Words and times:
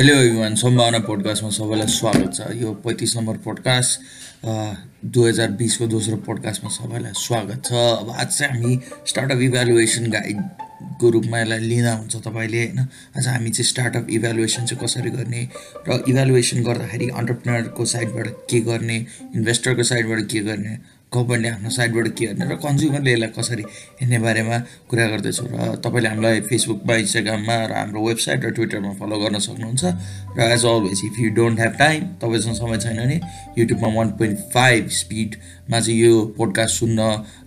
Hello 0.00 0.14
युवान 0.16 0.54
सम्भावना 0.56 0.98
पोडकास्टमा 1.04 1.48
सबैलाई 1.52 1.86
स्वागत 1.92 2.30
छ। 2.34 2.40
यो 2.56 2.72
पैँतिस 2.84 3.16
नम्बर 3.16 3.36
पोडकास्ट 3.44 4.00
दुई 5.04 5.28
हजार 5.28 5.50
बिसको 5.60 5.86
दोस्रो 5.86 6.16
पोडकास्टमा 6.24 6.70
सबैलाई 6.72 7.12
स्वागत 7.20 7.60
छ। 7.66 7.72
अब 7.72 8.10
आज 8.10 8.28
चाहिँ 8.28 8.52
हामी 8.52 8.78
स्टार्टअप 9.06 9.40
इभ्यालुएसन 9.44 10.10
गाइडको 10.10 11.10
रूपमा 11.10 11.40
यसलाई 11.40 11.58
लिँदा 11.68 11.92
हुन्छ 11.92 12.16
तपाईँले 12.16 12.64
होइन? 12.64 12.78
आज 13.18 13.28
हामी 13.28 13.50
चाहिँ 13.50 13.68
स्टार्टअप 13.68 14.06
इभ्यालुएसन 14.10 14.64
चाहिँ 14.66 14.84
कसरी 14.84 15.10
गर्ने 15.10 15.42
र 15.88 16.02
इभ्यालुएसन 16.08 16.62
गर्दाखेरि 16.64 17.08
अन्टरप्रिनरको 17.20 17.84
साइडबाट 17.92 18.28
के 18.50 18.60
गर्ने 18.72 18.96
इन्भेस्टरको 19.36 19.82
साइडबाट 19.92 20.24
के 20.32 20.40
गर्ने 20.48 20.76
गभर्मेन्टले 21.12 21.48
आफ्नो 21.50 21.70
साइडबाट 21.70 22.08
के 22.18 22.26
गर्ने 22.26 22.44
र 22.46 22.56
कन्ज्युमरले 22.62 23.12
यसलाई 23.12 23.30
कसरी 23.34 23.62
हेर्ने 24.00 24.18
बारेमा 24.22 24.56
कुरा 24.90 25.06
गर्दैछौँ 25.10 25.46
र 25.50 25.74
तपाईँले 25.82 26.08
हामीलाई 26.08 26.40
फेसबुकमा 26.46 26.94
इन्स्टाग्राममा 27.02 27.56
र 27.66 27.72
हाम्रो 27.74 28.00
वेबसाइट 28.06 28.44
र 28.44 28.50
ट्विटरमा 28.54 28.92
फलो 29.00 29.16
गर्न 29.18 29.38
सक्नुहुन्छ 29.42 29.82
र 30.38 30.40
as 30.54 30.64
always 30.64 31.00
if 31.06 31.14
you 31.18 31.30
don't 31.34 31.58
have 31.60 31.74
time 31.78 32.02
तपाईँसँग 32.22 32.54
समय 32.54 32.78
छैन 32.78 32.96
भने 32.96 33.18
युट्युबमा 33.58 33.88
वान 33.94 34.08
पोइन्ट 34.20 34.38
फाइभ 34.54 34.88
स्पिडमा 34.98 35.80
चाहिँ 35.80 35.98
यो 35.98 36.12
पोडकास्ट 36.38 36.78
सुन्न 36.78 37.00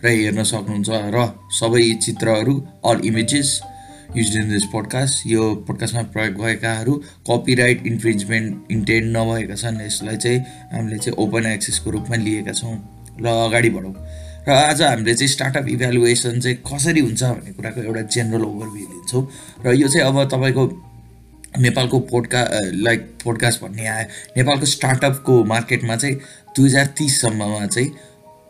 र 0.03 0.07
हेर्न 0.09 0.43
सक्नुहुन्छ 0.43 0.89
र 1.15 1.27
सबै 1.59 1.83
चित्रहरू 2.05 2.55
all 2.83 2.99
images 3.07 3.49
use 4.17 4.35
in 4.37 4.49
this 4.49 4.65
podcast 4.71 5.27
यो 5.27 5.43
पोडकास्टमा 5.67 6.03
प्रयोग 6.13 6.35
भएकाहरू 6.41 6.93
कपिराइट 7.29 7.87
इन्फ्रिजमेन्ट 7.87 8.71
इन्टेन्ट 8.71 9.15
नभएका 9.17 9.55
छन् 9.55 9.81
यसलाई 9.81 10.17
चाहिँ 10.17 10.39
हामीले 10.73 10.97
चाहिँ 10.97 11.17
ओपन 11.25 11.45
एक्सेसको 11.53 11.89
रूपमा 11.89 12.15
लिएका 12.25 12.51
छौँ। 12.51 12.75
ल 13.23 13.27
अगाडि 13.47 13.69
बढौँ। 13.69 13.93
र 14.47 14.51
आज 14.51 14.81
हामीले 14.81 15.13
चाहिँ 15.15 15.27
स्टार्टअप 15.27 15.67
इभ्यालुएसन 15.69 16.39
चाहिँ 16.39 16.57
कसरी 16.67 16.99
हुन्छ 16.99 17.23
भन्ने 17.23 17.51
कुराको 17.53 17.81
एउटा 17.81 18.01
जेनरल 18.01 18.43
ओभरभ्यू 18.43 18.85
लिन्छौँ। 18.87 19.23
र 19.65 19.73
यो 19.73 19.87
चाहिँ 19.87 20.07
अब 20.07 20.23
तपाईँको 20.29 20.63
नेपालको 21.59 21.99
पोडका 22.09 22.41
लाइक 22.83 23.01
पोडकास्ट 23.23 23.61
भन्ने 23.61 23.87
आयो। 23.87 24.07
नेपालको 24.37 24.65
स्टार्टअपको 24.65 25.43
मार्केटमा 25.43 25.95
चाहिँ 25.95 26.15
दुई 26.55 26.67
हजार 26.67 26.85
तिससम्ममा 26.97 27.65
चाहिँ 27.65 27.89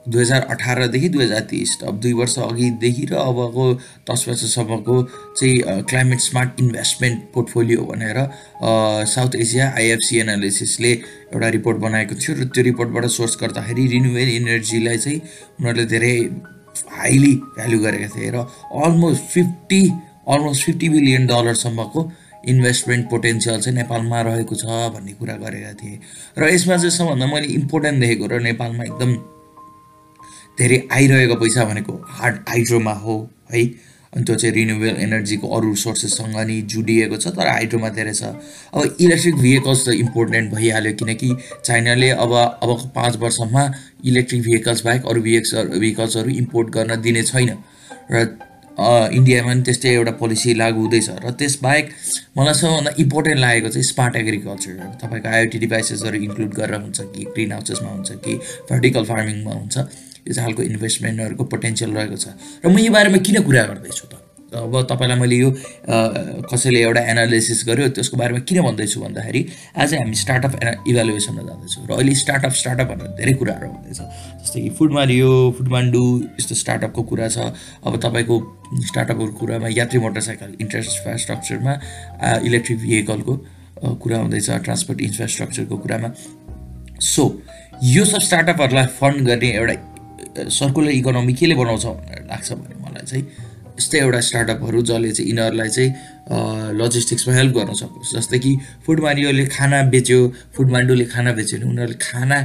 दुई 0.10 0.22
हजार 0.22 0.42
अठारदेखि 0.50 1.10
दुई 1.10 1.24
हजार 1.24 1.40
तेइस 1.50 1.78
अब 1.88 2.00
दुई 2.00 2.14
वर्ष 2.14 2.38
अघिदेखि 2.40 3.06
र 3.12 3.16
अबको 3.16 3.74
दस 4.12 4.26
वर्षसम्मको 4.30 4.96
चाहिँ 5.38 5.84
क्लाइमेट 5.90 6.20
स्मार्ट 6.20 6.60
इन्भेस्टमेन्ट 6.60 7.20
पोर्टफोलियो 7.34 7.82
भनेर 7.82 8.18
साउथ 9.08 9.36
एसिया 9.36 9.70
आइएफसी 9.78 10.18
एनालिसिसले 10.20 10.92
एउटा 10.92 11.50
रिपोर्ट 11.50 11.78
बनाएको 11.78 12.16
थियो 12.16 12.36
र 12.36 12.46
त्यो 12.52 12.64
रिपोर्टबाट 12.64 13.06
सोर्स 13.18 13.38
गर्दाखेरि 13.42 13.88
रिन्युएबल 13.88 14.30
इनर्जीलाई 14.36 14.98
चाहिँ 14.98 15.22
उनीहरूले 15.60 15.86
धेरै 15.86 16.16
हाइली 17.00 17.34
भ्यालु 17.56 17.80
गरेका 17.80 18.08
थिए 18.16 18.32
र 18.32 18.46
almost 18.84 19.24
fifty 19.34 19.82
almost 20.28 20.66
fifty 20.66 20.90
billion 20.90 21.28
डलरसम्मको 21.28 22.12
investment 22.48 23.10
potential 23.10 23.62
चाहिँ 23.62 23.78
नेपालमा 23.78 24.22
रहेको 24.22 24.56
छ 24.56 24.66
भन्ने 24.96 25.14
कुरा 25.20 25.36
गरेका 25.44 25.74
थिए। 25.80 26.00
र 26.38 26.50
यसमा 26.54 26.78
चाहिँ 26.78 26.92
सबभन्दा 26.92 27.26
मैले 27.34 27.48
इम्पोर्टेन्ट 27.54 28.00
देखेको 28.00 28.28
र 28.28 28.40
नेपालमा 28.42 28.84
एकदम 28.84 29.12
धेरै 30.58 30.78
आइरहेको 30.92 31.36
पैसा 31.36 31.66
भनेको 31.66 31.94
हार्ड 32.10 32.36
हाइड्रोमा 32.50 32.94
हो 33.06 33.16
है। 33.52 33.64
अनि 34.14 34.24
त्यो 34.26 34.36
चाहिँ 34.36 34.54
रिन्युएबल 34.56 35.02
एनर्जीको 35.02 35.48
अरू 35.58 35.74
सोर्सेससँग 35.84 36.38
नि 36.48 36.62
जुडिएको 36.70 37.18
छ 37.18 37.28
तर 37.34 37.48
हाइड्रोमा 37.48 37.90
धेरै 37.98 38.14
छ। 38.14 38.24
अब 38.74 38.98
इलेक्ट्रिक 39.02 39.36
भेहिकल्स 39.36 39.86
त 39.88 39.98
इम्पोर्टेन्ट 39.98 40.54
भइहाल्यो 40.54 40.94
किनकि 41.02 41.30
चाइनाले 41.66 42.10
अब 42.22 42.34
अबको 42.34 42.88
पाँच 42.94 43.18
वर्षमा 43.26 43.64
इलेक्ट्रिक 44.06 44.42
भेहिकल्स 44.44 44.86
बाहेक 44.86 45.06
अरू 45.10 45.22
भेहिकल्स 45.22 45.80
भेहिकल्सहरू 45.80 46.30
इम्पोर्ट 46.30 46.70
गर्न 46.78 47.02
दिने 47.02 47.24
छैन। 47.24 47.58
र 48.12 48.26
इन्डियामा 49.18 49.50
पनि 49.50 49.62
त्यस्तै 49.66 49.90
एउटा 49.90 50.12
पोलिसी 50.22 50.54
लागु 50.54 50.80
हुँदैछ। 50.82 51.10
र 51.26 51.32
त्यसबाहेक 51.42 51.90
मलाई 52.38 52.54
सबैभन्दा 52.54 52.92
इम्पोर्टेन्ट 53.00 53.40
लागेको 53.40 53.70
चाहिँ 53.70 53.86
स्मार्ट 53.90 54.16
एग्रिकल्चर 54.16 54.74
तपाईँको 55.02 55.30
आइओटी 55.30 55.58
डिभाइसेसहरू 55.66 56.18
इन्क्लुड 56.30 56.54
गरेर 56.54 56.82
हुन्छ 56.82 57.00
कि 57.14 57.26
ग्रिन 57.34 57.52
हाउसेसमा 57.52 57.90
हुन्छ 57.90 58.10
कि 58.26 58.34
भर्टिकल 58.70 59.04
फार्मिङमा 59.06 59.54
हुन्छ। 59.54 59.78
यो 60.28 60.34
चाहिँ 60.34 60.48
खालको 60.48 60.62
इन्भेस्टमेन्टहरूको 60.64 61.44
पोटेन्सियल 61.44 61.92
रहेको 61.92 62.18
छ। 62.18 62.28
र 62.64 62.70
म 62.70 62.78
यो 62.80 62.92
बारेमा 62.92 63.18
किन 63.20 63.42
कुरा 63.44 63.64
गर्दैछु 63.72 64.08
त? 64.08 64.20
अब 64.54 64.86
तपाईँलाई 64.86 65.18
मैले 65.18 65.36
यो 65.36 65.50
कसैले 66.46 66.80
एउटा 66.86 67.02
एनालिसिस 67.12 67.66
गर्यो 67.68 67.88
त्यसको 67.98 68.18
बारेमा 68.18 68.40
किन 68.46 68.62
भन्दैछु 68.62 69.02
भन्दाखेरि 69.02 69.42
आज 69.82 69.94
हामी 69.98 70.14
स्टार्टअप 70.14 70.54
एना 70.62 70.72
इभ्यालुएसनमा 70.86 71.42
जाँदैछौँ 71.42 71.86
र 71.90 71.92
अहिले 71.98 72.14
स्टार्टअप 72.14 72.54
स्टार्टअप 72.62 72.88
भनेर 72.94 73.18
धेरै 73.18 73.34
कुराहरू 73.34 73.70
हुँदैछ। 73.74 74.00
जस्तै 74.46 74.62
कि 74.62 74.70
फुड 74.78 74.92
मारियो 74.94 75.30
यस्तो 76.38 76.56
स्टार्टअपको 76.56 77.02
कुरा 77.02 77.28
छ। 77.34 77.50
अब 77.82 77.98
तपाईँको 77.98 78.36
स्टार्टअपहरूको 78.94 79.38
कुरामा 79.42 79.68
यात्री 79.74 80.00
मोटरसाइकल 80.06 80.50
इन्फ्रास्ट्रक्चरमा 80.62 81.74
इलेक्ट्रिक 82.46 82.78
भेहिकलको 82.78 83.34
कुरा 83.98 84.18
हुँदैछ 84.22 84.50
ट्रान्सपोर्ट 84.64 85.02
इन्फ्रास्ट्रक्चरको 85.02 85.78
कुरामा। 85.78 86.10
सो 87.02 87.24
यो 87.90 88.06
सब 88.06 88.22
स्टार्टअपहरूलाई 88.22 88.86
फन्ड 89.02 89.26
गर्ने 89.28 89.50
एउटा 89.52 89.76
सर्कुलर 90.50 90.92
इकोनोमी 90.92 91.34
केले 91.34 91.56
बनाउँछ 91.56 91.86
भनेर 91.86 92.22
लाग्छ 92.30 92.52
भने 92.54 92.76
मलाई 92.84 93.06
चाहिँ 93.06 93.26
यस्तै 93.78 93.98
एउटा 94.00 94.20
स्टार्टअपहरू 94.30 94.82
जसले 94.82 95.12
चाहिँ 95.12 95.30
यिनीहरूलाई 95.30 95.70
चाहिँ 95.70 95.92
लजिस्टिक्समा 96.80 97.34
हेल्प 97.36 97.54
गर्न 97.58 97.74
सकोस्। 97.74 98.14
जस्तै 98.16 98.40
कि 98.40 98.52
फुड 98.86 99.00
मारियोले 99.02 99.46
खाना 99.50 99.82
बेच्यो 99.94 100.20
फुड 100.56 100.70
मान्डुले 100.72 101.06
खाना 101.14 101.32
बेच्यो 101.34 101.58
भने 101.60 101.70
उनीहरूले 101.70 101.98
खाना 102.02 102.38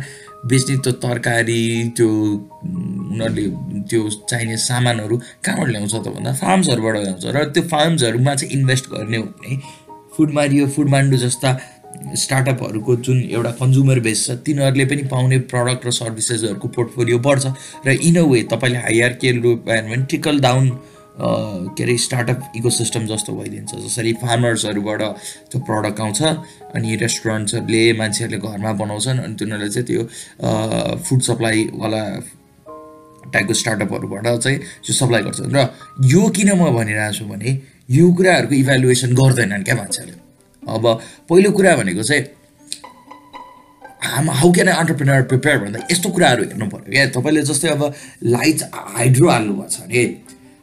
बेच्ने 0.51 0.77
त्यो 0.85 0.93
तरकारी 1.05 1.63
त्यो 1.97 2.09
उनीहरूले 2.09 3.45
त्यो 3.91 4.01
चाहिने 4.31 4.57
सामानहरू 4.57 5.17
कहाँबाट 5.45 5.69
ल्याउँछ 5.69 5.95
त 5.95 6.09
भन्दा 6.17 6.33
फार्म्सहरूबाट 6.43 6.97
ल्याउँछ। 6.97 7.25
र 7.37 7.45
त्यो 7.55 7.63
फार्म्सहरूमा 7.69 8.35
चाहिँ 8.35 8.53
इन्भेस्ट 8.59 8.85
गर्ने 8.91 9.17
हो 9.17 9.25
भने 9.37 9.53
फुड 10.17 10.31
मारियो 10.39 10.67
फुड 10.75 10.89
मान्डु 10.89 11.17
जस्ता 11.17 11.51
स्टार्टअपहरूको 12.17 12.97
जुन 12.97 13.23
एउटा 13.23 13.51
कन्ज्युमर 13.61 14.01
बेस 14.01 14.27
छ 14.27 14.37
तिनीहरूले 14.47 14.85
पनि 14.85 15.03
पाउने 15.11 15.39
प्रडक्ट 15.53 15.87
र 15.87 15.91
सर्भिसेसहरूको 15.93 16.69
पोर्टफोलियो 16.77 17.19
बढ्छ 17.19 17.47
र 17.87 17.97
इन 18.03 18.17
अ 18.17 18.23
वे 18.31 18.43
तपाईँले 18.53 18.79
हायर 18.79 19.13
केयर 19.23 19.41
रूप 19.43 19.59
भने 19.69 19.97
ट्रिकल 20.05 20.41
डाउन 20.41 20.71
के 21.19 21.83
अरे 21.83 21.97
स्टार्टअप 21.99 22.53
इकोसिस्टम 22.57 23.07
जस्तो 23.07 23.33
भइदिन्छ। 23.35 23.75
जसरी 23.77 24.13
फार्मर्सहरूबाट 24.23 25.03
त्यो 25.51 25.61
प्रडक्ट 25.67 26.01
आउँछ 26.01 26.23
अनि 26.23 26.97
रेस्टुरेन्ट्सहरूले 26.97 27.83
मान्छेहरूले 27.99 28.39
घरमा 28.39 28.73
बनाउँछन् 28.83 29.19
अनि 29.19 29.35
तिनीहरूले 29.35 29.71
चाहिँ 29.71 29.87
त्यो 29.87 30.03
फुड 31.03 31.21
सप्लाईवाला 31.29 32.03
टाइपको 33.35 33.55
स्टार्टअपहरूबाट 33.63 34.27
चाहिँ 34.39 34.59
त्यो 34.59 34.95
सप्लाई 34.95 35.23
गर्छन्। 35.27 35.51
र 35.57 35.67
यो 36.07 36.23
किन 36.31 36.51
म 36.55 36.71
भनिरहेको 36.79 37.19
छु 37.19 37.25
भने 37.27 37.51
यो 37.91 38.05
कुराहरूको 38.15 38.55
इभ्यालुएसन 38.55 39.15
गर्दैनन् 39.19 39.65
क्या 39.67 39.77
मान्छेहरूले। 39.77 40.28
अब 40.63 40.85
पहिलो 41.29 41.51
कुरा 41.53 41.77
भनेको 41.77 42.03
चाहिँ 42.03 42.25
हाउ 44.09 44.51
क्यान 44.53 44.69
अन्टरप्रिनर 44.69 45.23
प्रिपेयर 45.31 45.59
भन्दा 45.59 45.79
यस्तो 45.91 46.09
कुराहरू 46.11 46.45
हेर्नु 46.45 46.67
पऱ्यो। 46.71 46.91
क्या 46.93 47.07
तपाईँले 47.15 47.43
जस्तै 47.43 47.69
अब 47.69 47.83
लाइट 48.25 48.63
हाइड्रो 48.75 49.29
हाल्नुभएको 49.29 49.69
छ 49.69 49.81
अरे। 49.81 50.03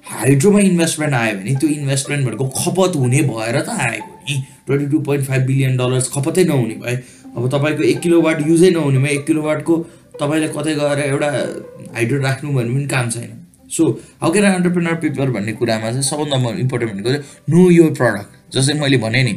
हाइड्रोमा 0.06 0.60
इन्भेस्टमेन्ट 0.60 1.14
आयो 1.14 1.36
भने 1.38 1.56
त्यो 1.60 1.70
इन्भेस्टमेन्ट 1.70 2.26
भनेको 2.28 2.46
खपत 2.58 2.96
हुने 2.96 3.22
भएर 3.30 3.60
त 3.62 3.70
आएको 3.70 4.14
नि। 4.30 4.36
Twenty 4.68 4.88
two 4.92 5.00
point 5.08 5.26
five 5.26 5.42
billion 5.46 5.78
dollars 5.78 6.08
खपतै 6.14 6.44
नहुने 6.44 6.76
भए। 6.84 6.96
अब 7.36 7.50
तपाईँको 7.54 7.84
एक 7.84 8.00
किलो 8.00 8.22
वाट 8.22 8.48
युजै 8.48 8.70
नहुने 8.72 9.00
भए 9.00 9.12
एक 9.16 9.26
किलो 9.26 9.42
वाटको 9.42 9.78
तपाईँले 10.22 10.48
कतै 10.56 10.74
गएर 10.76 11.00
एउटा 11.00 11.30
हाइड्रो 11.96 12.22
राख्नु 12.24 12.54
भन्ने 12.54 12.74
पनि 12.74 12.88
काम 12.88 13.10
छैन। 13.10 13.32
So 13.68 13.84
how 14.22 14.32
can 14.32 14.46
entrepreneur 14.54 14.96
prepare 15.04 15.30
भन्ने 15.36 15.54
कुरामा 15.60 15.92
चाहिँ 15.92 16.04
सबभन्दा 16.04 16.56
इम्पोर्टेन्ट 16.64 16.94
भनेको 16.94 17.10
चाहिँ 17.10 17.24
नो 17.50 17.70
यो 17.72 17.90
प्रडक्ट 18.00 18.56
जस्तै 18.56 18.74
मैले 18.80 18.98
भने 19.04 19.24
नि 19.24 19.34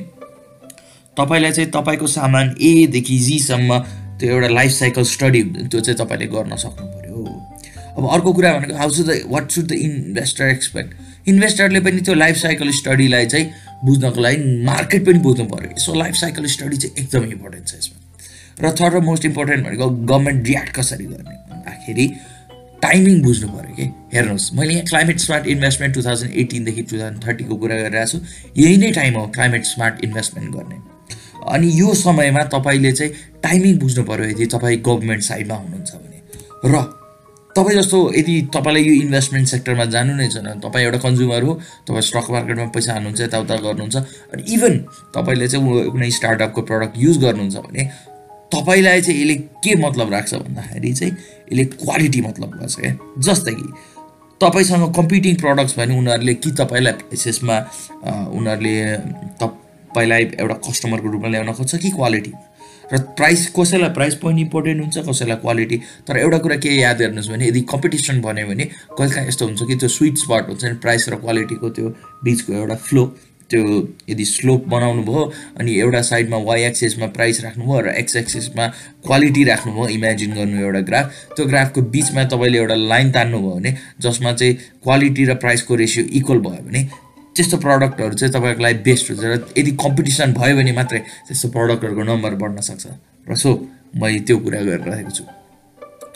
तपाईँलाई 1.19 1.53
चाहिँ 1.53 1.71
तपाईँको 1.71 2.07
सामान 2.17 2.55
एदेखि 2.71 3.19
जीसम्म 3.29 3.79
त्यो 4.21 4.35
एउटा 4.35 4.49
लाइफ 4.55 4.73
साइकल 4.73 5.05
स्टडी 5.15 5.43
त्यो 5.45 5.81
चाहिँ 5.81 5.99
तपाईँले 5.99 6.27
गर्न 6.35 6.57
सक्नु 6.65 6.87
पऱ्यो 6.87 7.25
अब 7.99 8.09
अर्को 8.15 8.33
कुरा 8.33 8.53
भनेको 8.59 8.77
how 8.79 8.91
so 8.91 9.03
the 9.05 9.21
what 9.29 9.51
should 9.51 9.67
the 9.69 9.73
investor 9.73 10.49
expect 10.49 11.29
इन्भेस्टरले 11.29 11.81
पनि 11.81 12.01
त्यो 12.01 12.15
लाइफ 12.15 12.37
साइकल 12.37 12.71
स्टडीलाई 12.73 13.27
चाहिँ 13.27 13.47
बुझ्नको 13.85 14.21
लागि 14.21 14.65
मार्केट 14.65 15.07
पनि 15.07 15.19
बुझ्नु 15.27 15.45
पऱ्यो 15.47 15.71
यसो 15.71 15.95
लाइफ 15.95 16.15
साइकल 16.15 16.47
स्टडी 16.55 16.77
चाहिँ 16.77 16.95
एकदमै 16.99 17.33
इम्पोर्टेन्ट 17.33 17.69
छ 17.69 17.75
यसमा। 17.75 17.97
र 18.61 18.71
थर्ड 18.81 18.95
र 18.95 19.01
मोस्ट 19.09 19.25
इम्पोर्टेन्ट 19.25 19.67
भनेको 19.67 19.89
गभर्मेन्ट 19.91 20.47
रियाक्ट 20.47 20.77
कसरी 20.77 21.05
गर्ने 21.05 21.37
भन्दाखेरि 21.51 22.07
टाइमिङ 22.83 23.23
बुझ्नु 23.23 23.49
पऱ्यो 23.49 23.75
कि? 23.77 23.87
हेर्नुहोस् 24.15 24.53
मैले 24.55 24.73
यहाँ 24.75 24.85
climate 24.87 25.19
smart 25.21 25.47
investment 25.55 25.95
two 25.95 26.03
thousand 26.03 26.33
एटिनदेखि 26.43 26.83
two 26.83 26.97
thousand 26.97 27.27
थर्टीको 27.27 27.57
कुरा 27.57 27.77
गरिरहेको 27.77 28.19
छु। 28.19 28.63
यही 28.63 28.77
नै 28.77 28.91
टाइम 29.01 29.19
हो 29.19 29.27
क्लाइमेट 29.37 29.65
स्मार्ट 29.65 30.05
इन्भेस्टमेन्ट 30.05 30.55
गर्ने। 30.57 30.79
अनि 31.47 31.69
यो 31.81 31.95
समयमा 31.95 32.43
तपाईँले 32.55 32.93
चाहिँ 32.93 33.13
टाइमिङ 33.43 33.79
बुझ्नु 33.79 34.05
पऱ्यो 34.05 34.25
यदि 34.31 34.47
तपाईँ 34.47 34.79
गभर्मेन्ट 34.83 35.23
साइडमा 35.23 35.55
हुनुहुन्छ 35.55 35.93
भने। 35.95 36.19
र 36.65 36.83
तपाईँ 37.57 37.77
जस्तो 37.79 37.99
यदि 38.15 38.35
तपाईँलाई 38.55 38.83
यो 38.85 38.95
इन्भेस्टमेन्ट 39.03 39.49
सेक्टरमा 39.49 39.85
जानु 39.95 40.15
नै 40.15 40.29
छैन 40.29 40.61
तपाईँ 40.61 40.85
एउटा 40.85 40.99
कन्ज्युमर 40.99 41.43
हो 41.43 41.55
तपाईँ 41.89 42.03
स्टक 42.03 42.31
मार्केटमा 42.31 42.67
पैसा 42.75 42.93
हाल्नुहुन्छ 42.93 43.21
यताउता 43.21 43.57
गर्नुहुन्छ 43.57 43.97
अनि 44.33 44.43
इभन 44.55 44.75
तपाईँले 45.15 45.49
चाहिँ 45.49 45.91
कुनै 45.91 46.11
स्टार्टअपको 46.11 46.63
प्रडक्ट 46.63 46.95
युज 46.99 47.19
गर्नुहुन्छ 47.19 47.57
भने 47.67 47.85
तपाईँलाई 48.55 49.01
चाहिँ 49.01 49.21
यसले 49.21 49.35
के 49.65 49.75
मतलब 49.83 50.13
राख्छ 50.13 50.35
भन्दाखेरि 50.35 50.93
चाहिँ 50.93 51.13
यसले 51.13 51.65
क्वालिटी 51.65 52.21
मतलब 52.21 52.51
गर्छ 52.59 52.75
क्या। 52.81 52.93
जस्तै 53.19 53.53
कि 53.53 53.67
तपाईँसँग 54.41 54.95
कम्पिटिङ 54.95 55.35
प्रडक्ट्स 55.37 55.79
भने 55.79 55.99
उनीहरूले 55.99 56.35
कि 56.35 56.51
तपाईँलाई 56.51 56.93
प्राइसेसमा 56.93 57.57
उनीहरूले 58.39 58.75
त 59.43 59.51
पहिला 59.95 60.17
एउटा 60.17 60.55
कस्टमरको 60.69 61.09
रूपमा 61.09 61.29
ल्याउन 61.29 61.53
खोज्छ 61.53 61.77
कि 61.77 61.91
क्वालिटी 61.91 62.33
र 62.93 62.99
प्राइस 63.15 63.47
कसैलाई 63.57 63.91
प्राइस 63.91 64.15
पोइन्ट 64.17 64.41
इम्पोर्टेन्ट 64.41 64.81
हुन्छ 64.81 65.09
कसैलाई 65.09 65.37
क्वालिटी 65.37 65.77
तर 66.09 66.19
एउटा 66.19 66.39
कुरा 66.39 66.57
के 66.57 66.69
याद 66.75 66.99
गर्नुहोस् 66.99 67.29
भने 67.29 67.49
यदि 67.49 67.61
कम्पिटिसन 67.71 68.21
भन्यो 68.21 68.47
भने 68.49 68.65
कहिले 68.65 69.15
काहीँ 69.15 69.29
यस्तो 69.29 69.47
हुन्छ 69.47 69.63
कि 69.63 69.75
त्यो 69.77 69.89
स्विट 69.89 70.17
स्पट 70.19 70.49
हुन्छ 70.49 70.65
नि 70.65 70.75
प्राइस 70.81 71.09
र 71.09 71.17
क्वालिटीको 71.17 71.71
त्यो 71.71 71.95
बिचको 72.25 72.53
एउटा 72.53 72.75
फ्लो 72.85 73.05
त्यो 73.51 73.65
यदि 74.09 74.25
स्लोप 74.25 74.65
बनाउनु 74.69 75.03
भयो 75.03 75.25
अनि 75.61 75.75
एउटा 75.81 76.01
साइडमा 76.03 76.37
वाइ 76.49 76.63
एक्सेसमा 76.63 77.07
प्राइस 77.17 77.41
राख्नुभयो 77.45 77.81
र 77.81 77.95
एक्स 77.97 78.17
एक्सेसमा 78.17 78.67
क्वालिटी 79.07 79.45
राख्नुभयो 79.45 79.89
इमेजिन 79.89 80.33
गर्नु 80.35 80.61
एउटा 80.61 80.81
ग्राफ 80.91 81.13
त्यो 81.37 81.47
ग्राफको 81.47 81.83
बिचमा 81.91 82.25
तपाईँले 82.33 82.59
एउटा 82.59 82.75
लाइन 82.85 83.11
तान्नुभयो 83.11 83.55
भने 83.55 83.75
जसमा 84.01 84.33
चाहिँ 84.33 84.55
क्वालिटी 84.83 85.25
र 85.25 85.35
प्राइसको 85.37 85.75
रेसियो 85.75 86.05
इक्वल 86.13 86.39
भयो 86.41 86.63
भने 86.63 86.85
त्यस्तो 87.39 87.57
प्रडक्टहरू 87.63 88.15
चाहिँ 88.19 88.33
तपाईँको 88.35 88.63
लागि 88.63 88.79
बेस्ट 88.83 89.11
हुन्छ 89.11 89.23
र 89.23 89.35
यदि 89.59 89.71
कम्पिटिसन 89.79 90.33
भयो 90.35 90.57
भने 90.59 90.73
मात्रै 90.75 90.99
त्यस्तो 91.31 91.49
प्रडक्टहरूको 91.55 92.03
नम्बर 92.03 92.35
बढ्न 92.35 92.61
सक्छ। 92.67 92.87
र 93.31 93.35
सो 93.39 93.51
मैले 93.95 94.21
त्यो 94.27 94.37
कुरा 94.43 94.61
गरिरहेको 94.69 95.11
छु। 95.11 95.25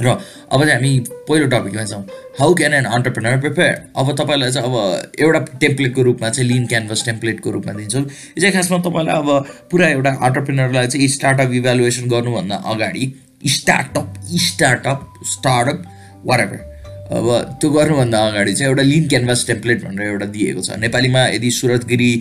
र 0.02 0.18
अब 0.50 0.60
चाहिँ 0.66 0.74
हामी 0.74 0.90
पहिलो 1.28 1.46
टपिकमा 1.46 1.84
जाउँ। 1.86 2.02
How 2.40 2.54
can 2.54 2.74
an 2.74 2.84
entrepreneur 2.90 3.38
prepare 3.40 3.74
अब 3.94 4.06
तपाईँलाई 4.18 4.50
चाहिँ 4.50 4.66
अब 4.66 4.74
एउटा 5.20 5.40
टेम्प्लेटको 5.62 6.02
रूपमा 6.02 6.30
चाहिँ 6.30 6.48
लिन 6.50 6.66
क्यानभस 6.66 7.04
टेम्प्लेटको 7.06 7.50
रूपमा 7.50 7.72
दिन्छौँ। 7.72 8.02
यो 8.02 8.40
चाहिँ 8.40 8.54
खासमा 8.54 8.78
तपाईँलाई 8.82 9.14
अब 9.14 9.28
पुरा 9.70 9.88
एउटा 9.88 10.10
अन्टरप्रेनरलाई 10.26 10.86
चाहिँ 10.88 11.08
स्टार्टअप 11.08 11.52
इभ्यालुएसन 11.54 12.08
गर्नुभन्दा 12.10 12.56
अगाडि 12.74 13.04
स्टार्टअप 13.46 14.06
स्टार्टअप 14.48 14.98
स्टार्टअप 15.32 15.78
वाट 16.26 16.71
अब 17.12 17.58
त्यो 17.60 17.68
गर्नुभन्दा 17.70 18.18
अगाडि 18.26 18.52
चाहिँ 18.54 18.68
एउटा 18.70 18.82
लिन 18.82 19.08
क्यानभास 19.08 19.46
टेम्प्लेट 19.46 19.84
भनेर 19.84 20.06
एउटा 20.08 20.26
दिएको 20.32 20.60
छ। 20.64 20.80
नेपालीमा 20.80 21.22
यदि 21.36 21.50
सुरतगिरी 21.50 22.12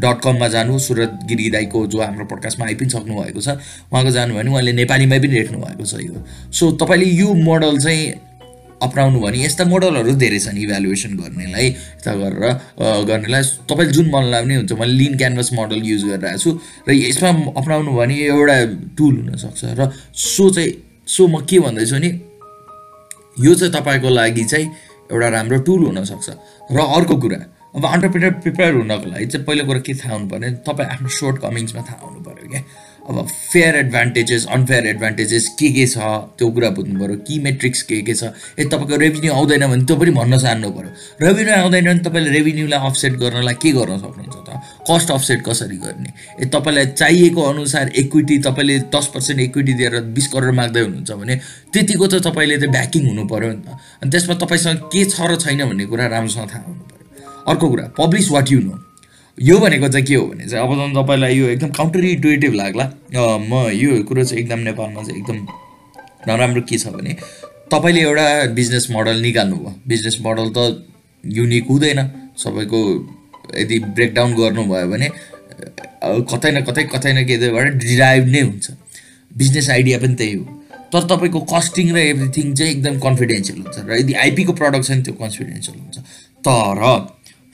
डट 0.00 0.16
कममा 0.24 0.48
जानु 0.48 0.78
सुरतगिरी 0.80 1.50
दाईको 1.50 1.86
जो 1.92 2.00
हाम्रो 2.00 2.24
पडकास्टमा 2.32 2.66
आइ 2.66 2.74
पनि 2.80 2.90
सक्नुभएको 2.90 3.40
छ 3.40 3.48
उहाँको 3.92 4.10
जानुभयो 4.10 4.40
भने 4.40 4.50
उहाँले 4.50 4.72
नेपालीमै 4.80 5.18
पनि 5.20 5.34
लेख्नु 5.36 5.58
भएको 5.60 5.84
छ 5.84 6.00
यो। 6.00 6.24
सो 6.52 6.64
तपाईँले 6.80 7.06
यो 7.20 7.28
मोडल 7.36 7.78
चाहिँ 7.84 8.04
अप्नाउनु 8.76 9.20
भने 9.20 9.38
यस्ता 9.44 9.64
मोडलहरू 9.64 10.12
धेरै 10.20 10.38
छन् 10.38 10.58
इभ्यालुएसन 10.64 11.12
गर्नेलाई 11.16 11.66
यता 12.00 12.12
गरेर 12.16 12.44
गर्नेलाई। 13.08 13.42
तपाईँले 13.68 13.92
जुन 13.92 14.06
मन 14.12 14.24
लाग्ने 14.32 14.54
हुन्छ 14.56 14.72
मैले 14.72 14.94
लिन 15.00 15.16
क्यानभस 15.16 15.48
मोडल 15.52 15.80
युज 15.84 16.02
गरिरहेको 16.04 16.40
छु। 16.40 16.50
र 16.88 16.92
यसमा 16.92 17.30
अप्नाउनु 17.60 17.90
भने 17.92 18.16
एउटा 18.32 18.56
टुल 18.96 19.14
हुनसक्छ। 19.20 19.60
र 19.80 19.92
सो 20.12 20.44
चाहिँ 20.50 20.72
सो 21.08 21.26
म 21.28 21.44
के 21.44 21.60
भन्दैछु 21.60 21.98
नि 22.04 22.10
यो 23.44 23.54
चाहिँ 23.54 23.72
तपाईँको 23.72 24.08
लागि 24.08 24.44
चाहिँ 24.44 24.66
एउटा 25.12 25.28
राम्रो 25.28 25.58
टुल 25.66 25.84
हुनसक्छ। 25.86 26.28
र 26.72 26.78
अर्को 26.96 27.16
कुरा 27.16 27.38
अब 27.76 27.84
अन्टरप्रिनर 27.84 28.30
प्रिपेयर 28.42 28.74
हुनको 28.74 29.06
लागि 29.10 29.26
चाहिँ 29.26 29.44
पहिलो 29.46 29.64
कुरा 29.66 29.80
के 29.86 29.94
थाहा 29.94 30.14
हुनु 30.14 30.28
पऱ्यो 30.28 30.50
तपाईँ 30.64 30.88
आफ्नो 30.88 31.08
सर्ट 31.12 31.36
कमिङ्समा 31.44 31.82
थाहा 31.88 32.06
हुनु 32.06 32.20
पऱ्यो 32.24 32.48
क्या। 32.50 32.62
अब 33.06 33.26
फेयर 33.52 33.74
एडभान्टेजेस 33.76 34.46
अनफेयर 34.50 34.86
एडभान्टेजेस 34.86 35.48
के 35.58 35.68
के 35.72 35.86
छ 35.86 35.96
त्यो 36.38 36.48
कुरा 36.50 36.70
बुझ्नु 36.78 36.96
पऱ्यो 37.00 37.16
कि 37.28 37.38
मेट्रिक्स 37.38 37.82
के 37.90 38.00
के 38.02 38.14
छ 38.14 38.32
ए 38.58 38.64
तपाईँको 38.64 38.96
रेभिन्यू 38.96 39.32
आउँदैन 39.32 39.66
भने 39.66 39.84
त्यो 39.84 39.96
पनि 39.96 40.10
भन्न 40.16 40.38
चाहनु 40.38 40.70
पऱ्यो 40.72 40.90
रेभिन्यू 41.26 41.54
आउँदैन 41.54 41.84
भने 41.86 42.02
तपाईँले 42.08 42.30
रेभिन्यूलाई 42.38 42.80
अफसेट 42.88 43.12
गर्नलाई 43.22 43.54
के 43.62 43.72
गर्न 43.78 43.98
सक्नुहुन्छ? 43.98 44.45
कस्ट 44.86 45.10
अफसेट 45.10 45.40
कसरी 45.44 45.76
गर्ने? 45.76 46.10
ए 46.40 46.44
तपाईँलाई 46.46 46.86
चाहिएको 46.94 47.42
अनुसार 47.42 47.90
इक्विटी 47.96 48.38
तपाईँले 48.46 48.78
दस 48.94 49.06
पर्सेन्ट 49.14 49.40
इक्विटी 49.40 49.72
दिएर 49.74 50.00
बिस 50.14 50.26
करोड 50.32 50.54
माग्दै 50.54 50.80
हुनुहुन्छ 50.80 51.10
भने 51.12 51.34
त्यतिको 51.72 52.06
त 52.06 52.22
तपाईँले 52.26 52.56
त 52.58 52.70
ब्याकिङ 52.70 53.02
हुनु 53.08 53.24
पऱ्यो 53.26 53.50
नि 53.52 53.62
त। 53.66 53.68
अनि 54.02 54.10
त्यसमा 54.10 54.34
तपाईँसँग 54.42 54.78
के 54.92 55.04
छ 55.04 55.20
र 55.26 55.36
छैन 55.36 55.64
भन्ने 55.66 55.84
कुरा 55.86 56.06
राम्रोसँग 56.06 56.48
थाहा 56.50 56.64
हुनु 56.66 56.82
पऱ्यो 56.86 57.04
अर्को 57.50 57.66
कुरा 57.68 57.84
पब्लिस 57.98 58.30
वाट 58.30 58.52
यु 58.52 58.60
नो 58.62 58.74
यो 59.38 59.58
भनेको 59.58 59.88
चाहिँ 59.88 60.06
के 60.06 60.14
हो 60.14 60.26
भने 60.26 60.46
चाहिँ 60.48 60.62
अब 60.64 60.94
तपाईँलाई 60.96 61.34
यो 61.36 61.46
एकदम 61.54 61.70
काउन्टर 61.76 62.04
इन्टुएटिभ 62.06 62.52
लाग्ला। 62.54 62.84
म 63.50 63.52
यो 63.74 64.02
कुरो 64.08 64.24
चाहिँ 64.24 64.42
एकदम 64.42 64.60
नेपालमा 64.70 65.02
चाहिँ 65.02 65.20
एकदम 65.20 65.38
नराम्रो 66.28 66.62
के 66.62 66.78
छ 66.78 66.94
भने 66.94 67.16
तपाईँले 67.72 68.00
एउटा 68.00 68.26
बिजनेस 68.54 68.86
मोडल 68.90 69.20
निकाल्नुभयो। 69.20 69.74
बिजनेस 69.88 70.16
मोडल 70.22 70.48
त 70.56 70.58
युनिक 71.24 71.66
हुँदैन। 71.70 72.00
सबैको 72.38 72.80
यदि 73.54 73.78
ब्रेकडाउन 73.96 74.34
गर्नुभयो 74.34 74.88
भने 74.92 75.08
कतै 76.30 76.50
न 76.52 76.60
कतै 76.68 76.82
कतै 76.94 77.12
न 77.12 77.24
केबाट 77.26 77.66
डिराइभ 77.84 78.24
नै 78.34 78.40
हुन्छ। 78.40 78.66
बिजनेस 79.32 79.68
आइडिया 79.70 79.98
पनि 79.98 80.14
त्यही 80.14 80.34
हो। 80.34 80.44
तर 80.92 81.02
तपाईँको 81.10 81.40
कस्टिङ 81.52 81.86
र 81.94 81.98
एभ्रिथिङ 82.12 82.54
चाहिँ 82.54 82.72
एकदम 82.72 82.98
कन्फिडेन्सियल 83.00 83.58
हुन्छ 83.62 83.76
र 83.88 84.00
यदि 84.00 84.12
आइपीको 84.24 84.52
प्रडक्ट 84.60 84.84
छ 84.86 84.90
भने 84.90 85.02
त्यो 85.02 85.14
कन्फिडेन्सियल 85.22 85.76
हुन्छ। 85.78 85.96
तर 86.46 86.82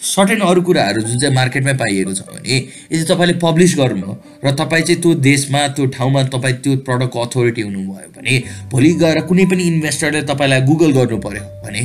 सर्टेन 0.01 0.41
अरू 0.43 0.63
कुराहरू 0.67 1.01
जुन 1.03 1.19
चाहिँ 1.21 1.35
मार्केटमै 1.35 1.73
पाइएको 1.81 2.13
छ 2.15 2.27
भने 2.29 2.57
यदि 2.93 3.05
तपाईँले 3.11 3.35
पब्लिस 3.43 3.75
गर्नुभयो 3.79 4.15
र 4.45 4.51
तपाईँ 4.61 4.85
चाहिँ 4.85 5.01
त्यो 5.03 5.15
देशमा 5.23 5.67
त्यो 5.79 5.87
ठाउँमा 5.97 6.23
तपाईँ 6.35 6.57
त्यो 6.63 6.77
प्रडक्टको 6.89 7.19
अथोरिटी 7.27 7.63
हुनुभयो 7.63 8.09
भने 8.17 8.39
भोलि 8.71 8.91
गएर 9.03 9.21
कुनै 9.31 9.45
पनि 9.47 9.63
इन्भेस्टरले 9.73 10.23
तपाईँलाई 10.31 10.61
गुगल 10.71 10.93
गर्नु 10.99 11.19
पऱ्यो 11.27 11.45
भने 11.65 11.83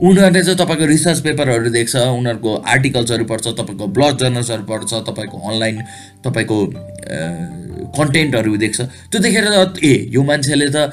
उनीहरूले 0.00 0.42
चाहिँ 0.42 0.58
तपाईँको 0.58 0.86
रिसर्च 0.86 1.18
पेपरहरू 1.20 1.70
देख्छ 1.70 1.94
उनीहरूको 1.96 2.50
आर्टिकल्सहरू 2.74 3.24
पढ्छ 3.24 3.46
तपाईँको 3.60 3.86
ब्लड 3.96 4.14
जर्नल्सहरू 4.18 4.64
पढ्छ 4.70 4.90
तपाईँको 5.08 5.36
अनलाइन 5.38 5.76
तपाईँको 6.24 6.56
कन्टेन्टहरू 7.92 8.56
देख्छ। 8.56 8.80
त्यो 9.10 9.20
देखेर 9.20 9.44
ए 9.84 9.92
यो 10.10 10.22
मान्छेले 10.22 10.68
त 10.74 10.90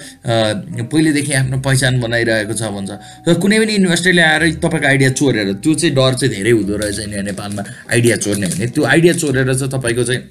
पहिलेदेखि 0.92 1.34
आफ्नो 1.34 1.57
पहिचान 1.66 2.00
बनाइरहेको 2.01 2.54
छ 2.54 2.69
भन्छ। 2.75 2.92
र 3.28 3.34
कुनै 3.40 3.60
पनि 3.60 3.74
इन्भेस्टरले 3.81 4.22
आएर 4.22 4.44
तपाईँको 4.60 4.88
आइडिया 4.88 5.10
चोरेर 5.16 5.54
त्यो 5.63 5.74
चाहिँ 5.74 5.96
डर 5.96 6.13
चाहिँ 6.19 6.34
धेरै 6.36 6.51
हुँदो 6.51 6.75
रहेछ 6.78 7.00
यहाँ 7.00 7.24
नेपालमा 7.24 7.63
आइडिया 7.94 8.16
चोर्ने 8.19 8.48
भने। 8.48 8.68
त्यो 8.68 8.84
आइडिया 8.84 9.13
चोरेर 9.22 9.54
चाहिँ 9.54 9.72
तपाईँको 9.74 10.04
चाहिँ 10.04 10.22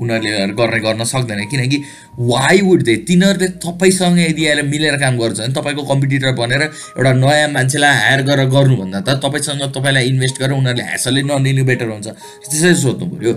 उनीहरूले 0.00 0.54
गर्ने 0.54 0.78
गर्न 0.80 1.04
सक्दैन। 1.04 1.40
किनकि 1.50 1.78
वाइ 2.18 2.60
वुड 2.60 2.82
दे 2.82 2.96
तिनीहरूले 3.08 3.48
तपाईँसँग 3.64 4.18
यदि 4.20 4.46
आएर 4.46 4.62
मिलेर 4.64 4.96
काम 5.00 5.18
गर्छ 5.18 5.38
भने 5.40 5.54
तपाईँको 5.54 5.82
कम्पिटिटर 5.90 6.32
बनेर 6.40 6.62
एउटा 6.62 7.12
नयाँ 7.14 7.48
मान्छेलाई 7.52 7.94
हायर 8.02 8.22
गरेर 8.28 8.48
गर्नुभन्दा 8.48 9.00
त 9.00 9.18
तपाईँसँग 9.24 9.62
तपाईँलाई 9.74 10.04
इन्भेस्ट 10.08 10.36
गरेर 10.40 10.56
उनीहरूले 10.58 10.84
ह्यासलै 10.84 11.22
नलिनु 11.22 11.64
बेटर 11.64 11.88
हुन्छ। 11.88 12.08
त्यसरी 12.08 12.74
सोध्नु 12.82 13.06
पऱ्यो। 13.10 13.32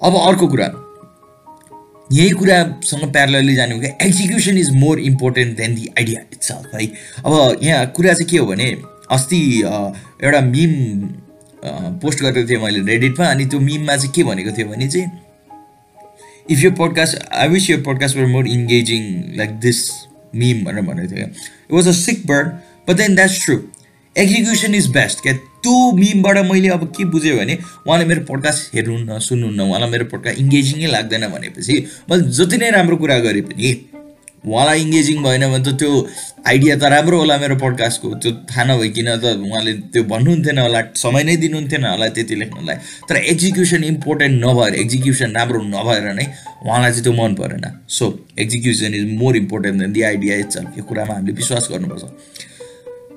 अब 0.00 0.14
अर्को 0.28 0.46
कुरा। 0.48 0.68
यही 2.12 2.30
कुरासँग 2.36 3.04
प्यारलली 3.12 3.54
जानु 3.54 3.80
कि 3.80 3.88
execution 4.06 4.58
is 4.58 4.70
more 4.76 4.98
important 5.00 5.56
than 5.56 5.74
the 5.74 5.88
idea 5.98 6.20
it's 6.32 6.50
है। 6.52 6.86
अब 7.24 7.58
यहाँ 7.62 7.86
कुरा 7.96 8.12
चाहिँ 8.12 8.28
के 8.30 8.38
हो 8.38 8.46
भने 8.46 8.68
अस्ति 9.10 9.40
एउटा 10.24 10.40
मिम 10.40 10.72
पोस्ट 12.02 12.22
गरेको 12.22 12.48
थिएँ 12.48 12.60
मैले 12.62 12.80
रेडिटमा 12.90 13.26
अनि 13.26 13.44
त्यो 13.46 13.60
मिममा 13.60 13.96
चाहिँ 13.96 14.12
के 14.14 14.24
भनेको 14.24 14.50
थियो 14.58 14.68
भने 14.68 14.88
चाहिँ 14.88 15.06
इफ 16.46 16.64
यो 16.64 16.70
पोडकास्ट 16.72 17.18
आई 17.32 17.48
विस 17.48 17.68
यो 17.70 17.78
podcast 17.82 18.16
were 18.16 18.26
more 18.28 18.48
engaging 18.48 19.12
like 19.36 19.58
this 19.60 19.84
meme 20.34 20.64
भनेर 20.64 20.82
भनेको 20.84 21.14
थियो 21.14 21.26
it 21.26 21.72
was 21.72 21.88
a 21.88 21.92
sick 21.98 22.26
bird 22.26 22.48
but 22.88 22.96
then 22.96 23.14
that's 23.14 23.44
true 23.44 23.56
execution 24.16 24.74
is 24.74 24.86
best 24.92 25.22
क्या 25.22 25.32
त्यो 25.34 25.90
मिमबाट 25.92 26.38
मैले 26.46 26.68
अब 26.70 26.84
के 26.96 27.04
बुझेँ 27.06 27.36
भने 27.36 27.58
उहाँले 27.86 28.04
मेरो 28.04 28.24
पोडकास्ट 28.24 28.74
हेर्नुहुन्न 28.74 29.18
सुन्नुहुन्न 29.20 29.60
उहाँलाई 29.62 29.90
मेरो 29.90 30.04
पोडकास्ट 30.06 30.38
इङ्गेजिङै 30.40 30.86
लाग्दैन 30.88 31.28
भनेपछि 31.28 31.78
मैले 32.10 32.28
जति 32.32 32.56
नै 32.56 32.70
राम्रो 32.72 32.96
कुरा 32.96 33.18
गरेँ 33.20 33.42
पनि 33.42 33.74
उहाँलाई 34.44 34.80
इङ्गेजिङ 34.82 35.22
भएन 35.22 35.44
भने 35.50 35.62
त 35.62 35.78
त्यो 35.78 35.90
आइडिया 36.50 36.74
त 36.76 36.84
राम्रो 36.94 37.18
होला 37.18 37.36
मेरो 37.38 37.56
पडकास्टको 37.62 38.08
त्यो 38.22 38.30
थाहा 38.50 38.64
नभइकन 38.68 39.08
त 39.22 39.24
उहाँले 39.38 39.72
त्यो 39.94 40.02
भन्नुहुन्थेन 40.12 40.58
होला 40.58 40.80
समय 40.98 41.22
नै 41.22 41.36
दिनुहुन्थेन 41.42 41.84
होला 41.84 42.08
त्यति 42.16 42.34
लेख्नलाई। 42.42 42.76
तर 43.08 43.16
एक्जिक्युसन 43.32 43.84
इम्पोर्टेन्ट 43.84 44.34
नभएर 44.44 44.74
एक्जिक्युसन 44.82 45.30
राम्रो 45.38 45.60
नभएर 45.62 46.06
नै 46.18 46.26
उहाँलाई 46.66 46.90
चाहिँ 46.90 47.04
त्यो 47.04 47.12
मन 47.12 47.34
परेन। 47.40 47.64
So 47.88 48.04
execution 48.38 48.94
is 48.94 49.04
more 49.20 49.36
important 49.36 49.80
than 49.80 49.92
the 49.92 50.02
idea 50.10 50.36
is 50.42 50.56
यो 50.78 50.84
कुरामा 50.90 51.14
हामीले 51.14 51.32
विश्वास 51.38 51.68
गर्नुपर्छ। 51.72 52.04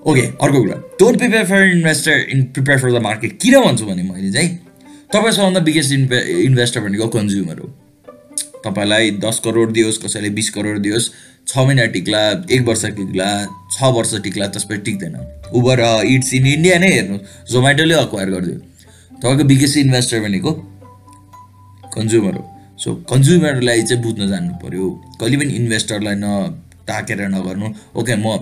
ओके 0.06 0.22
अर्को 0.22 0.60
कुरा। 0.62 0.78
Don't 1.00 1.18
prepare 1.20 1.46
for 1.46 1.64
investor 1.72 2.16
in 2.34 2.44
prepare 2.54 2.80
for 2.80 2.92
the 2.92 3.02
market 3.02 3.32
किन 3.42 3.60
भन्छु 3.66 3.86
भने 3.86 4.04
मैले 4.04 4.32
चाहिँ 4.32 4.50
तपाईँ 5.14 5.34
सबभन्दा 5.34 5.60
बिगेस्ट 5.66 5.92
इन्भे 5.94 6.20
इन्भेस्टर 6.46 6.80
भनेको 6.86 7.08
कन्ज्युमर 7.18 7.60
हो। 7.60 7.68
तपाईँलाई 8.66 9.12
दस 9.24 9.40
करोड 9.46 9.72
दियोस् 9.74 9.98
कसैले 10.04 10.30
बिस 10.38 10.50
करोड 10.50 10.78
दियोस् 10.82 11.10
छ 11.48 11.58
महिना 11.58 11.86
टिक्ला 11.94 12.22
एक 12.52 12.62
वर्ष 12.68 12.86
टिक्ला 12.98 13.28
छ 13.72 13.94
वर्ष 13.96 14.14
टिक्ला 14.24 14.48
त्यसपछि 14.48 14.82
टिक्दैन। 14.82 15.16
उबर 15.54 15.80
इट्स 16.06 16.34
इन 16.34 16.46
इन्डिया 16.48 16.78
नै 16.80 16.90
हेर्नु 16.94 17.18
जोमेटोले 17.52 17.96
अक्वायर 17.96 18.30
गरिदियो। 18.30 18.58
तपाईँको 19.22 19.44
बिगेस्ट 19.46 19.78
इन्भेस्टर 19.78 20.20
भनेको 20.22 20.52
कन्ज्युमर 21.96 22.34
हो। 22.36 22.44
सो 22.80 22.96
कन्ज्युमरलाई 23.12 23.84
चाहिँ 23.84 24.02
बुझ्न 24.04 24.28
जान्नु 24.28 24.54
पऱ्यो 24.64 24.90
कहिले 25.20 25.38
पनि 25.38 25.54
इन्भेस्टरलाई 25.56 26.16
न 26.18 26.28
ताकेर 26.88 27.22
नगर्नु। 27.30 27.68
ओके 27.96 28.16
म 28.16 28.38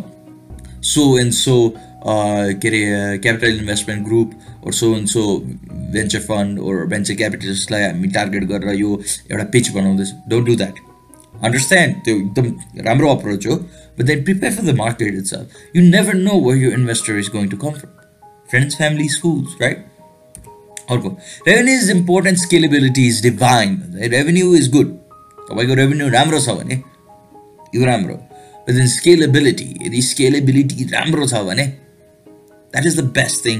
सो 0.84 1.04
एन्ड 1.20 1.34
सो 1.34 1.56
के 2.06 2.68
अरे 2.68 3.18
capital 3.18 3.60
investment 3.60 4.06
group 4.06 4.32
or 4.66 4.74
so 4.74 4.96
and 4.96 5.08
so 5.08 5.22
venture 5.94 6.20
fund 6.22 6.60
or 6.60 6.86
venture 6.88 7.16
क्यापिटलिस्टलाई 7.16 7.84
हामी 7.84 8.08
टार्गेट 8.18 8.44
गरेर 8.50 8.80
यो 8.80 9.02
एउटा 9.32 9.44
पिच 9.54 9.70
बनाउँदैछ 9.72 10.12
डोन्ट 10.30 10.48
डु 10.48 10.56
द्याट 10.56 10.80
अन्डरस्ट्यान्ड 11.44 11.96
त्यो 12.06 12.16
एकदम 12.16 12.54
राम्रो 12.86 13.10
अप्रोच 13.10 13.48
हो 13.48 13.56
but 13.56 14.04
then 14.06 14.24
prepare 14.24 14.54
for 14.54 14.72
the 14.72 14.76
market 14.78 15.16
it's 15.16 15.34
you 15.76 15.84
never 15.84 16.14
know 16.14 16.40
where 16.40 16.56
you 16.56 16.72
investor 16.72 17.20
is 17.20 17.30
going 17.36 17.48
to 17.50 17.58
come 17.58 17.72
from 17.72 17.92
friends 18.50 18.78
family 18.78 19.08
schools 19.10 19.62
right 19.62 19.86
अर्को 20.90 21.10
revenue 21.48 21.76
is 21.78 21.90
important 21.90 22.40
scalability 22.40 23.08
is 23.08 23.22
divine 23.24 23.82
revenue 23.96 24.56
is 24.56 24.70
good 24.72 24.92
तपाईँको 25.50 25.74
revenue 25.76 26.10
राम्रो 26.10 26.40
छ 26.40 26.58
भने 26.60 26.82
यो 27.76 27.86
राम्रो. 27.86 28.16
But 28.68 28.74
then 28.74 28.88
scalability 28.88 29.70
यदि 29.86 30.02
scalability 30.02 30.84
राम्रो 30.92 31.28
छ 31.28 31.42
भने 31.48 31.66
that 32.74 32.86
is 32.86 33.00
the 33.00 33.04
best 33.18 33.46
thing 33.46 33.60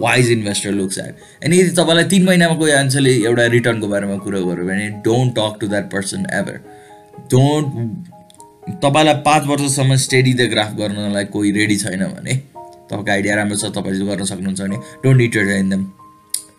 wise 0.00 0.30
investor 0.30 0.70
looks 0.72 0.98
at 0.98 1.44
अनि 1.44 1.58
यदि 1.58 1.70
तपाईँलाई 1.76 2.04
तिन 2.04 2.24
महिनामा 2.24 2.54
कोही 2.54 2.72
मान्छेले 2.72 3.12
एउटा 3.24 3.46
रिटर्नको 3.56 3.88
बारेमा 3.88 4.16
कुरो 4.26 4.44
गर्यो 4.46 4.66
भने 4.68 4.88
don't 5.04 5.34
talk 5.38 5.58
to 5.60 5.68
that 5.68 5.90
person 5.92 6.26
ever 6.32 6.60
don't 7.34 7.66
तपाईँलाई 8.84 9.14
पाँच 9.26 9.46
वर्षसम्म 9.46 9.96
स्टेडी 10.06 10.32
द 10.34 10.48
ग्राफ 10.50 10.72
गर्नलाई 10.78 11.24
कोही 11.34 11.50
रेडी 11.58 11.76
छैन 11.76 12.04
भने 12.06 12.34
तपाईँको 12.90 13.10
आइडिया 13.10 13.34
राम्रो 13.36 13.56
छ 13.56 13.72
तपाईँले 13.76 14.06
गर्न 14.06 14.24
सक्नुहुन्छ 14.24 14.60
भने 14.60 14.76
डोन्ट 15.04 15.20
इट 15.22 15.36
इन 15.36 15.68
देम 15.70 15.86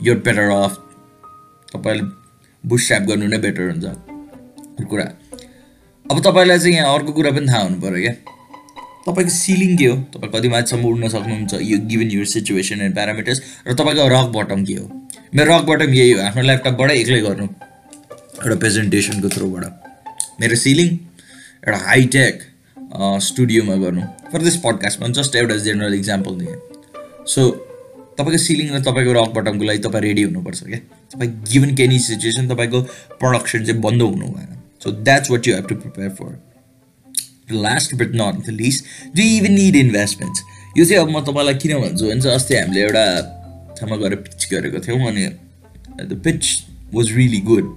यो 0.01 0.15
बेटर 0.27 0.49
अफ 0.49 0.77
तपाईँले 1.73 2.03
बुस 2.63 2.87
स्याप 2.87 3.03
गर्नु 3.09 3.27
नै 3.27 3.37
बेटर 3.37 3.69
हुन्छ। 3.69 3.85
कुरा। 4.89 5.03
अब 6.11 6.19
तपाईँलाई 6.25 6.59
चाहिँ 6.59 6.75
यहाँ 6.75 6.93
अर्को 6.97 7.11
कुरा 7.13 7.31
पनि 7.31 7.47
थाहा 7.47 7.61
हुनु 7.61 7.81
पऱ्यो 7.81 8.01
क्या। 8.01 8.13
तपाईँको 9.09 9.33
सिलिङ 9.33 9.75
के 9.77 9.85
हो? 9.85 9.95
तपाईँ 10.13 10.31
कति 10.33 10.49
माथिसम्म 10.49 10.85
उड्न 10.85 11.07
सक्नुहुन्छ? 11.09 11.53
यो 11.61 11.77
given 11.89 12.09
your 12.11 12.25
situation 12.33 12.81
and 12.81 12.93
parameters 12.95 13.41
र 13.67 13.73
तपाईँको 13.73 14.07
रक 14.15 14.27
बटम 14.35 14.63
के 14.65 14.73
हो? 14.73 14.85
मेरो 15.35 15.55
रक 15.55 15.63
बटम 15.69 15.93
यही 15.93 16.11
हो। 16.11 16.21
आफ्नो 16.21 16.43
ल्यापटपबाट 16.43 16.91
एक्लै 16.91 17.21
गर्नु। 17.21 17.45
एउटा 18.39 18.55
प्रेजेन्टेसनको 18.55 19.29
थ्रुबाट 19.29 19.63
मेरो 20.41 20.55
सिलिङ 20.55 20.87
एउटा 20.87 21.77
हाइटेक 21.85 22.35
स्टुडियोमा 23.21 23.75
गर्नु। 23.83 24.01
फर 24.31 24.41
दिस 24.43 24.55
पडकास्टमा 24.65 25.07
जस्ट 25.17 25.35
एउटा 25.35 25.55
जेनरल 25.65 25.93
इक्जाम्पल 25.93 26.35
दिएँ। 26.39 26.55
सो 27.27 27.41
तपाईँको 28.17 28.39
सिलिङ 28.45 28.67
र 28.75 28.79
तपाईँको 28.87 29.13
रक 29.13 29.33
बटमको 29.35 29.65
लागि 29.65 29.79
तपाईँ 29.85 30.03
रेडी 30.03 30.23
हुनुपर्छ 30.23 30.63
क्या 30.63 30.79
तपाईँ 31.13 31.31
गिभन 31.51 31.75
केनी 31.75 31.99
सिचुएसन 31.99 32.47
तपाईँको 32.49 32.81
प्रडक्सन 33.21 33.65
चाहिँ 33.65 33.81
बन्द 33.81 34.01
हुनु 34.01 34.27
भएन। 34.27 34.55
So 34.83 34.91
that's 35.03 35.31
what 35.31 35.47
you 35.47 35.55
have 35.55 35.67
to 35.69 35.75
prepare 35.75 36.09
for 36.19 36.31
last 37.51 37.95
but 37.95 38.15
not 38.15 38.45
the 38.45 38.55
least 38.61 38.85
do 39.15 39.21
even 39.21 39.53
need 39.53 39.75
investments 39.75 40.43
यो 40.77 40.85
चाहिँ 40.85 41.03
अब 41.03 41.09
म 41.09 41.21
तपाईँलाई 41.25 41.55
किन 41.55 41.77
भन्छु 41.81 42.05
भने 42.05 42.21
चाहिँ 42.21 42.35
अस्ति 42.35 42.55
हामीले 42.55 42.81
एउटा 42.81 43.05
ठाउँमा 43.79 43.97
गएर 43.97 44.15
पिच 44.15 44.47
गरेको 44.51 44.79
थियौँ 44.87 45.07
अनि 45.07 45.27
the 46.05 46.21
pitch 46.23 46.43
was 46.93 47.11
really 47.15 47.41
good 47.51 47.75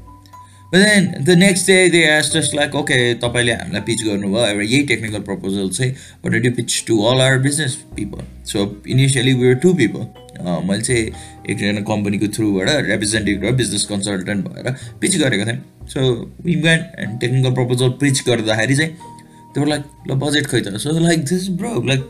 then 0.74 1.06
the 1.24 1.36
next 1.38 1.66
day 1.66 1.88
they 1.90 1.98
as 2.08 2.32
just 2.34 2.54
like 2.54 2.74
okay 2.74 2.98
तपाईँले 3.20 3.52
हामीलाई 3.52 3.80
पिच 3.86 4.02
गर्नुभयो 4.04 4.46
एउटा 4.46 4.62
यही 4.62 4.82
टेक्निकल 4.90 5.20
प्रपोजल 5.22 5.68
चाहिँ 5.70 5.92
but 6.24 6.42
do 6.42 6.50
pitch 6.56 6.84
to 6.86 6.98
all 7.02 7.20
our 7.20 7.38
business 7.38 7.74
people 7.96 8.24
so 8.52 8.64
initially 8.88 9.32
where 9.42 9.54
to 9.64 9.74
people 9.74 10.06
मैले 10.42 10.82
चाहिँ 10.82 11.04
एकजना 11.50 11.80
कम्पनीको 11.88 12.26
थ्रुबाट 12.36 12.68
रिप्रेजेन्टेटिभ 12.88 13.44
र 13.44 13.52
बिजनेस 13.52 13.84
कन्सल्टेन्ट 13.84 14.46
भएर 14.48 14.70
पिच 15.00 15.16
गरेको 15.16 15.44
थिएँ। 15.46 15.60
So 15.88 16.00
we 16.44 16.54
and 16.68 17.20
technical 17.20 17.54
proposal 17.54 17.88
pitch 18.00 18.22
गर्दाखेरि 18.26 18.76
चाहिँ 18.76 19.11
they 19.52 19.60
were 19.60 19.70
like 19.74 19.86
the 20.06 20.16
budget 20.24 20.48
khaita 20.54 20.80
so 20.86 20.96
like 21.08 21.24
this 21.32 21.48
bro 21.60 21.74
like 21.90 22.04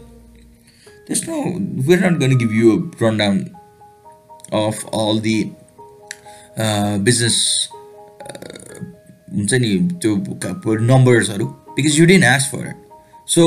there's 1.06 1.26
no 1.28 1.40
we're 1.88 2.02
not 2.06 2.18
going 2.22 2.34
to 2.36 2.40
give 2.44 2.54
you 2.60 2.72
a 2.76 3.04
rundown 3.04 3.42
of 4.52 4.84
all 4.92 5.18
the 5.28 5.38
uh, 6.58 6.98
business 7.10 7.38
हुन्छ 9.34 9.54
नि 9.54 9.68
त्यो 10.02 10.76
नम्बर्सहरू 10.88 11.44
because 11.76 11.98
you 11.98 12.06
डिन 12.06 12.24
S 12.24 12.48
for 12.52 12.72
so 13.34 13.44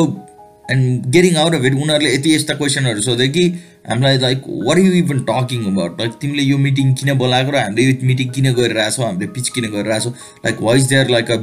and 0.72 1.06
getting 1.16 1.36
out 1.36 1.56
of 1.56 1.66
it 1.66 1.74
उनीहरूले 1.74 2.14
यति 2.14 2.34
यस्ता 2.36 2.54
क्वेसनहरू 2.54 3.02
सोध्यो 3.02 3.28
कि 3.34 3.44
हामीलाई 3.90 4.18
like 4.18 4.44
what 4.68 4.78
you 4.78 4.94
even 5.02 5.20
talking 5.30 5.66
about 5.72 6.00
like 6.02 6.14
तिमीले 6.22 6.44
यो 6.44 6.58
मिटिङ 6.58 6.94
किन 7.02 7.14
बोलाएको 7.18 7.52
र 7.52 7.58
हामीले 7.58 7.84
यो 7.84 8.08
मिटिङ 8.12 8.30
किन 8.38 8.52
गरिरहेछौ? 8.54 9.04
हामीले 9.04 9.28
पिच 9.38 9.50
किन 9.50 9.70
गरिरहेछौ? 9.76 10.10
Like 10.46 10.62
wise 10.62 10.88
there 10.94 11.10
like 11.10 11.32
a 11.32 11.38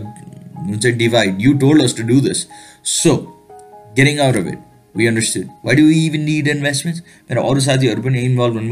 It's 0.68 0.84
a 0.84 0.92
divide. 0.92 1.40
You 1.40 1.58
told 1.58 1.80
us 1.80 1.92
to 1.94 2.02
do 2.02 2.20
this. 2.20 2.46
So, 2.82 3.36
getting 3.94 4.20
out 4.20 4.36
of 4.36 4.46
it, 4.46 4.58
we 4.94 5.08
understood. 5.08 5.48
Why 5.62 5.74
do 5.74 5.86
we 5.86 5.96
even 5.96 6.24
need 6.24 6.48
investments? 6.48 7.02
When 7.26 7.38
all 7.38 7.54
the 7.54 7.90
urban 7.90 8.14
involvement 8.14 8.70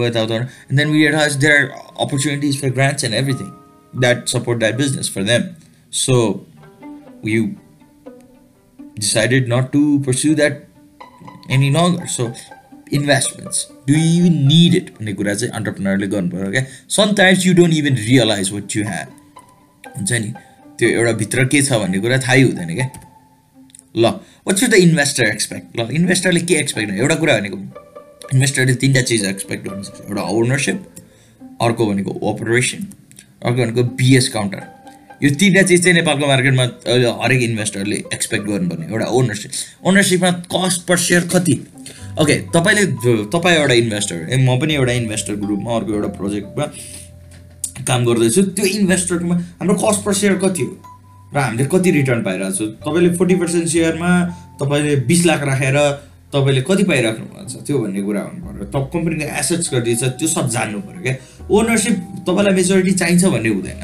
and 0.69 0.79
then 0.79 0.91
we 0.91 1.07
realized 1.07 1.41
there 1.41 1.73
are 1.73 1.79
opportunities 1.97 2.61
for 2.61 2.71
grants 2.71 3.03
and 3.03 3.15
everything 3.15 3.57
that 3.95 4.29
support 4.29 4.61
that 4.61 4.77
business 4.77 5.09
for 5.09 5.25
them. 5.25 5.57
So, 5.91 6.47
we 7.23 7.57
decided 8.95 9.49
not 9.49 9.73
to 9.73 10.01
pursue 10.01 10.35
that 10.37 10.67
any 11.49 11.71
longer. 11.71 12.07
So, 12.07 12.35
investments. 12.91 13.73
Do 13.87 13.99
you 13.99 14.25
even 14.25 14.47
need 14.47 14.75
it? 14.75 14.95
Entrepreneurial 14.95 16.11
okay? 16.49 16.69
Sometimes 16.87 17.47
you 17.47 17.55
don't 17.55 17.73
even 17.73 17.95
realize 17.95 18.53
what 18.53 18.75
you 18.75 18.85
have. 18.85 19.11
त्यो 20.81 20.89
एउटा 20.89 21.13
भित्र 21.21 21.45
के 21.53 21.63
छ 21.63 21.79
भन्ने 21.85 21.99
कुरा 22.01 22.19
थाहै 22.27 22.43
हुँदैन 22.43 22.75
क्या। 22.75 22.89
ल 23.97 24.05
वाट 24.47 24.65
द 24.65 24.75
इन्भेस्टर 24.87 25.25
एक्सपेक्ट 25.27 25.79
ल 25.79 25.89
इन्भेस्टरले 26.01 26.41
के 26.49 26.55
एक्सपेक्ट 26.57 26.99
एउटा 26.99 27.15
कुरा 27.23 27.39
भनेको 27.39 27.57
इन्भेस्टरले 28.35 28.75
तिनवटा 28.83 29.03
चिज 29.11 29.25
एक्सपेक्ट 29.29 29.69
गर्नु 29.69 29.83
सक्छ। 29.85 30.01
एउटा 30.09 30.23
ओनरसिप 30.39 30.79
अर्को 31.63 31.87
भनेको 31.87 32.13
अपरेसन 32.33 32.87
अर्को 33.45 33.63
भनेको 33.63 33.83
बिएस 33.99 34.29
काउन्टर 34.37 34.63
यो 35.23 35.31
तिनवटा 35.41 35.63
चिज 35.69 35.83
चाहिँ 35.85 35.95
नेपालको 35.97 36.27
मार्केटमा 36.27 36.65
हरेक 37.25 37.43
इन्भेस्टरले 37.43 37.97
एक्सपेक्ट 38.15 38.45
गर्नुपर्ने। 38.47 38.87
एउटा 38.87 39.07
ओनरसिप 39.19 39.51
ओनरसिपमा 39.89 40.31
कस्ट 40.55 40.87
पर 40.89 40.97
सेयर 41.07 41.29
कति? 41.35 41.57
ओके 42.21 42.35
तपाईँले 42.55 42.85
तपाईँ 43.35 43.57
एउटा 43.59 43.75
इन्भेस्टर 43.75 44.17
ए 44.31 44.37
म 44.47 44.59
पनि 44.61 44.75
एउटा 44.75 44.93
इन्भेस्टर 45.03 45.35
ग्रुपमा 45.45 45.77
अर्को 45.77 45.95
एउटा 45.95 46.09
प्रोजेक्टमा 46.17 46.65
काम 47.91 48.05
गर्दैछु 48.07 48.43
त्यो 48.55 48.65
इन्भेस्टरमा 48.79 49.35
हाम्रो 49.61 49.75
कस्ट 49.83 50.05
पर 50.05 50.13
सेयर 50.21 50.35
कति 50.45 50.63
हो? 50.63 50.73
र 51.35 51.39
हामीले 51.39 51.65
कति 51.73 51.91
रिटर्न 51.91 52.23
पाइरहेको 52.23 52.57
छु? 52.57 52.67
तपाईँले 52.85 53.11
फोर्टी 53.19 53.35
पर्सेन्ट 53.43 53.67
सेयरमा 53.69 54.11
तपाईँले 54.61 54.95
बिस 55.11 55.27
लाख 55.27 55.43
राखेर 55.51 55.79
तपाईँले 56.35 56.63
कति 56.63 56.85
पाइराख्नु 56.91 57.25
भएको 57.27 57.49
छ? 57.51 57.67
त्यो 57.67 57.79
भन्ने 57.79 58.03
कुरा 58.03 58.21
हुनु 58.23 58.41
पऱ्यो। 58.47 58.65
त 58.71 58.77
कम्पनीको 58.93 59.25
एसेट्स 59.41 59.69
कति 59.75 59.95
छ 59.97 60.03
त्यो 60.19 60.29
सब 60.29 60.49
जान्नु 60.55 60.81
पऱ्यो 60.87 61.03
क्या। 61.03 61.15
ओनरसिप 61.51 61.97
तपाईँलाई 62.27 62.55
मेजोरिटी 62.55 62.93
चाहिन्छ 63.01 63.25
भन्ने 63.35 63.51
हुँदैन। 63.51 63.83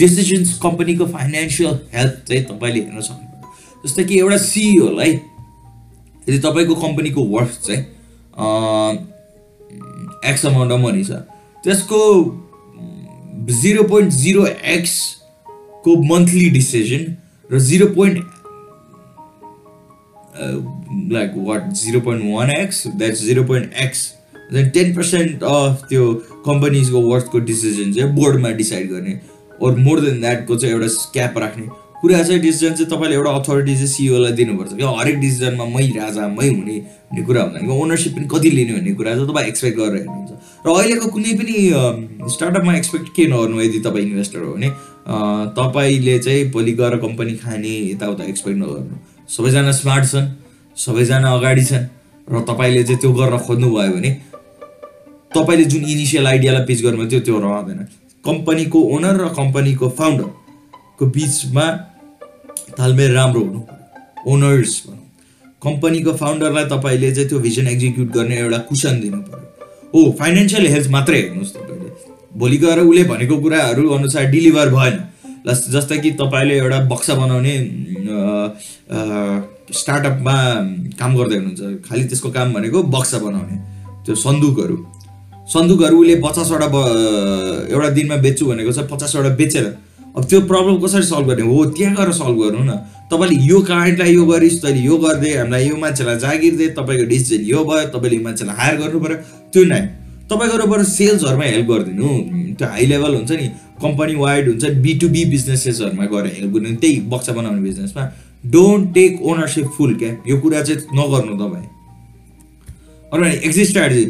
डिसिजन्स 0.00 0.58
कम्पनीको 0.62 1.06
फाइनेन्सियल 1.06 1.74
हेल्थ 1.94 2.14
चाहिँ 2.28 2.42
तपाईँले 2.44 2.80
हेर्न 2.80 3.00
सक्नु 3.08 3.28
जस्तै 3.84 4.04
कि 4.04 4.18
एउटा 4.18 4.38
सिइओलाई 4.44 5.12
यदि 6.26 6.38
तपाईँको 6.46 6.74
कम्पनीको 6.84 7.20
वर्थ 7.34 7.54
चाहिँ 7.66 7.82
एक्स 10.30 10.46
अमाउन्ट 10.46 10.72
अफ 10.72 10.80
मनी 10.80 11.04
छ 11.04 11.20
त्यसको 11.64 12.00
जिरो 13.50 13.82
पोइन्ट 13.84 14.12
जिरो 14.12 14.46
एक्सको 14.46 15.96
मन्थली 16.14 16.48
डिसिजन 16.50 17.14
र 17.52 17.58
zero 17.60 17.86
point 17.94 18.18
like 21.12 21.32
what 21.48 21.70
zero 21.82 22.00
point 22.00 22.24
one 22.34 22.50
X 22.50 22.86
that's 22.86 23.22
zero 23.24 23.44
point 23.44 23.72
X 23.82 24.12
then 24.52 24.68
ten 24.70 24.94
percent 24.96 25.42
of 25.42 25.84
त्यो 25.88 26.12
कम्पनीजको 26.46 27.00
वर्थको 27.00 27.38
डिसिजन 27.38 27.92
चाहिँ 27.92 28.12
बोर्डमा 28.14 28.50
डिसाइड 28.60 28.90
गर्ने. 28.90 29.20
ओर 29.62 29.76
मोर 29.78 30.00
देन 30.00 30.20
द्याटको 30.20 30.56
चाहिँ 30.56 30.74
एउटा 30.74 30.86
क्याप 31.12 31.38
राख्ने. 31.38 31.66
कुरा 32.00 32.22
चाहिँ 32.22 32.40
डिसिजन 32.40 32.74
चाहिँ 32.74 32.90
तपाईँले 32.90 33.16
एउटा 33.16 33.30
अथोरिटी 33.30 33.74
चाहिँ 33.74 33.86
सिओलाई 33.88 34.32
दिनुपर्छ। 34.32 34.72
क्या 34.76 34.88
हरेक 35.00 35.18
डिसिजनमा 35.20 35.64
मै 35.64 35.86
राजा 35.96 36.28
मै 36.28 36.48
हुने 36.48 36.78
भन्ने 36.80 37.22
कुरा 37.24 37.42
हुँदैन। 37.42 37.70
ओनरसिप 37.70 38.12
पनि 38.16 38.26
कति 38.32 38.50
लिने 38.50 38.72
भन्ने 38.72 38.94
कुरा 38.94 39.14
चाहिँ 39.14 39.28
तपाईँ 39.28 39.48
एक्सपेक्ट 39.48 39.78
गरेर 39.78 39.96
हेर्नुहुन्छ। 39.96 40.32
र 40.64 40.70
अहिलेको 40.70 41.06
कुनै 41.12 41.32
पनि 41.38 41.54
स्टार्टअपमा 42.32 42.74
एक्सपेक्ट 42.76 43.08
के 43.16 43.26
नगर्नु 43.28 43.60
यदि 43.62 43.78
तपाईँ 43.86 44.04
इन्भेस्टर 44.06 44.38
हो 44.40 44.52
भने 44.52 44.68
तपाईँले 45.58 46.18
चाहिँ 46.18 46.50
भोलि 46.52 46.72
गएर 46.80 46.96
कम्पनी 47.04 47.34
खाने 47.36 47.74
यताउता 47.90 48.24
एक्सपेक्ट 48.24 48.58
नगर्नु। 48.58 48.96
सबैजना 49.28 49.72
स्मार्ट 49.80 50.04
छन् 50.12 50.28
सबैजना 50.76 51.32
अगाडि 51.36 51.64
छन् 51.64 51.84
र 52.28 52.40
तपाईँले 52.48 52.82
चाहिँ 52.84 53.00
त्यो 53.00 53.12
गर्न 53.12 53.38
खोज्नुभयो 53.46 53.92
भने 53.92 54.10
तपाईँले 55.36 55.64
जुन 55.68 55.84
इनिसियल 55.84 56.26
आइडियालाई 56.26 56.64
पिच 56.66 56.82
गर्नुभयो 56.82 57.08
त्यो 57.10 57.20
त्यो 57.20 57.38
रहँदैन। 57.44 57.80
कम्पनीको 58.24 58.78
ओनर 58.96 59.16
र 59.20 59.28
कम्पनीको 59.36 59.88
फाउन्डरको 60.00 61.06
बिचमा 61.16 61.66
तालमेल 62.78 63.12
राम्रो 63.14 63.42
हुनु 63.44 63.60
ओनर्स 64.32 64.72
भनौँ। 64.86 65.02
कम्पनीको 65.62 66.12
फाउन्डरलाई 66.22 66.64
तपाईँले 66.72 67.12
चाहिँ 67.14 67.28
त्यो 67.28 67.38
भिजन 67.46 67.66
एक्जिक्युट 67.74 68.08
गर्ने 68.16 68.36
एउटा 68.38 68.58
कुसन 68.70 69.00
दिनु 69.00 69.20
पऱ्यो 69.28 69.52
हो 69.94 70.00
फाइनेन्सियल 70.18 70.66
हेल्थ 70.66 70.88
मात्रै 70.90 71.18
हेर्नुहोस् 71.20 71.52
तपाईँले। 71.54 71.88
भोलि 72.38 72.56
गएर 72.58 72.78
उसले 72.80 73.02
भनेको 73.04 73.36
कुराहरू 73.40 73.88
अनुसार 73.96 74.24
डेलिभर 74.30 74.68
भएन। 74.74 74.96
जस्तै 75.46 75.98
कि 75.98 76.10
तपाईँले 76.18 76.54
एउटा 76.58 76.78
बक्सा 76.90 77.14
बनाउने 77.14 77.54
स्टार्टअपमा 79.72 80.34
काम 80.98 81.10
गर्दै 81.16 81.36
हुनुहुन्छ। 81.36 81.62
खालि 81.86 82.04
त्यसको 82.10 82.30
काम 82.30 82.52
भनेको 82.54 82.82
बक्सा 82.90 83.18
बनाउने। 83.18 83.56
त्यो 84.04 84.14
सन्दुकहरू। 84.14 84.76
सन्दुकहरू 85.52 85.96
उसले 86.00 86.14
पचासवटा 86.24 86.66
एउटा 87.70 87.88
दिनमा 87.96 88.16
बेच्छु 88.24 88.44
भनेको 88.46 88.72
छ 88.72 88.78
पचासवटा 88.90 89.30
बेचेर। 89.40 89.66
अब 90.16 90.22
त्यो 90.30 90.40
प्रब्लम 90.50 90.76
कसरी 90.82 91.02
सल्भ 91.02 91.26
गर्ने? 91.28 91.42
हो 91.42 91.64
त्यहाँ 91.76 91.94
गएर 91.96 92.10
सल्भ 92.12 92.36
गर्नु 92.42 92.62
न। 92.64 92.72
तपाईँले 93.10 93.36
यो 93.46 93.60
क्लाइन्टलाई 93.62 94.14
यो 94.14 94.24
गरिस् 94.26 94.60
तैँले 94.62 94.80
यो 94.80 94.96
गरिदिए 94.96 95.36
हामीलाई 95.38 95.68
यो 95.68 95.76
मान्छेलाई 95.76 96.18
जागिर 96.18 96.54
दिए 96.56 96.68
तपाईँको 96.78 97.04
डिसिजन 97.04 97.44
यो 97.44 97.64
भयो 97.64 97.86
तपाईँले 97.94 98.16
यो 98.16 98.22
मान्छेलाई 98.24 98.56
हायर 98.56 98.76
गर्नु 98.80 98.98
पऱ्यो 99.00 99.16
त्यो 99.54 99.64
नै। 99.64 99.80
तपाईँको 100.30 100.66
बरु 100.66 100.84
सेल्सहरूमा 100.84 101.44
हेल्प 101.44 101.66
गरिदिनु। 101.70 102.08
त्यो 102.58 102.66
हाई 102.68 102.86
लेभल 102.86 103.14
हुन्छ 103.14 103.30
नि 103.30 103.46
कम्पनी 103.82 104.14
वाइड 104.14 104.48
हुन्छ 104.48 104.64
बी 104.84 104.92
टु 105.00 105.08
बी 105.14 105.24
बिजनेसेसहरूमा 105.34 106.04
गएर 106.12 106.26
हेल्प 106.34 106.50
गरिदिनु 106.54 106.76
त्यही 106.82 107.00
बक्सा 107.12 107.32
बनाउने 107.38 107.62
बिजनेसमा 107.62 108.02
डोन्ट 108.54 108.92
टेक 108.94 109.22
ओनरसिप 109.22 109.66
फुल 109.76 109.94
क्या 110.00 110.10
यो 110.28 110.36
कुरा 110.40 110.62
चाहिँ 110.62 110.80
नगर्नु 110.98 111.34
तपाईँ। 111.40 111.68
अरू 113.12 113.24
एक्जिट 113.24 113.66
स्ट्राटेजी 113.66 114.04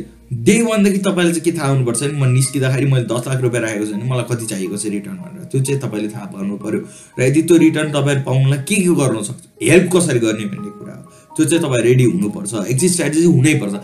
डे 0.47 0.55
वानदेखि 0.63 0.99
तपाईँले 0.99 1.33
चाहिँ 1.33 1.45
के 1.45 1.53
थाहा 1.59 1.69
हुनुपर्छ 1.71 2.03
नि 2.03 2.19
म 2.21 2.25
निस्किँदाखेरि 2.33 2.87
मैले 2.93 3.05
दस 3.07 3.27
लाख 3.29 3.41
रुपियाँ 3.43 3.63
राखेको 3.63 3.87
छु 3.87 3.93
भने 3.93 4.05
मलाई 4.11 4.25
कति 4.31 4.47
चाहिएको 4.47 4.77
छ 4.77 4.87
रिटर्न 4.97 5.17
भनेर। 5.25 5.45
त्यो 5.51 5.61
चाहिँ 5.61 5.81
तपाईँले 5.81 6.09
थाहा 6.15 6.27
पाउनु 6.35 6.57
पऱ्यो 6.65 6.81
र 7.19 7.23
यदि 7.23 7.43
त्यो 7.49 7.57
रिटर्न 7.65 7.89
तपाईँले 7.93 8.23
पाउनुलाई 8.25 8.59
के 8.69 8.77
के 8.85 8.95
गर्नु 9.01 9.23
सक्छ? 9.23 9.43
हेल्प 9.63 9.87
कसरी 9.95 10.19
गर्ने 10.25 10.45
भन्ने 10.53 10.71
कुरा 10.79 10.95
हो। 10.95 11.03
त्यो 11.37 11.45
चाहिँ 11.47 11.63
तपाईँ 11.65 11.83
रेडी 11.85 12.05
हुनुपर्छ। 12.05 12.53
एक्जिट 12.73 12.91
स्ट्राटेजी 12.91 13.27
हुनैपर्छ। 13.27 13.75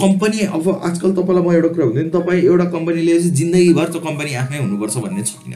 कम्पनी 0.00 0.40
अब 0.56 0.66
आजकल 0.84 1.12
तपाईँलाई 1.16 1.44
म 1.44 1.52
एउटा 1.52 1.68
कुरा 1.74 1.84
हुँदैन 1.86 2.08
तपाईँ 2.10 2.42
एउटा 2.42 2.64
कम्पनीले 2.70 3.18
चाहिँ 3.18 3.32
जिन्दगीभर 3.32 3.86
त्यो 3.92 4.00
कम्पनी 4.00 4.34
आफ्नै 4.42 4.58
हुनुपर्छ 4.58 4.96
भन्ने 5.04 5.22
छैन 5.22 5.52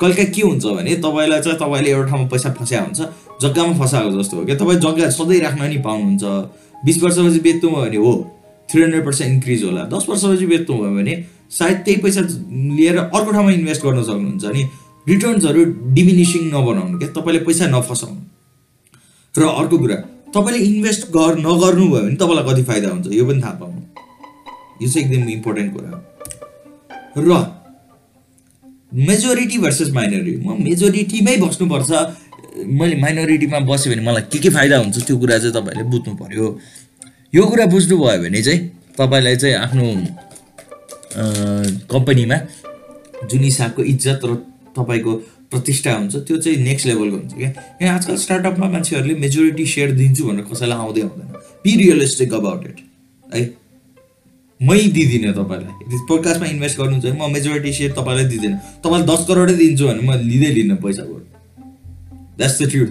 कहिले 0.00 0.14
काहीँ 0.14 0.32
के 0.34 0.42
हुन्छ 0.42 0.64
भने 0.66 0.94
तपाईँलाई 1.04 1.40
चाहिँ 1.40 1.58
तपाईँले 1.58 1.90
एउटा 1.90 2.08
ठाउँमा 2.10 2.26
पैसा 2.32 2.50
फस्या 2.58 2.80
हुन्छ 2.82 3.00
जग्गामा 3.42 3.72
फसाएको 3.78 4.10
जस्तो 4.18 4.36
हो 4.36 4.44
क्या। 4.44 4.56
तपाईँ 4.56 4.78
जग्गा 4.80 5.08
सधैँ 5.10 5.40
राख्न 5.40 5.62
नि 5.70 5.78
पाउनुहुन्छ। 5.86 6.24
बिस 6.84 7.02
वर्षपछि 7.02 7.40
बेच्नु 7.46 7.70
भयो 7.70 7.84
भने 7.84 7.96
हो 7.96 8.12
थ्री 8.68 8.82
हन्ड्रेड 8.82 9.04
पर्सेन्ट 9.04 9.32
इन्क्रिज 9.32 9.64
होला। 9.64 9.82
दस 9.92 10.06
वर्षपछि 10.08 10.46
बेच्नु 10.46 10.76
भयो 10.76 10.92
भने 10.96 11.14
सायद 11.50 11.76
त्यही 11.84 12.00
पैसा 12.02 12.20
लिएर 12.76 12.98
अर्को 12.98 13.30
ठाउँमा 13.30 13.50
इन्भेस्ट 13.52 13.82
गर्न 13.86 14.02
सक्नुहुन्छ 14.02 14.44
नि। 14.56 14.62
रिटर्न्सहरू 15.08 15.64
डिमिनिसिङ 15.94 16.42
नबनाउनु 16.54 16.98
क्या। 16.98 17.08
तपाईँले 17.16 17.40
पैसा 17.46 17.66
नफसाउनु। 17.76 18.20
र 19.34 19.42
अर्को 19.60 19.76
कुरा 19.78 19.96
तपाईँले 20.34 20.58
इन्भेस्ट 20.64 21.02
गर 21.16 21.38
नगर्नु 21.38 21.86
भयो 21.90 22.02
भने 22.02 22.16
तपाईँलाई 22.16 22.44
कति 22.48 22.62
फाइदा 22.70 22.88
हुन्छ? 22.88 23.06
यो 23.12 23.24
पनि 23.26 23.40
थाहा 23.42 23.54
पाउनु। 23.60 23.80
यो 24.82 24.88
चाहिँ 24.88 25.06
एकदम 25.06 25.28
इम्पोर्टेन्ट 25.30 25.72
कुरा 25.74 25.90
हो। 25.90 26.00
र 27.18 27.30
मेजोरिटी 29.08 29.58
भर्सेस 29.58 29.90
माइनोरिटी 29.94 30.36
म 30.46 30.56
मेजोरिटीमै 30.62 31.36
बस्नुपर्छ। 31.36 31.90
मैले 32.80 32.96
माइनोरिटीमा 33.00 33.58
बसेँ 33.66 33.92
भने 33.92 34.02
मलाई 34.06 34.22
के 34.32 34.38
के 34.38 34.50
फाइदा 34.50 34.76
हुन्छ? 34.78 34.96
त्यो 35.06 35.16
कुरा 35.18 35.38
चाहिँ 35.38 35.54
तपाईँले 35.54 35.84
बुझ्नु 35.90 36.14
पऱ्यो 36.18 36.46
यो 37.34 37.42
कुरा 37.46 37.66
बुझ्नुभयो 37.66 38.18
भने 38.22 38.42
चाहिँ 38.42 38.60
तपाईँलाई 38.98 39.36
चाहिँ 39.36 39.54
आफ्नो 39.66 39.86
कम्पनीमा 41.90 42.36
जुन 43.30 43.42
हिसाबको 43.42 43.82
इज्जत 43.82 44.20
र 44.24 44.34
तपाईँको 44.78 45.12
प्रतिष्ठा 45.52 45.92
हुन्छ 45.92 46.16
त्यो 46.26 46.36
चाहिँ 46.36 46.58
नेक्स्ट 46.64 46.86
लेभलको 46.86 47.16
हुन्छ 47.16 47.32
क्या 47.34 47.94
आजकल 47.94 48.16
स्टार्टअपमा 48.24 48.68
मान्छेहरूले 48.70 49.14
मेजोरिटी 49.20 49.66
सेयर 49.66 49.90
दिन्छु 49.96 50.24
भनेर 50.26 50.44
कसैलाई 50.52 50.78
आउँदै 50.78 51.00
आउँदैन। 51.02 51.28
बी 51.64 51.76
रियलिस्टिक 51.76 52.34
अबाउट 52.34 52.64
इट 52.66 52.78
है? 53.34 53.42
मै 54.60 54.78
दिँदिनँ 54.96 55.32
तपाईँलाई। 55.34 55.72
यदि 55.82 55.96
पोडकास्टमा 56.08 56.46
इन्भेस्ट 56.46 56.78
गर्नुहुन्छ 56.78 57.04
भने 57.06 57.18
म 57.18 57.32
मेजोरिटी 57.32 57.72
सेयर 57.72 57.92
तपाईँलाई 57.98 58.26
दिँदैन। 58.32 58.56
तपाईँलाई 58.84 59.06
दस 59.06 59.26
करोडै 59.28 59.54
दिन्छु 59.56 59.86
भने 59.86 60.02
म 60.02 60.10
लिँदै 60.30 60.50
लिन्न 60.54 60.76
पैसाको 60.82 61.14
that's 62.38 62.62
the 62.62 62.70
truth 62.70 62.90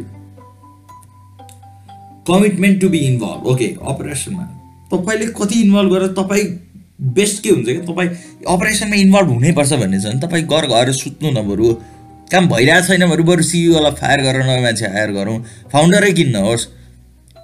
commitment 2.28 2.82
to 2.82 2.90
be 2.90 3.00
involve 3.10 3.48
okay 3.52 3.68
अपरेसनमा 3.92 4.44
तपाईँले 4.92 5.26
कति 5.40 5.62
इन्भल्भ 5.62 5.94
गरेर 5.94 6.12
तपाईँ 6.20 6.46
बेस्ट 7.16 7.42
के 7.44 7.50
हुन्छ 7.50 7.68
कि 7.68 7.82
तपाईँ 7.88 8.10
अपरेसनमा 8.56 8.96
इन्भल्भ 9.06 9.30
हुनैपर्छ 9.30 9.74
भन्ने 9.74 10.00
छ 10.00 10.06
भने 10.06 10.20
तपाईँ 10.28 10.44
घर 10.46 10.68
गएर 10.68 10.92
सुत्नु 10.94 11.32
न 11.32 11.48
बरु। 11.48 11.74
काम 12.32 12.48
भइरहेको 12.50 12.88
छैन 12.88 13.10
बरु 13.10 13.24
बरु 13.24 13.44
सिइओलाई 13.44 13.92
फायर 14.02 14.22
गरेर 14.22 14.44
नयाँ 14.46 14.62
मान्छे 14.62 14.86
हायर 14.96 15.12
गरौँ। 15.12 15.38
फाउन्डरै 15.74 16.12
किन्न 16.14 16.36
होस् 16.46 16.66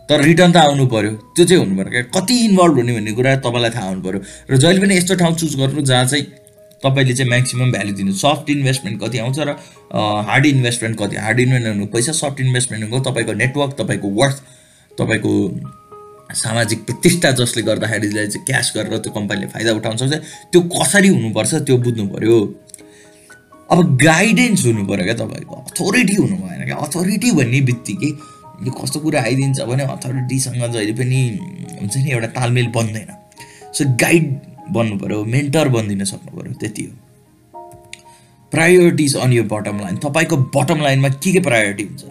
तर 0.10 0.22
रिटर्न 0.22 0.52
त 0.52 0.58
आउनु 0.58 0.86
पऱ्यो 0.88 1.12
त्यो 1.36 1.46
चाहिँ 1.46 1.60
हुनु 1.64 1.76
पऱ्यो 1.78 1.92
क्या? 1.92 2.02
कति 2.14 2.36
इन्भल्भ 2.46 2.76
हुने 2.78 2.94
भन्ने 2.94 3.12
कुरा 3.18 3.36
तपाईँलाई 3.42 3.72
थाहा 3.76 3.88
हुनु 3.90 4.02
पऱ्यो। 4.06 4.20
र 4.50 4.58
जहिले 4.62 4.80
पनि 4.82 4.98
यस्तो 4.98 5.16
ठाउँ 5.22 5.34
चुज 5.42 5.56
गर्नु 5.62 5.82
जहाँ 5.90 6.06
चाहिँ 6.06 6.26
तपाईँले 6.86 7.14
चाहिँ 7.18 7.30
म्याक्सिमम् 7.30 7.72
भ्याल्यु 7.72 7.96
दिनु 7.96 8.12
सफ्ट 8.14 8.50
इन्भेस्टमेन्ट 8.50 9.02
कति 9.02 9.18
आउँछ 9.26 9.40
र 9.40 9.56
हार्ड 10.30 10.46
इन्भेस्टमेन्ट 10.46 10.96
कति 11.00 11.16
हार्ड 11.26 11.40
इन्भेस्टमेन्ट 11.40 11.92
पैसा 11.94 12.12
सफ्ट 12.22 12.42
इन्भेस्टमेन्ट 12.46 12.92
हो 12.94 13.00
तपाईँको 13.10 13.34
नेटवर्क 13.42 13.74
तपाईँको 13.80 14.08
वर्थ 14.22 14.38
तपाईँको 14.98 15.34
सामाजिक 16.36 16.80
प्रतिष्ठा 16.86 17.32
जसले 17.40 17.62
गर्दाखेरिलाई 17.64 18.28
चाहिँ 18.28 18.46
क्यास 18.46 18.72
गरेर 18.76 18.98
त्यो 18.98 19.12
कम्पनीले 19.18 19.48
फाइदा 19.48 19.72
उठाउन 19.82 19.98
सक्छ। 19.98 20.14
त्यो 20.52 20.62
कसरी 20.78 21.08
हुनुपर्छ 21.08 21.54
त्यो 21.66 21.78
बुझ्नु 21.86 22.06
पऱ्यो। 22.14 22.38
अब 23.72 23.98
गाइडेन्स 23.98 24.66
हुनु 24.66 24.86
पऱ्यो 24.86 25.04
क्या 25.06 25.14
तपाईँको? 25.16 25.56
अथोरिटी 25.56 26.16
हुनु 26.16 26.36
भएन 26.38 26.66
क्या? 26.66 26.76
अथोरिटी 26.86 27.32
भन्ने 27.32 27.62
बित्तिकै 27.62 28.10
यो 28.66 28.72
कस्तो 28.72 29.00
कुरा 29.00 29.22
आइदिन्छ 29.22 29.62
भने 29.62 29.84
अथोरिटीसँग 29.84 30.62
जहिले 30.74 30.94
पनि 30.94 31.20
हुन्छ 31.82 31.98
नि 31.98 32.12
एउटा 32.12 32.28
तालमेल 32.38 32.68
बन्दैन। 32.78 33.10
सो 33.74 33.82
गाइड 33.98 34.26
बन्नु 34.72 34.98
पऱ्यो 34.98 35.24
मेन्टर 35.26 35.70
बनिदिन 35.70 36.04
सक्नु 36.06 36.32
पऱ्यो 36.38 36.54
त्यति 36.62 36.84
हो। 36.84 36.94
प्रायोरिटिज 38.54 39.16
अन 39.16 39.34
यो 39.34 39.44
बटम 39.44 39.80
लाइन 39.82 39.98
तपाईँको 40.06 40.38
बटम 40.56 40.82
लाइनमा 40.82 41.10
के 41.10 41.32
के 41.34 41.40
प्रायोरिटी 41.40 41.84
हुन्छ? 41.84 42.04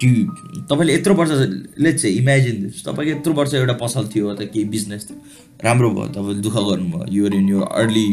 त्यो 0.00 0.64
तपाईँले 0.70 0.94
यत्रो 0.94 1.14
वर्ष 1.14 1.30
लेट 1.78 1.96
चाहिँ 1.98 2.16
इमेजिन 2.16 2.54
दिनुहोस् 2.56 2.84
तपाईँको 2.84 3.10
यत्रो 3.18 3.32
वर्ष 3.34 3.54
एउटा 3.54 3.74
पसल 3.84 4.08
थियो 4.14 4.34
त 4.34 4.48
केही 4.48 4.64
बिजनेस 4.74 5.10
थियो। 5.10 5.18
राम्रो 5.64 5.90
भयो 5.90 6.08
तपाईँले 6.16 6.40
दुःख 6.42 6.56
गर्नुभयो। 6.68 7.06
युर 7.12 7.34
इन 7.34 7.48
यो 7.48 7.60
early 7.60 8.06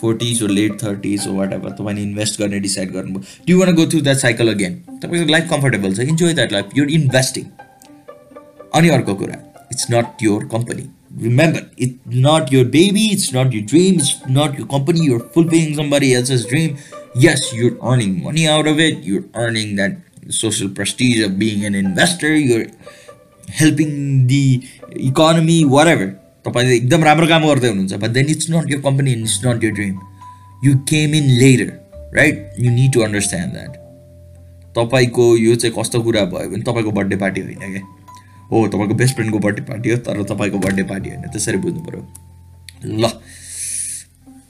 Forties 0.00 0.42
oh 0.42 0.46
late 0.46 0.82
thirties 0.82 1.26
oh 1.28 1.32
whatever 1.52 1.70
तपाईँले 1.78 2.02
इन्भेस्ट 2.02 2.40
गर्ने 2.40 2.60
डिसाइड 2.66 2.92
गर्नुभयो 2.92 3.52
you 3.52 3.58
want 3.60 3.74
go 3.74 3.86
through 3.90 4.00
that 4.08 4.16
cycle 4.16 4.52
again 4.54 4.78
तपाईँको 5.02 5.30
लाइफ 5.32 5.48
कम्फर्टेबल 5.50 5.94
छ 5.94 6.08
enjoy 6.08 6.32
that 6.40 6.52
life 6.52 6.76
your 6.76 6.90
investing 7.00 7.44
अनि 8.74 8.88
अर्को 8.98 9.14
कुरा 9.22 9.42
it's 9.72 9.86
not 9.90 10.22
your 10.22 10.48
company 10.52 10.88
remember 11.22 11.82
it's 11.84 12.16
not 12.26 12.52
your 12.54 12.66
baby 12.76 13.08
it's 13.12 13.30
not 13.34 13.54
your 13.54 13.66
dream 13.70 13.94
it's 13.94 14.14
not 14.30 14.60
your 14.60 14.70
company 14.70 15.06
your 15.06 15.30
fulfilling 15.34 15.74
somebody 15.80 16.12
else's 16.20 16.46
dream 16.52 16.78
yes 17.24 17.48
you're 17.58 17.76
earning 17.92 18.14
money 18.26 18.46
out 18.54 18.70
of 18.72 18.84
it 18.84 19.10
you're 19.10 19.24
earning 19.44 19.74
that 19.80 19.98
social 20.28 20.68
prestige 20.68 21.24
of 21.24 21.38
being 21.38 21.64
an 21.64 21.74
investor, 21.74 22.34
you're 22.34 22.66
helping 23.48 24.26
the 24.26 24.62
economy, 24.90 25.64
whatever. 25.64 26.18
तपाईँले 26.45 26.75
एकदम 26.75 27.03
राम्रो 27.03 27.27
काम 27.27 27.47
गर्दै 27.47 27.67
हुनुहुन्छ 27.67 28.01
but 28.03 28.09
then 28.17 28.29
it's 28.29 28.49
not 28.51 28.71
your 28.71 28.81
company 28.81 29.13
it's 29.13 29.39
not 29.45 29.63
your 29.63 29.71
dream 29.71 29.99
you 30.65 30.75
came 30.89 31.15
in 31.15 31.29
later 31.39 31.69
right 32.15 32.53
you 32.59 32.71
need 32.71 32.93
to 32.93 33.01
understand 33.01 33.53
that 33.53 33.83
तपाईँको 34.77 35.25
यो 35.37 35.55
चाहिँ 35.55 35.75
कस्तो 35.79 36.01
कुरा 36.01 36.25
भयो 36.31 36.49
भने 36.49 36.63
तपाईँको 36.63 36.91
बर्थडे 36.91 37.15
पार्टी 37.17 37.41
होइन 37.41 37.71
क्या 37.71 37.81
हो 38.51 38.67
तपाईँको 38.67 38.95
बेस्ट 38.95 39.15
फ्रेन्डको 39.15 39.39
बर्थडे 39.39 39.61
पार्टी 39.63 39.89
हो 39.89 39.97
तर 40.05 40.23
तपाईँको 40.23 40.57
बर्थडे 40.65 40.83
पार्टी 40.83 41.09
होइन। 41.09 41.21
त्यसरी 41.33 41.57
बुझ्नु 41.57 41.81
पऱ्यो 41.83 42.01
ल। 42.99 43.09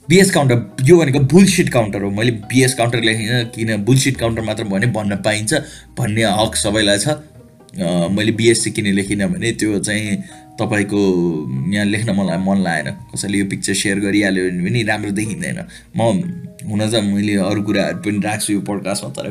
बिएस 0.08 0.30
काउन्टर 0.30 0.84
यो 0.84 0.96
भनेको 0.98 1.20
बुलसिट 1.32 1.68
काउन्टर 1.72 2.02
हो। 2.02 2.10
मैले 2.10 2.30
बिएस 2.50 2.74
काउन्टर 2.74 3.00
लेखिनँ 3.02 3.44
किन 3.54 3.76
बुलसिट 3.84 4.16
काउन्टर 4.16 4.42
मात्र 4.42 4.64
भने 4.64 4.86
भन्न 4.92 5.16
पाइन्छ 5.24 5.54
भन्ने 5.98 6.24
हक 6.40 6.56
सबैलाई 6.56 6.98
छ। 6.98 7.08
मैले 8.12 8.32
बिएससी 8.32 8.70
किन 8.70 8.86
लेखिनँ 8.94 9.28
भने 9.28 9.52
त्यो 9.52 9.78
चाहिँ 9.78 10.16
तपाईँको 10.58 11.00
यहाँ 11.74 11.86
लेख्न 11.86 12.10
मलाई 12.16 12.38
मन 12.40 12.58
लागेन। 12.66 12.88
कसैले 13.12 13.38
यो 13.38 13.44
पिक्चर 13.52 13.74
सेयर 13.74 13.98
गरिहाल्यो 14.00 14.42
भने 14.50 14.64
पनि 14.64 14.82
राम्रो 14.88 15.10
देखिँदैन। 15.20 15.58
म 15.96 16.00
हुन 16.66 16.80
त 16.90 16.94
मैले 17.04 17.34
अरू 17.44 17.62
कुराहरू 17.62 17.98
पनि 18.02 18.18
राख्छु 18.24 18.52
यो 18.52 18.60
पोडकास्टमा 18.66 19.10
तर 19.16 19.26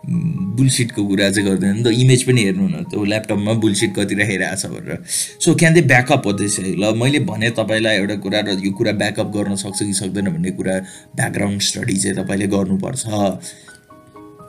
बुलसिटको 0.00 1.00
कुरा 1.06 1.28
चाहिँ 1.30 1.48
गर्दैन। 1.48 1.76
नि 1.76 1.82
त 1.84 1.92
इमेज 1.92 2.22
पनि 2.24 2.40
हेर्नु 2.42 2.66
न 2.68 2.76
त्यो 2.88 3.04
ल्यापटपमा 3.04 3.52
बुलसिट 3.60 3.90
कति 3.96 4.14
राखिरहेको 4.16 4.56
छ 4.56 4.66
भनेर 4.72 4.98
सो 5.44 5.54
क्यान 5.54 5.74
दे 5.74 5.82
ब्याकअप 5.92 6.26
हो 6.26 6.32
त्यसै 6.40 6.72
ल 6.80 6.96
मैले 6.96 7.20
भने 7.28 7.50
तपाईँलाई 7.52 7.96
एउटा 8.00 8.16
कुरा 8.24 8.40
र 8.48 8.56
यो 8.64 8.72
कुरा 8.72 8.92
ब्याकअप 8.96 9.28
गर्न 9.36 9.54
सक्छ 9.60 9.78
कि 9.82 9.92
सक्दैन 9.92 10.32
भन्ने 10.32 10.50
कुरा 10.56 10.74
ब्याकग्राउन्ड 11.20 11.60
स्टडी 11.60 11.96
चाहिँ 12.00 12.16
तपाईँले 12.16 12.46
गर्नुपर्छ। 12.48 13.04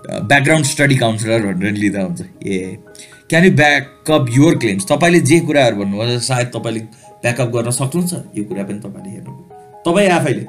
ब्याकग्राउन्ड 0.08 0.65
स्टडी 0.65 0.96
काउन्सिलर 0.98 1.39
भनेर 1.46 1.74
लिँदा 1.84 2.02
हुन्छ। 2.02 2.22
ए 2.48 2.78
can 3.32 3.46
you 3.46 3.52
back up 3.56 4.26
your 4.30 4.56
claims 4.62 4.86
तपाईँले 4.88 5.20
जे 5.28 5.39
कुराहरू 5.48 5.76
भन्नुभयो 5.82 6.20
सायद 6.20 6.48
तपाईँले 6.56 6.80
ब्याकअप 7.24 7.50
गर्न 7.56 7.72
सक्नुहुन्छ। 7.72 8.13
यो 8.38 8.44
कुरा 8.44 8.63
पनि 8.67 8.80
तपाईँले 8.86 9.10
हेर्नु 9.15 9.32
तपाईँ 9.88 10.10
आफैले 10.20 10.44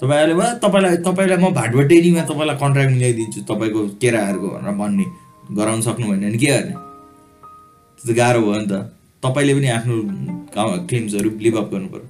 तपाईँहरूले 0.00 0.34
भयो 0.36 0.50
तपाईँलाई 0.64 0.96
तपाईँलाई 1.06 1.38
म 1.40 1.48
भाटबटेरीमा 1.60 2.22
तपाईँलाई 2.30 2.56
कन्ट्र्याक्ट 2.60 2.92
मिलाइदिन्छु 2.96 3.40
तपाईँको 3.50 3.80
केराहरूको 4.02 4.48
भनेर 4.54 4.74
भन्ने 4.80 5.06
गराउनु 5.56 5.82
सक्नु 5.88 6.04
भएन 6.10 6.20
भने 6.20 6.38
के 6.44 6.48
गर्ने? 6.52 6.74
त्यो 7.98 8.12
त 8.12 8.16
गाह्रो 8.20 8.40
भयो 8.44 8.60
नि 8.60 8.66
त। 8.68 8.74
तपाईँले 9.24 9.52
पनि 9.56 9.68
आफ्नो 9.78 9.94
क्लेम्सहरू 10.88 11.30
लिभअप 11.44 11.66
गर्नु 11.72 11.88
पऱ्यो 11.94 12.06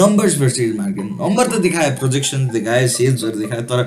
नम्बर्स 0.00 0.34
भर्सेस 0.40 0.70
मार्केट 0.80 1.04
नम्बर 1.20 1.44
त 1.52 1.60
देखायो 1.66 1.90
प्रोजेक्सन 2.00 2.48
देखायो 2.56 2.88
सेल्सहरू 2.96 3.36
देखायो 3.44 3.64
तर 3.68 3.80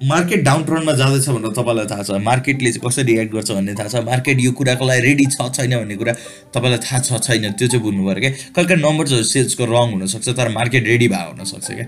मार्केट 0.00 0.42
डाउन 0.44 0.64
ट्रनमा 0.64 0.92
जाँदैछ 0.92 1.28
भनेर 1.28 1.52
तपाईँलाई 1.52 1.86
थाहा 1.86 2.02
छ। 2.02 2.10
मार्केटले 2.22 2.70
चाहिँ 2.72 2.88
कसरी 2.88 3.04
रियाक्ट 3.04 3.32
गर्छ 3.32 3.50
भन्ने 3.50 3.74
थाहा 3.74 3.88
छ। 3.88 4.04
मार्केट 4.06 4.40
यो 4.40 4.52
कुराको 4.52 4.86
लागि 4.86 5.00
रेडी 5.02 5.24
छ 5.26 5.50
छैन 5.50 5.74
भन्ने 5.74 5.96
कुरा 5.96 6.12
तपाईँलाई 6.54 6.78
थाहा 6.78 7.00
छ 7.02 7.18
छैन 7.18 7.52
त्यो 7.58 7.68
चाहिँ 7.68 7.82
बुझ्नु 7.82 8.06
पऱ्यो 8.06 8.20
क्या। 8.20 8.30
कहिले 8.54 8.68
काहीँ 8.68 8.82
नम्बर्सहरू 8.82 9.24
सेल्सको 9.26 9.64
रङ 9.66 9.90
हुनसक्छ 9.92 10.28
तर 10.38 10.48
मार्केट 10.54 10.86
रेडी 10.86 11.08
भएको 11.08 11.30
हुनसक्छ 11.34 11.66
क्या। 11.66 11.86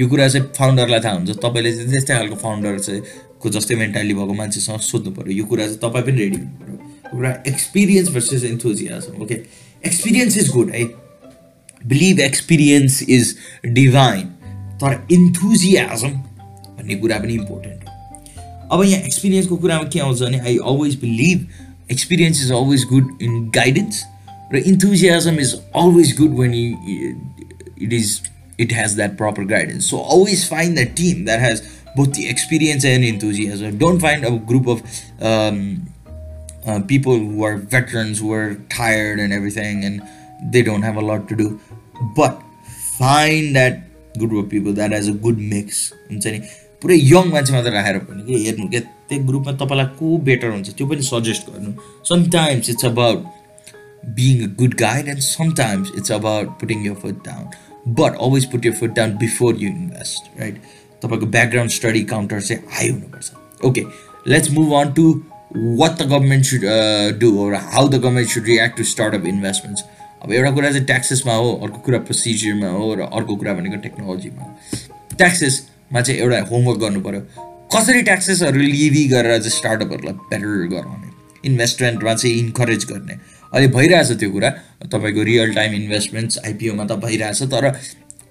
यो 0.00 0.08
कुरा 0.08 0.28
चाहिँ 0.28 0.46
फाउन्डरलाई 0.56 1.00
थाहा 1.04 1.14
हुन्छ। 1.14 1.30
तपाईँले 1.44 1.72
चाहिँ 1.76 1.90
त्यस्तै 1.92 2.14
खालको 2.16 2.36
फाउन्डर 2.40 2.78
चाहिँ 2.78 3.02
को 3.36 3.48
जस्तै 3.52 3.74
मेन्टालिटी 3.76 4.14
भएको 4.14 4.32
मान्छेसँग 4.32 4.80
सोध्नु 4.80 5.10
पऱ्यो। 5.12 5.32
यो 5.36 5.44
कुरा 5.44 5.66
चाहिँ 5.66 5.80
तपाईँ 5.84 6.04
पनि 6.08 6.16
रेडी 6.24 6.36
हुनु 6.40 6.56
पऱ्यो। 6.56 6.76
कुरा 7.12 7.30
experience 7.52 8.08
versus 8.16 8.44
enthusiasm 8.44 9.22
okay 9.22 9.36
experience 9.84 10.38
is 10.38 10.48
good 10.56 10.70
है 10.72 10.84
बिलिभ 11.84 12.20
एक्सपिरियन्स 12.20 13.02
इज 13.02 13.36
डिभाइन 13.76 14.26
तर 14.80 15.06
इन्थुजियाजम 15.12 16.20
भन्ने 16.82 16.94
कुरा 17.04 17.18
पनि 17.18 17.34
इम्पोर्टेन्ट 17.34 17.84
हो 17.84 18.76
अब 18.76 18.84
यहाँ 18.84 19.02
एक्सपिरियन्सको 19.04 19.56
कुरामा 19.64 19.88
के 19.92 20.00
आउँछ 20.00 20.22
भने 20.22 20.38
I 20.38 20.56
always 20.72 20.94
believe 21.00 21.46
experience 21.92 22.42
is 22.44 22.52
always 22.58 22.84
good 22.92 23.22
in 23.22 23.40
guidance 23.54 24.04
र 24.54 24.62
enthusiasm 24.72 25.40
is 25.40 25.54
always 25.84 26.16
good 26.20 26.38
when 26.40 26.54
you 26.54 27.14
it 27.86 27.92
is 27.92 28.20
it 28.62 28.72
has 28.72 28.96
that 28.96 29.16
proper 29.16 29.44
guidance. 29.44 29.86
So 29.90 29.98
always 29.98 30.46
find 30.48 30.78
a 30.78 30.86
team 30.86 31.24
that 31.24 31.40
has 31.40 31.62
both 31.96 32.12
the 32.14 32.28
experience 32.28 32.84
and 32.84 33.04
enthusiasm. 33.04 33.78
Don't 33.78 34.00
find 34.00 34.24
a 34.24 34.38
group 34.50 34.66
of 34.66 34.82
um, 35.20 35.88
uh, 36.66 36.80
people 36.80 37.18
who 37.18 37.44
are 37.44 37.56
veterans 37.56 38.20
who 38.20 38.32
are 38.32 38.54
tired 38.68 39.18
and 39.18 39.32
everything 39.32 39.84
and 39.84 40.02
they 40.52 40.62
don't 40.62 40.82
have 40.82 40.96
a 40.96 41.00
lot 41.00 41.28
to 41.28 41.36
do. 41.36 41.60
But 42.16 42.42
find 42.98 43.56
that 43.56 43.80
group 44.18 44.44
of 44.44 44.50
people 44.50 44.72
that 44.74 44.92
has 44.92 45.08
a 45.08 45.12
good 45.12 45.38
mix. 45.38 45.92
हुन्छ 46.10 46.26
नि 46.26 46.40
पुरै 46.82 46.96
young 46.98 47.30
मान्छे 47.32 47.52
मात्रै 47.54 47.72
राखेर 47.72 47.98
पनि 48.06 48.22
कि 48.26 48.44
हेर्नु 48.44 48.68
क्या 48.68 48.80
त्यो 49.08 49.18
ग्रुपमा 49.26 49.52
तपाईँलाई 49.62 49.88
को 49.98 50.16
बेटर 50.28 50.48
हुन्छ 50.50 50.68
त्यो 50.78 50.86
पनि 50.92 51.02
सजेस्ट 51.08 51.50
गर्नु। 51.50 51.72
Sometimes 52.10 52.70
it's 52.70 52.84
about 52.84 53.18
being 54.18 54.42
a 54.44 54.48
good 54.60 54.74
guide 54.80 55.08
and 55.08 55.20
sometimes 55.22 55.92
it's 55.98 56.12
about 56.12 56.48
putting 56.60 56.86
your 56.86 56.94
foot 57.02 57.24
down 57.26 57.44
but 58.00 58.16
always 58.26 58.44
put 58.52 58.66
your 58.66 58.72
foot 58.80 58.94
down 58.96 59.16
before 59.18 59.62
you 59.62 59.68
invest 59.70 60.40
right 60.40 60.62
तपाईँको 61.02 61.26
ब्याकग्राउन्ड 61.36 61.72
स्टडी 61.72 62.02
काउन्टर 62.14 62.40
चाहिँ 62.40 62.62
हाई 62.72 62.88
हुनुपर्छ। 62.88 63.64
Okay 63.66 63.84
let's 64.32 64.50
move 64.58 64.72
on 64.80 64.92
to 64.92 65.08
what 65.54 65.98
the 65.98 66.06
government 66.12 66.44
should 66.46 66.64
do 67.20 67.50
र 67.50 67.54
how 67.72 67.88
the 67.88 67.94
government 67.94 68.28
should 68.30 68.44
react 68.46 68.76
to 68.76 68.84
startup 68.90 69.26
investments 69.26 69.84
अब 70.22 70.32
एउटा 70.32 70.50
कुरा 70.50 70.70
चाहिँ 70.70 70.86
ट्याक्सेसमा 70.86 71.34
हो 71.34 71.52
अर्को 71.64 71.78
कुरा 71.86 71.98
प्रोसिजरमा 72.08 72.68
हो 72.70 72.94
र 72.94 73.08
अर्को 73.18 73.36
कुरा 73.36 73.52
भनेको 73.54 73.76
टेक्नोलोजीमा 73.82 74.42
हो। 74.42 74.50
ट्याक्सेसमा 75.16 75.71
चाहिँ 76.00 76.20
एउटा 76.20 76.40
होमवर्क 76.50 76.78
गर्नु 76.78 77.00
पऱ्यो 77.00 77.20
कसरी 77.74 78.02
ट्याक्सेसहरू 78.02 78.58
लिभी 78.58 79.04
गरेर 79.08 79.38
चाहिँ 79.38 79.50
स्टार्टअपहरूलाई 79.50 80.14
बेटर 80.14 80.66
गराउने? 80.72 81.08
इन्भेस्टमेन्टमा 81.44 82.14
चाहिँ 82.14 82.36
इन्करेज 82.38 82.84
गर्ने। 82.84 83.14
अहिले 83.52 83.68
भइरहेछ 83.68 84.10
त्यो 84.20 84.30
कुरा। 84.30 84.50
तपाईँको 84.92 85.22
रियल 85.22 85.54
टाइम 85.54 85.72
इन्भेस्टमेन्ट्स 85.74 86.38
आइपिओमा 86.46 86.84
त 86.84 86.92
भइरहेछ 87.04 87.42
तर 87.42 87.64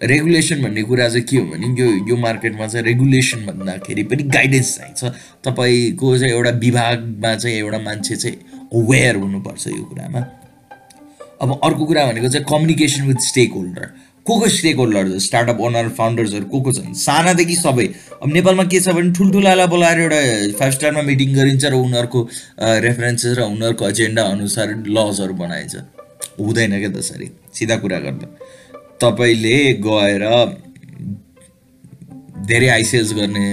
रेगुलेसन 0.03 0.61
भन्ने 0.63 0.83
कुरा 0.83 1.07
चाहिँ 1.09 1.25
के 1.25 1.37
हो 1.37 1.45
भने 1.45 1.67
यो 1.81 1.87
यो 2.09 2.15
मार्केटमा 2.17 2.67
चाहिँ 2.67 2.85
रेगुलेसन 2.85 3.45
भन्दाखेरि 3.45 4.03
पनि 4.03 4.23
गाइडेन्स 4.23 4.75
चाहिन्छ। 4.77 5.03
तपाईँको 5.45 6.17
चाहिँ 6.17 6.33
एउटा 6.33 6.49
विभागमा 6.49 7.35
चाहिँ 7.35 7.57
एउटा 7.57 7.79
मान्छे 7.79 8.15
चाहिँ 8.15 8.37
अवेर 8.73 9.15
हुनुपर्छ 9.15 9.67
यो 9.67 9.83
कुरामा। 9.83 10.19
अब 11.41 11.59
अर्को 11.63 11.85
कुरा 11.85 12.05
भनेको 12.05 12.29
चाहिँ 12.29 12.45
कम्युनिकेसन 12.49 13.07
विथ 13.07 13.19
स्टेक 13.21 13.53
होल्डर 13.53 13.85
को 14.25 14.39
को 14.39 14.47
स्टेक 14.49 14.75
होल्डर 14.77 15.17
स्टार्टअप 15.19 15.59
ओनर 15.61 15.89
फाउन्डर्सहरू 15.97 16.45
को 16.45 16.61
को 16.61 16.71
छन्? 16.71 16.93
सानादेखि 16.93 17.55
सबै। 17.55 17.87
अब 18.21 18.29
नेपालमा 18.33 18.63
के 18.63 18.79
छ 18.79 18.93
भने 18.93 19.11
ठुल्ठुलालाई 19.17 19.67
बोलाएर 19.67 19.99
एउटा 19.99 20.19
फाइभ 20.59 20.73
स्टारमा 20.73 21.01
मिटिङ 21.01 21.33
गरिन्छ 21.35 21.65
र 21.65 21.73
उनीहरूको 21.75 22.19
रेफरेन्सेस 22.85 23.37
र 23.37 23.41
उनीहरूको 23.43 23.89
एजेन्डा 23.89 24.23
अनुसार 24.23 24.67
लजहरू 24.87 25.33
बनाइन्छ। 25.33 25.75
हुँदैन 26.39 26.79
क्या 26.79 26.89
त्यसरी। 26.89 27.27
सिधा 27.53 27.75
कुरा 27.81 27.99
गर्दा। 27.99 28.27
तपाईँले 29.01 29.57
गएर 29.87 30.23
धेरै 32.41 32.67
आइसिएल्स 32.69 33.13
गर्ने 33.13 33.45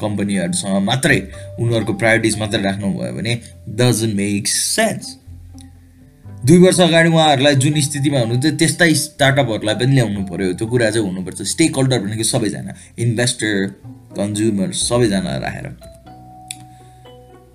कम्पनीहरूसँग 0.00 0.82
मात्रै 0.84 1.18
उनीहरूको 1.60 1.92
प्रायोरिटिज 2.00 2.38
मात्रै 2.38 2.62
राख्नुभयो 2.62 3.12
भने 3.12 3.32
डजन्ट 3.80 4.14
मेक 4.16 4.48
सेन्स 4.48 5.04
दुई 6.46 6.58
वर्ष 6.58 6.80
अगाडि 6.80 7.08
उहाँहरूलाई 7.08 7.54
जुन 7.56 7.80
स्थितिमा 7.80 8.18
हुनुहुन्थ्यो 8.20 8.50
त्यस्तै 8.60 8.92
स्टार्टअपहरूलाई 8.94 9.74
पनि 9.74 9.94
ल्याउनु 9.94 10.22
पऱ्यो 10.28 10.52
त्यो 10.52 10.66
कुरा 10.68 10.90
चाहिँ 10.90 11.06
हुनुपर्छ। 11.06 11.42
स्टेक 11.52 11.76
होल्डर 11.76 11.98
भनेको 12.04 12.24
सबैजना। 12.24 12.74
इन्भेस्टर 12.98 13.52
कन्ज्युमर 14.16 14.72
सबैजना 14.76 15.36
राखेर। 15.44 15.66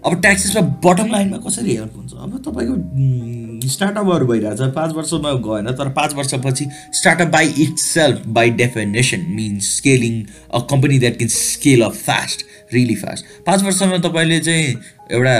अब 0.05 0.21
ट्याक्सेसमा 0.21 0.61
बटम 0.85 1.07
लाइनमा 1.11 1.37
कसरी 1.37 1.75
हेल्प 1.75 1.93
हुन्छ? 1.97 2.13
अब 2.13 2.31
तपाईँको 2.45 3.67
स्टार्टअपहरू 3.69 4.25
भइरहेछ। 4.27 4.61
पाँच 4.75 4.95
वर्षमा 4.95 5.31
गएन 5.47 5.71
तर 5.77 5.89
पाँच 5.93 6.13
वर्षपछि 6.15 6.65
startup 6.93 7.27
by 7.27 7.53
itself 7.77 8.27
by 8.27 8.49
definition 8.61 9.25
means 9.29 9.75
scaling 9.77 10.23
a 10.53 10.59
company 10.69 10.99
that 10.99 11.17
can 11.17 11.27
scale 11.27 11.81
of 11.81 11.95
fast 12.05 12.45
really 12.73 12.95
fast 12.95 13.25
पाँच 13.45 13.63
वर्षमा 13.63 13.97
तपाईँले 14.09 14.39
चाहिँ 14.39 14.67
एउटा 15.11 15.35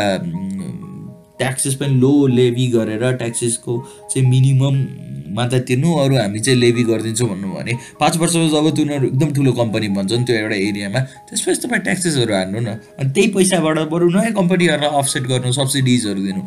ट्याक्सेस 1.39 1.75
पनि 1.75 1.99
लो 1.99 2.11
लेभी 2.27 2.67
गरेर 2.67 3.03
ट्याक्सेसको 3.17 3.73
चाहिँ 4.11 4.27
मिनिमममा 4.29 5.47
त 5.47 5.63
तिर्नु 5.67 5.89
अरू 6.03 6.15
हामी 6.17 6.39
चाहिँ 6.39 6.59
लेभी 6.59 6.83
गरिदिन्छौँ 6.83 7.29
भन्नु 7.29 7.49
भने 7.55 7.73
पाँच 7.99 8.17
वर्षमा 8.17 8.47
जब 8.53 8.69
तिनीहरू 8.77 9.07
एकदम 9.07 9.33
ठुलो 9.33 9.51
कम्पनी 9.59 9.87
भन्छन् 9.97 10.25
त्यो 10.25 10.35
एउटा 10.35 10.55
एरियामा 10.69 10.99
त्यसपछि 11.29 11.61
तपाईँ 11.67 11.81
ट्याक्सेसहरू 11.83 12.33
हान्नु 12.35 12.59
न। 12.59 12.69
अनि 12.99 13.09
त्यही 13.15 13.27
पैसाबाट 13.35 13.79
बरु 13.91 14.09
नयाँ 14.15 14.33
कम्पनीहरूलाई 14.39 14.91
अफसेट 15.01 15.23
गर्नु 15.31 15.51
सब्सिडिजहरू 15.59 16.21
दिनु। 16.23 16.41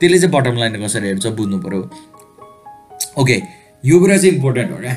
त्यसले 0.00 0.18
चाहिँ 0.18 0.32
बटम 0.34 0.54
लाइन 0.58 0.74
कसरी 0.84 1.06
हेर्छ 1.08 1.26
बुझ्नु 1.38 1.58
पऱ्यो 1.64 1.80
ओके 3.20 3.36
यो 3.84 4.00
कुरा 4.00 4.16
चाहिँ 4.16 4.34
इम्पोर्टेन्ट 4.34 4.70
हो 4.72 4.78
क्या। 4.84 4.96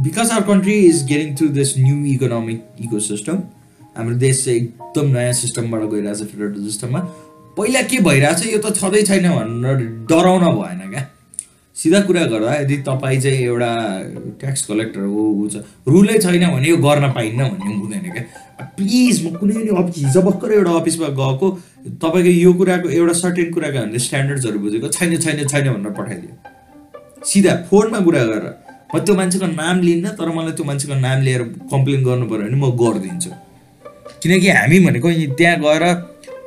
Because 0.00 0.30
our 0.30 0.42
country 0.46 0.74
is 0.86 1.02
getting 1.08 1.34
through 1.36 1.48
this 1.58 1.74
new 1.78 1.96
economic 2.14 2.84
ecosystem 3.08 3.36
हाम्रो 3.96 4.14
देश 4.16 4.44
चाहिँ 4.44 4.58
एकदम 4.58 5.06
नयाँ 5.16 5.32
सिस्टमबाट 5.40 5.82
गइरहेछ 5.90 6.22
फेडरल 6.30 6.64
सिस्टममा 6.64 7.00
पहिला 7.56 7.82
के 7.90 7.98
भइरहेछ 8.00 8.46
यो 8.46 8.58
त 8.58 8.76
छँदै 8.76 9.02
छैन 9.08 9.28
भनेर 9.30 9.80
डराउन 10.08 10.44
भएन 10.56 10.80
क्या। 10.90 11.02
सिधा 11.76 12.00
कुरा 12.06 12.24
गर्दा 12.32 12.54
यदि 12.54 12.76
तपाईँ 12.88 13.20
चाहिँ 13.20 13.44
एउटा 13.44 13.70
ट्याक्स 14.40 14.64
कलेक्टर 14.66 15.00
हो 15.02 15.22
ऊ 15.32 15.48
छ 15.48 15.64
रुलै 15.88 16.18
छैन 16.18 16.44
भने 16.48 16.68
यो 16.68 16.76
गर्न 16.76 17.12
पाइन्न 17.12 17.48
भन्ने 17.50 17.74
हुँदैन 17.74 18.06
क्या। 18.12 18.24
प्लिज 18.76 19.14
म 19.24 19.34
कुनै 19.36 19.52
पनि 19.54 19.70
अफिस 19.82 20.04
हिजो 20.04 20.22
भर्खर 20.22 20.52
एउटा 20.52 20.72
अफिसमा 20.80 21.08
गएको 21.20 21.46
तपाईँको 22.04 22.32
यो 22.32 22.52
कुराको 22.60 22.88
एउटा 22.88 23.14
सर्टेन 23.20 23.52
कुराको 23.52 23.78
हामीले 23.78 23.98
स्ट्यान्डर्ड्सहरू 24.06 24.58
बुझेको 24.64 24.88
छैन 24.96 25.16
छैन 25.24 25.44
छैन 25.44 25.68
भनेर 25.72 25.92
पठाइदियो। 25.98 26.34
सिधा 27.30 27.52
फोनमा 27.70 28.00
कुरा 28.06 28.22
गरेर 28.30 28.46
म 28.94 28.98
त्यो 29.04 29.14
मान्छेको 29.20 29.46
नाम 29.52 29.80
लिन्न 29.88 30.14
तर 30.20 30.28
मलाई 30.36 30.52
त्यो 30.56 30.64
मान्छेको 30.70 30.94
नाम 31.00 31.18
लिएर 31.26 31.42
कम्प्लेन 31.72 32.00
गर्नु 32.08 32.26
पऱ्यो 32.32 32.48
भने 32.48 32.56
म 32.56 32.70
गरिदिन्छु। 32.80 33.30
किनकि 34.22 34.48
हामी 34.48 34.78
भनेको 34.86 35.08
त्यहाँ 35.36 35.58
गएर 35.66 35.84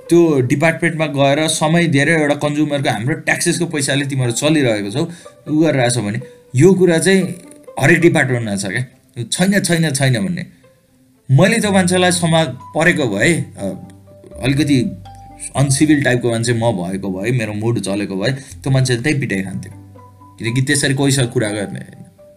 त्यो 0.10 0.40
डिपार्टमेन्टमा 0.50 1.06
गएर 1.14 1.48
समय 1.52 1.88
दिएर 1.94 2.10
एउटा 2.10 2.36
कन्ज्युमरको 2.44 2.90
हाम्रो 2.90 3.14
ट्याक्सेसको 3.28 3.66
पैसाले 3.74 4.06
तिमीहरू 4.06 4.34
चलिरहेको 4.42 4.92
छौ 4.92 5.04
उ 5.48 5.56
गरिरहेछौ 5.62 6.02
भने 6.02 6.20
यो 6.56 6.74
कुरा 6.82 6.98
चाहिँ 7.06 7.22
हरेक 7.80 8.00
डिपार्टमेन्टमा 8.02 8.56
छ 8.56 8.66
क्या। 8.68 9.24
छैन 9.32 9.60
छैन 9.60 9.90
छैन 9.94 10.20
भन्ने। 10.26 10.46
मैले 11.30 11.58
त्यो 11.60 11.72
मान्छेलाई 11.72 12.12
समाज 12.12 12.48
परेको 12.76 13.08
भए 13.08 13.34
अलिकति 14.46 14.78
अनसिभिल 15.56 16.04
टाइपको 16.04 16.30
मान्छे 16.32 16.54
म 16.54 16.72
भएको 16.78 17.10
भए 17.12 17.32
मेरो 17.40 17.54
मुड 17.54 17.80
चलेको 17.80 18.16
भए 18.16 18.32
त्यो 18.62 18.72
मान्छेले 18.72 19.02
त्यही 19.02 19.20
पिटाइ 19.20 19.42
खान्थ्यो 19.44 19.72
किनकि 20.38 20.62
त्यसरी 20.62 20.94
कोहीसँग 20.94 21.30
कुरा 21.34 21.50
गर्ने 21.50 21.84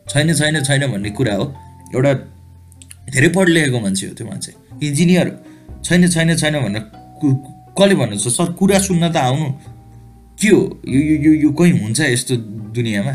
छैन 0.08 0.32
छैन 0.34 0.62
छैन 0.62 0.86
भन्ने 0.92 1.10
कुरा 1.18 1.34
हो। 1.34 1.44
एउटा 1.94 2.12
धेरै 3.12 3.28
पढ 3.36 3.48
लेखेको 3.48 3.80
मान्छे 3.80 4.06
हो 4.06 4.14
त्यो 4.14 4.26
मान्छे। 4.26 4.52
इन्जिनियर 4.86 5.26
छैन 5.84 6.08
छैन 6.08 6.36
छैन 6.36 6.60
भनेर 6.64 6.84
कसले 7.78 7.94
भन्नुहुन्छ? 7.94 8.28
सर 8.28 8.52
कुरा 8.58 8.78
सुन्न 8.78 9.12
त 9.12 9.16
आउनु। 9.16 9.48
के 10.40 10.48
हो? 10.48 10.62
यो 10.86 11.00
यो 11.24 11.32
यो 11.42 11.50
कोही 11.52 11.70
हुन्छ 11.78 12.00
यस्तो 12.00 12.34
दुनियाँमा? 12.74 13.14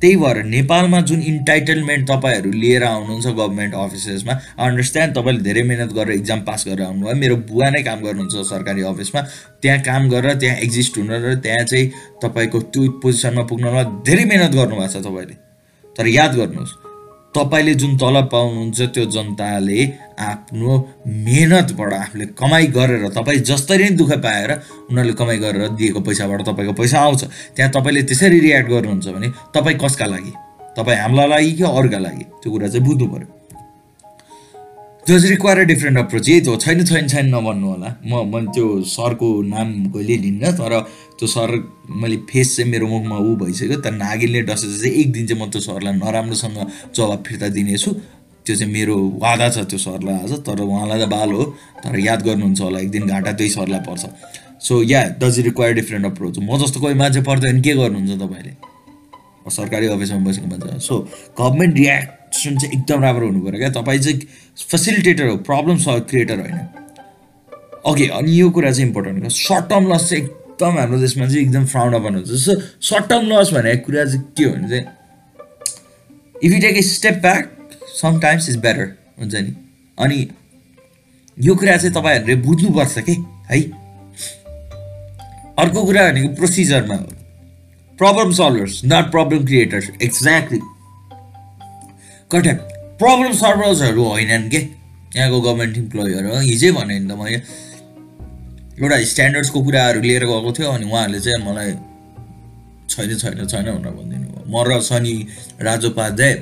त्यही 0.00 0.16
भएर 0.16 0.42
नेपालमा 0.44 1.00
जुन 1.08 1.20
इन्टाइटलमेन्ट 1.22 2.04
तपाईँहरू 2.10 2.50
लिएर 2.52 2.82
आउनुहुन्छ 2.84 3.26
गभर्मेन्ट 3.26 3.74
अफिसेसमा 3.74 4.32
अन्डरस्ट्यान्ड 4.60 5.14
तपाईँले 5.16 5.42
धेरै 5.42 5.62
मिहिनेत 5.62 5.92
गरेर 5.96 6.16
इक्जाम 6.20 6.40
पास 6.44 6.64
गरेर 6.68 6.82
आउनुभयो। 6.86 7.14
मेरो 7.16 7.36
बुवा 7.48 7.68
नै 7.72 7.82
काम 7.82 8.00
गर्नुहुन्छ 8.04 8.44
सरकारी 8.50 8.82
अफिसमा 8.92 9.20
त्यहाँ 9.62 9.80
काम 9.88 10.08
गरेर 10.12 10.34
त्यहाँ 10.36 10.56
एक्जिस्ट 10.66 10.98
हुन 10.98 11.10
र 11.10 11.34
त्यहाँ 11.40 11.64
चाहिँ 11.64 11.86
तपाईँको 12.22 12.60
त्यो 12.76 12.90
पोजिसनमा 13.02 13.42
पुग्नमा 13.48 13.82
धेरै 14.04 14.24
मिहिनेत 14.24 14.52
गर्नुभएको 14.52 14.92
छ 14.92 15.04
तपाईँले। 15.06 15.36
तर 15.96 16.06
याद 16.06 16.34
गर्नुहोस् 16.36 16.85
तपाईँले 17.36 17.74
जुन 17.74 17.96
तलब 17.96 18.28
पाउनुहुन्छ 18.32 18.80
त्यो 18.94 19.04
जनताले 19.12 19.80
आफ्नो 20.18 20.72
मेहनतबाट 21.06 21.92
आफूले 21.92 22.26
कमाइ 22.40 22.66
गरेर 22.72 23.08
तपाईँ 23.12 23.40
जसरी 23.44 23.84
नै 23.84 23.90
दुःख 24.00 24.12
पाएर 24.24 24.50
उनीहरूले 24.90 25.14
कमाइ 25.20 25.38
गरेर 25.44 25.68
दिएको 25.76 26.00
पैसाबाट 26.00 26.42
तपाईँको 26.48 26.72
पैसा 26.72 27.00
आउँछ। 27.00 27.24
त्यहाँ 27.56 27.70
तपाईँले 27.72 28.02
त्यसरी 28.08 28.40
रियाक्ट 28.40 28.68
गर्नुहुन्छ 28.70 29.06
भने 29.08 29.28
तपाईँ 29.54 29.78
कसका 29.84 30.06
लागि? 30.06 30.32
तपाईँ 30.76 30.98
हामीलाई 30.98 31.28
लागि 31.28 31.52
कि 31.52 31.64
अरूका 31.64 31.98
लागि? 31.98 32.24
त्यो 32.40 32.52
कुरा 32.52 32.68
चाहिँ 32.68 32.86
बुझ्नु 32.86 33.06
पऱ्यो 33.12 33.35
डज 35.08 35.24
रिक्वायर 35.26 35.64
डिफ्रेन्ट 35.64 35.98
अप्रोच 35.98 36.28
यही 36.28 36.40
त 36.40 36.48
हो 36.48 36.56
छैन 36.56 36.84
छैन 36.84 37.08
छैन 37.08 37.26
नभन्नु 37.34 37.66
होला। 37.66 37.90
म 38.10 38.26
म 38.26 38.50
त्यो 38.54 38.82
सरको 38.90 39.28
नाम 39.46 39.68
कहिले 39.94 40.16
लिन्न 40.18 40.50
तर 40.58 40.72
त्यो 41.14 41.26
सर 41.30 41.50
मैले 41.94 42.16
फेस 42.30 42.56
चाहिँ 42.56 42.70
मेरो 42.70 42.86
मुखमा 42.88 43.18
ऊ 43.18 43.36
भइसक्यो 43.38 43.78
तर 43.86 43.92
नागिलले 43.94 44.42
डसेर 44.50 44.72
चाहिँ 44.82 44.92
एक 45.02 45.12
दिन 45.12 45.26
चाहिँ 45.26 45.42
म 45.42 45.50
त्यो 45.50 45.60
सरलाई 45.62 45.94
नराम्रोसँग 46.02 46.58
जवाब 46.96 47.22
फिर्ता 47.22 47.48
दिनेछु। 47.54 47.90
त्यो 48.46 48.56
चाहिँ 48.56 48.72
मेरो 48.72 48.96
वादा 49.22 49.48
छ 49.48 49.58
त्यो 49.70 49.78
सरलाई 49.78 50.16
आज 50.26 50.32
तर 50.42 50.60
उहाँलाई 50.66 50.98
त 50.98 51.08
बाल 51.14 51.30
हो 51.38 51.44
तर 51.86 51.98
याद 52.00 52.26
गर्नुहुन्छ 52.26 52.60
होला 52.60 52.78
एक 52.80 52.90
दिन 52.90 53.06
घाटा 53.06 53.32
त्यही 53.38 53.50
सरलाई 53.50 53.80
पर्छ। 53.86 54.04
So 54.58 54.82
yeah 54.82 55.06
does 55.22 55.38
require 55.46 55.74
different 55.80 56.06
approach 56.06 56.38
म 56.42 56.58
जस्तो 56.58 56.80
कोही 56.82 56.94
मान्छे 56.98 57.22
पर्दैन 57.30 57.62
के 57.62 57.78
गर्नुहुन्छ 57.78 58.20
तपाईँले? 58.26 58.52
सरकारी 59.54 59.86
अफिसमा 59.86 60.18
बसेको 60.26 60.46
मान्छे 60.50 60.78
सो 60.82 60.94
गभर्मेन्ट 61.38 61.78
रियाक्सन 62.36 62.58
चाहिँ 62.58 62.78
एकदम 62.78 63.02
राम्रो 63.02 63.26
हुनु 63.26 63.40
पऱ्यो 63.40 63.58
क्या। 63.58 63.70
तपाईँ 63.72 64.00
चाहिँ 64.00 64.20
फेसिलिटेटर 64.70 65.26
हो 65.28 65.36
प्रब्लम 65.48 65.76
सल्भ 65.78 66.06
क्रिएटर 66.10 66.40
होइन। 66.40 66.60
ओके 67.86 68.06
अनि 68.08 68.40
यो 68.40 68.50
कुरा 68.50 68.70
चाहिँ 68.72 68.86
इम्पोर्टेन्ट 68.88 69.24
हो। 69.24 69.28
सर्ट 69.30 69.68
टर्म 69.70 69.92
लस 69.92 70.08
चाहिँ 70.08 70.22
एकदम 70.24 70.78
हाम्रो 70.78 70.98
देशमा 71.00 71.26
चाहिँ 71.26 71.40
एकदम 71.40 71.66
फ्राउन्ड 71.66 71.94
अपन 71.94 72.14
हुन्छ 72.14 72.28
सो 72.44 72.60
सर्ट 72.80 73.08
टर्म 73.08 73.26
लस 73.32 73.52
भनेको 73.54 73.86
कुरा 73.86 74.04
चाहिँ 74.04 74.22
के 74.36 74.44
हो 74.44 74.52
भने 74.52 74.68
चाहिँ 74.68 74.84
if 76.44 76.52
you 76.52 76.60
take 76.60 76.76
a 76.76 76.82
step 76.82 77.14
back 77.22 77.52
sometimes 78.00 78.48
is 78.50 78.56
better 78.56 78.92
हुन्छ 79.20 79.34
नि। 79.34 79.54
अनि 79.98 80.28
यो 81.38 81.54
कुरा 81.54 81.76
चाहिँ 81.76 81.94
तपाईँहरूले 81.94 82.34
बुझ्नुपर्छ 82.42 82.98
कि 82.98 83.16
है? 83.50 83.60
अर्को 85.58 85.84
कुरा 85.84 86.10
भनेको 86.10 86.34
प्रोसिजरमा 86.34 86.96
problem 87.98 88.32
solvers 88.32 88.80
not 88.84 89.10
problem 89.10 89.44
creators 89.46 89.90
exactly 90.02 90.60
कठा 92.30 92.52
प्रब्लम 93.00 93.32
सल्भर्सहरू 93.38 94.02
होइनन् 94.04 94.50
के? 94.50 94.58
यहाँको 95.16 95.40
गभर्मेन्ट 95.40 95.76
इम्प्लोइहरू 95.78 96.38
हिजै 96.42 96.70
भने 96.74 96.98
नि 96.98 97.06
त 97.06 97.12
मैले 97.18 97.38
एउटा 98.82 98.96
स्ट्यान्डर्ड्सको 99.12 99.58
कुराहरू 99.62 100.00
लिएर 100.02 100.24
गएको 100.26 100.50
थियो 100.58 100.68
अनि 100.68 100.86
उहाँहरूले 100.90 101.20
चाहिँ 101.22 101.38
मलाई 101.46 101.72
छैन 102.90 103.10
छैन 103.22 103.46
छैन 103.46 103.66
भनेर 103.70 103.92
भनिदिनु 103.94 104.26
भयो। 104.26 104.44
म 104.50 104.54
र 104.66 104.80
सनी 104.82 105.14
राजोपाध्याय 105.62 106.34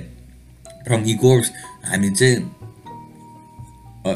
फ्रम 0.88 1.00
इकोर्स 1.14 1.46
हामी 1.90 2.10
चाहिँ 2.16 2.36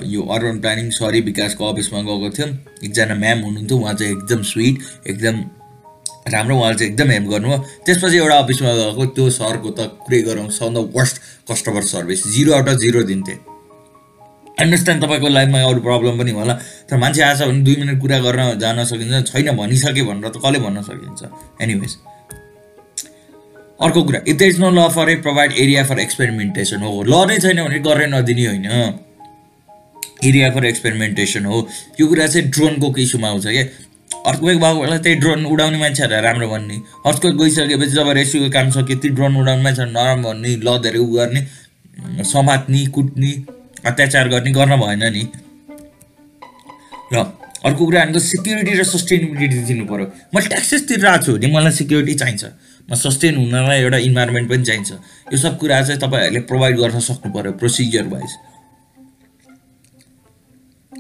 यो 0.09 0.21
अर्बन 0.35 0.57
प्लानिङ 0.65 0.91
सरी 0.97 1.21
विकासको 1.29 1.63
अफिसमा 1.73 2.01
गएको 2.09 2.29
थियौँ। 2.37 2.51
एकजना 2.85 3.15
म्याम 3.15 3.39
हुनुहुन्थ्यो। 3.45 3.77
उहाँ 3.79 3.95
चाहिँ 3.95 4.13
एकदम 4.13 4.41
स्विट 4.53 4.77
एकदम 5.11 5.37
राम्रो 6.29 6.57
उहाँले 6.57 6.79
चाहिँ 6.79 6.93
एकदम 6.93 7.11
हेल्प 7.11 7.29
गर्नुभयो। 7.31 7.59
त्यसपछि 7.87 8.17
एउटा 8.17 8.37
अफिसमा 8.39 8.73
गएको 8.75 9.07
त्यो 9.17 9.31
सरको 9.31 9.71
त 9.71 9.81
कुरै 10.07 10.21
गरौँ 10.23 10.49
some 10.51 10.75
the 10.75 10.91
worst 10.97 11.17
customer 11.51 11.83
service 11.93 12.27
zero 12.35 12.53
out 12.55 12.69
of 12.69 12.77
zero 12.79 13.03
दिन्थे। 13.11 13.35
अन्डरस्ट्यान्ड 14.61 15.05
तपाईँको 15.05 15.29
लाइफमा 15.29 15.59
अरू 15.63 15.81
प्रब्लम 15.81 16.19
पनि 16.19 16.31
होला 16.35 16.55
तर 16.91 16.97
मान्छे 16.99 17.23
आएछ 17.23 17.43
भने 17.43 17.61
दुई 17.63 17.77
मिनट 17.77 18.01
कुरा 18.03 18.19
गर्न 18.21 18.59
जान 18.59 18.85
सकिन्छ 18.85 19.33
छैन 19.33 19.51
भनिसक्यो 19.57 20.05
भनेर 20.05 20.29
त 20.29 20.37
कसले 20.45 20.59
भन्न 20.59 20.83
सकिन्छ? 20.83 21.21
एनिवेज 21.63 21.97
अर्को 23.81 24.03
कुरा 24.03 24.21
if 24.27 24.37
the 24.37 24.43
is 24.43 24.59
no 24.61 24.71
law 24.71 24.89
for 24.91 25.11
a 25.11 25.15
provide 25.23 25.53
area 25.55 25.85
for 25.85 25.99
experimentation 26.01 26.81
हो। 26.83 27.03
ल 27.03 27.27
नै 27.29 27.39
छैन 27.39 27.63
भने 27.65 27.79
गरेर 27.81 28.09
नदिने 28.15 28.47
होइन। 28.47 28.67
एरिया 30.25 30.51
फर 30.51 30.65
एक्सपेरिमेन्टेसन 30.67 31.45
हो। 31.45 31.67
यो 32.01 32.07
कुरा 32.07 32.27
चाहिँ 32.27 32.51
ड्रोनको 32.51 32.95
इस्युमा 32.99 33.29
आउँछ 33.29 33.47
क्या? 33.47 33.65
अर्थक्वेक 34.29 34.59
भएको 34.61 34.81
बेला 34.81 34.97
त्यही 35.05 35.17
ड्रोन 35.21 35.45
उडाउने 35.47 35.79
मान्छेहरूलाई 35.79 36.23
राम्रो 36.23 36.49
भन्ने। 36.49 36.77
अर्थक्वेक 37.07 37.37
गइसकेपछि 37.41 37.95
जब 37.97 38.09
रेस्क्युको 38.21 38.51
काम 38.57 38.71
सक्यो 38.77 38.97
ती 39.03 39.09
ड्रोन 39.17 39.37
उडाउने 39.41 39.63
मान्छेहरू 39.63 39.91
नराम्रो 39.91 40.29
भन्ने 40.29 40.51
लदहरू 40.67 41.03
उ 41.05 41.11
गर्ने 41.17 41.41
समात्ने 42.25 42.87
कुट्ने 42.97 43.31
अत्याचार 43.89 44.29
गर्ने 44.29 44.51
गर्न 44.53 44.77
भएन 44.81 45.05
नि। 45.17 45.25
र 47.13 47.17
अर्को 47.67 47.85
कुरा 47.85 48.01
हामीको 48.01 48.21
सिक्युरिटी 48.23 48.73
र 48.79 48.85
सस्टेनेबिलिटी 48.85 49.59
दिनु 49.69 49.85
पऱ्यो 49.87 50.07
मैले 50.35 50.49
ट्याक्सेस 50.49 50.83
तिरिरहेको 50.89 51.25
छु 51.25 51.33
भने 51.33 51.47
मलाई 51.55 51.73
सिक्युरिटी 51.81 52.15
चाहिन्छ। 52.15 52.45
म 52.89 52.95
सस्टेन 52.95 53.37
हुनलाई 53.37 53.79
एउटा 53.81 53.99
इन्भाइरोमेन्ट 54.09 54.47
पनि 54.51 54.65
चाहिन्छ। 54.65 54.91
यो 55.33 55.37
सब 55.39 55.59
कुरा 55.59 55.81
चाहिँ 55.83 56.01
तपाईँहरूले 56.01 56.41
प्रोभाइड 56.51 56.77
गर्न 56.79 57.01
सक्नु 57.09 57.33
पऱ्यो 57.33 57.53
प्रोसिजर 57.59 58.07
वाइज 58.13 58.31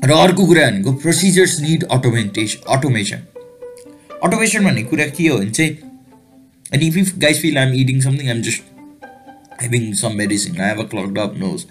र 0.04 0.10
अर्को 0.12 0.46
कुरा 0.46 0.70
भनेको 0.70 0.92
procedures 0.92 1.60
need 1.60 1.84
automation 1.84 2.76
automation 2.76 3.22
automation 4.22 4.64
भन्ने 4.64 4.82
कुरा 4.82 5.06
के 5.06 5.28
हो 5.28 5.38
भने 5.38 5.50
चाहिँ 5.50 5.70
and 6.74 6.82
if 6.82 6.96
if 6.96 7.18
guys 7.18 7.40
feel 7.40 7.58
I'm 7.58 7.74
eating 7.74 8.00
something 8.00 8.28
I'm 8.28 8.42
just 8.42 8.62
having 9.62 9.92
some 9.94 10.14
medicine 10.14 10.60
I 10.60 10.68
have 10.68 10.80
a 10.80 10.86
clog 10.88 11.18
up 11.18 11.34
nose 11.38 11.64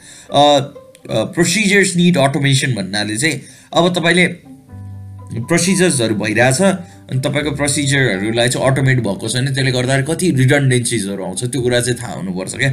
procedures 1.12 1.96
need 1.96 2.18
automation 2.18 2.76
भन्नाले 2.76 3.18
चाहिँ 3.18 3.42
अब 3.74 3.94
तपाईँले 3.94 4.28
प्रोसिजर्सहरू 5.48 6.16
भइरहेछ 6.16 6.62
अनि 6.62 7.20
तपाईँको 7.20 7.52
प्रोसिजरहरूलाई 7.56 8.50
चाहिँ 8.50 8.72
अटोमेट 8.72 9.00
भएको 9.00 9.28
छैन 9.30 9.54
त्यसले 9.54 9.72
गर्दाखेरि 9.72 10.08
कति 10.12 10.32
रिडन्डेन्सिजहरू 10.44 11.24
आउँछ 11.24 11.44
त्यो 11.44 11.62
कुरा 11.62 11.80
चाहिँ 11.80 12.00
थाहा 12.04 12.14
हुनुपर्छ 12.14 12.56
क्या। 12.56 12.70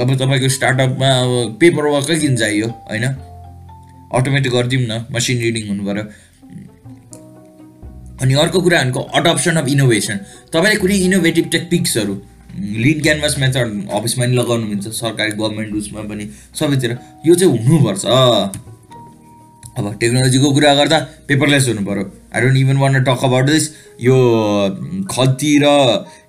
अब 0.00 0.14
तपाईँको 0.16 0.48
स्टार्टअपमा 0.48 1.08
अब 1.20 1.56
पेपर 1.60 1.84
वर्कै 1.86 2.16
किन 2.20 2.36
चाहियो 2.36 2.68
होइन? 2.90 3.04
अटोमेटिक 4.12 4.52
गरिदिउँ 4.52 4.82
न 4.82 5.04
मसिन 5.12 5.38
रिडिङ 5.38 5.68
हुनु 5.68 5.84
पऱ्यो 5.86 6.04
अनि 8.22 8.34
अर्को 8.34 8.60
कुरा 8.60 8.82
भनेको 8.82 9.00
अडप्सन 9.00 9.56
अफ 9.56 9.68
इनोभेसन 9.68 10.16
तपाईँले 10.52 10.76
कुनै 10.76 10.96
इनोभेटिभ 11.06 11.48
टेक्निक्सहरू 11.50 12.14
लिड 12.84 13.02
क्यानभास 13.02 13.38
मेथड 13.38 13.88
अफिसमा 13.92 14.26
नि 14.26 14.36
लगाउनु 14.36 14.66
मिल्छ 14.66 14.88
सरकारी 14.88 15.32
गभर्मेन्ट 15.32 15.74
उसमा 15.74 16.02
पनि 16.02 16.24
सबैतिर 16.58 16.98
यो 17.26 17.34
चाहिँ 17.34 17.58
हुनुपर्छ। 17.58 18.04
अब 19.78 19.84
टेक्नोलोजीको 20.00 20.52
कुरा 20.52 20.74
गर्दा 20.74 20.98
पेपरलेस 21.28 21.68
हुनु 21.68 21.84
पऱ्यो 21.86 22.04
I 22.34 22.40
don't 22.42 22.56
even 22.56 22.76
want 22.76 23.02
talk 23.04 23.24
about 23.24 23.44
this 23.46 23.68
यो 24.00 24.16
खती 25.10 25.52
र 25.64 25.66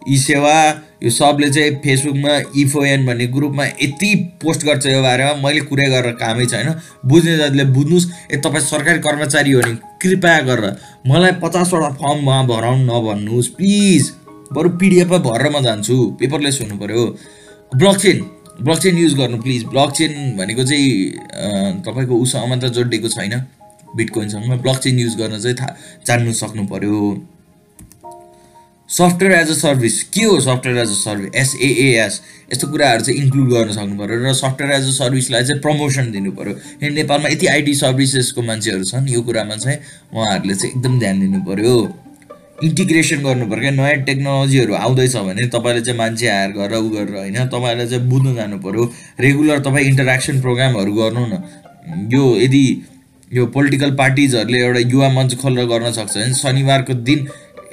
ई 0.10 0.18
सेवा 0.18 0.56
यो 1.02 1.10
सबले 1.10 1.50
चाहिँ 1.50 1.72
फेसबुकमा 1.84 2.34
इफोएन 2.58 3.06
भन्ने 3.06 3.28
ग्रुपमा 3.34 3.66
यति 3.66 4.14
पोस्ट 4.42 4.66
गर्छ 4.66 4.86
यो 4.86 5.02
बारेमा 5.02 5.34
मैले 5.44 5.62
कुरै 5.70 5.90
गरेर 5.90 6.14
कामै 6.18 6.46
छैन। 6.46 6.70
बुझ्ने 7.06 7.38
जातिले 7.38 7.64
बुझ्नुहोस् 7.76 8.08
ए 8.34 8.38
तपाईँ 8.46 8.66
सरकारी 8.66 9.00
कर्मचारी 9.00 9.52
हो 9.52 9.62
भने 9.62 9.76
कृपया 10.02 10.40
गरेर 10.48 10.66
मलाई 11.08 11.32
पचासवटा 11.44 11.90
फर्ममा 12.02 12.42
भराउनु 12.50 12.84
नभन्नुहोस् 12.86 13.50
प्लिज। 13.58 14.12
बरु 14.54 14.70
पिडिएफमा 14.80 15.18
भरेर 15.28 15.52
म 15.52 15.62
जान्छु 15.64 15.96
पेपरलेस 16.20 16.60
हुनु 16.62 16.78
पऱ्यो 16.82 17.06
block 17.72 17.98
chain 17.98 18.26
block 18.62 18.80
chain 18.80 18.98
use 18.98 19.14
गर्नु 19.18 19.38
प्लिज। 19.38 19.64
ब्लक 19.70 19.92
चेन 19.92 20.14
भनेको 20.38 20.64
चाहिँ 20.64 21.82
तपाईँको 21.86 22.16
उसँग 22.18 22.50
मात्र 22.50 22.70
जोडिएको 22.74 23.10
छैन 23.10 23.34
बिटकोइनसँग। 23.96 24.62
ब्लक 24.62 24.78
चेन 24.84 25.00
युज 25.00 25.16
गर्न 25.18 25.40
चाहिँ 25.40 25.56
थाहा 25.60 25.76
जान्नु 26.08 26.34
सक्नु 26.34 26.66
पऱ्यो 26.68 27.00
सफ्टवेयर 28.90 29.40
एज 29.40 29.50
अ 29.50 29.54
सर्भिस 29.54 30.02
के 30.16 30.24
हो 30.24 30.40
software 30.42 30.78
as 30.78 30.90
a 30.90 30.94
service 30.96 31.36
SAAS 31.36 32.22
यस्तो 32.54 32.68
कुराहरू 32.68 33.04
चाहिँ 33.04 33.22
इन्क्लुड 33.22 33.50
गर्न 33.52 33.72
सक्नु 33.72 33.98
पऱ्यो 34.00 34.24
र 34.24 34.34
सफ्टवेयर 34.34 34.74
एज 34.74 34.88
अ 34.88 34.92
सर्भिसलाई 34.98 35.44
चाहिँ 35.44 35.62
प्रमोसन 35.62 36.12
दिनु 36.12 36.32
पऱ्यो 36.32 36.54
किनकि 36.54 36.94
नेपालमा 36.96 37.30
यति 37.30 37.48
आइटी 37.48 37.74
सर्भिसेसको 37.76 38.42
मान्छेहरू 38.42 38.84
छन् 38.84 39.10
यो 39.10 39.22
कुरामा 39.22 39.56
चाहिँ 39.56 39.78
उहाँहरूले 40.14 40.56
चाहिँ 40.56 40.72
एकदम 40.72 41.00
ध्यान 41.00 41.20
दिनु 41.20 41.40
पऱ्यो 41.46 41.76
इन्टिग्रेसन 42.64 43.24
गर्नु 43.24 43.46
पऱ्यो 43.46 43.62
क्या। 43.62 43.72
नयाँ 43.72 43.96
टेक्नोलोजीहरू 44.06 44.74
आउँदैछ 44.74 45.16
भने 45.16 45.48
तपाईँले 45.54 45.82
चाहिँ 45.82 45.98
मान्छे 45.98 46.30
हायर 46.30 46.52
गरेर 46.52 46.80
उ 46.80 46.90
गरेर 46.90 47.16
होइन? 47.16 47.38
तपाईँलाई 47.54 47.88
चाहिँ 47.88 48.08
बुझ्नु 48.10 48.34
जानु 48.36 48.58
पऱ्यो 48.60 48.92
रेगुलर 49.20 49.60
तपाईँ 49.68 49.88
इन्टरेक्सन 49.88 50.42
प्रोग्रामहरू 50.42 50.94
गर्नु 50.94 51.26
न। 51.28 52.10
यो 52.14 52.24
यदि 52.40 52.64
यो 53.34 53.46
पोलिटिकल 53.52 53.92
पार्टिजहरूले 53.96 54.60
एउटा 54.64 54.80
युवा 54.80 55.10
मञ्च 55.14 55.36
खोलेर 55.42 55.66
गर्न 55.68 55.92
सक्छ 55.92 56.18
भने 56.18 56.34
शनिबारको 56.34 56.94
दिन 57.04 57.28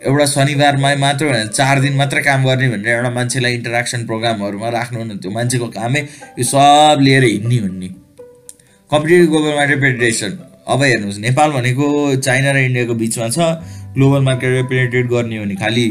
एउटा 0.07 0.25
शनिबारमा 0.27 0.95
मात्र 1.01 1.45
चार 1.49 1.81
दिन 1.81 1.95
मात्र 1.97 2.21
काम 2.23 2.45
गर्ने 2.45 2.69
भनेर 2.69 2.89
एउटा 2.95 3.11
मान्छेलाई 3.11 3.53
इन्टरेक्सन 3.55 4.05
प्रोग्रामहरूमा 4.07 4.69
राख्नु 4.77 5.05
न 5.05 5.17
त्यो 5.17 5.31
मान्छेको 5.33 5.67
कामै 5.77 6.01
यो 6.39 6.45
सब 6.45 6.99
लिएर 7.01 7.25
हिँड्ने 7.25 7.59
हुने 7.59 7.89
कम्पिटेटिभ 8.91 9.29
ग्लोबल 9.31 9.55
मार्केट 9.57 9.81
पेनिट्रेसन 9.81 10.39
अब 10.69 10.83
हेर्नुहोस् 10.83 11.19
नेपाल 11.21 11.51
भनेको 11.53 11.87
चाइना 12.21 12.51
र 12.53 12.57
इन्डियाको 12.69 12.95
बिचमा 13.01 13.29
छ। 13.29 13.39
ग्लोबल 13.97 14.23
मार्केट 14.29 14.65
पेनिट्रेट 14.69 15.07
गर्ने 15.09 15.37
हो 15.39 15.45
भने 15.45 15.57
खालि 15.57 15.85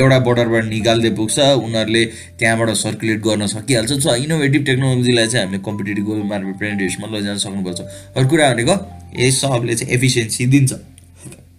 एउटा 0.00 0.18
बोर्डरबाट 0.26 0.64
निकाल्दै 0.64 1.10
पुग्छ। 1.18 1.38
उनीहरूले 1.38 2.04
त्यहाँबाट 2.38 2.68
सर्कुलेट 2.82 3.18
गर्न 3.22 3.46
सकिहाल्छ। 3.46 3.90
सो 4.04 4.14
इनोभेटिभ 4.26 4.62
टेक्नोलोजीलाई 4.66 5.26
चाहिँ 5.26 5.46
हामीले 5.46 5.62
कम्पिटेटिभ 5.66 6.04
ग्लोबल 6.04 6.26
मार्केट 6.32 6.56
पेनिट्रेसनमा 6.60 7.06
लैजान 7.14 7.38
सक्नुपर्छ। 7.46 7.80
अरू 8.16 8.26
कुरा 8.26 8.52
भनेको 8.54 8.74
यस 9.18 9.40
सबले 9.40 9.74
चाहिँ 9.74 9.94
एफिसियन्सी 9.94 10.46
दिन्छ। 10.54 10.72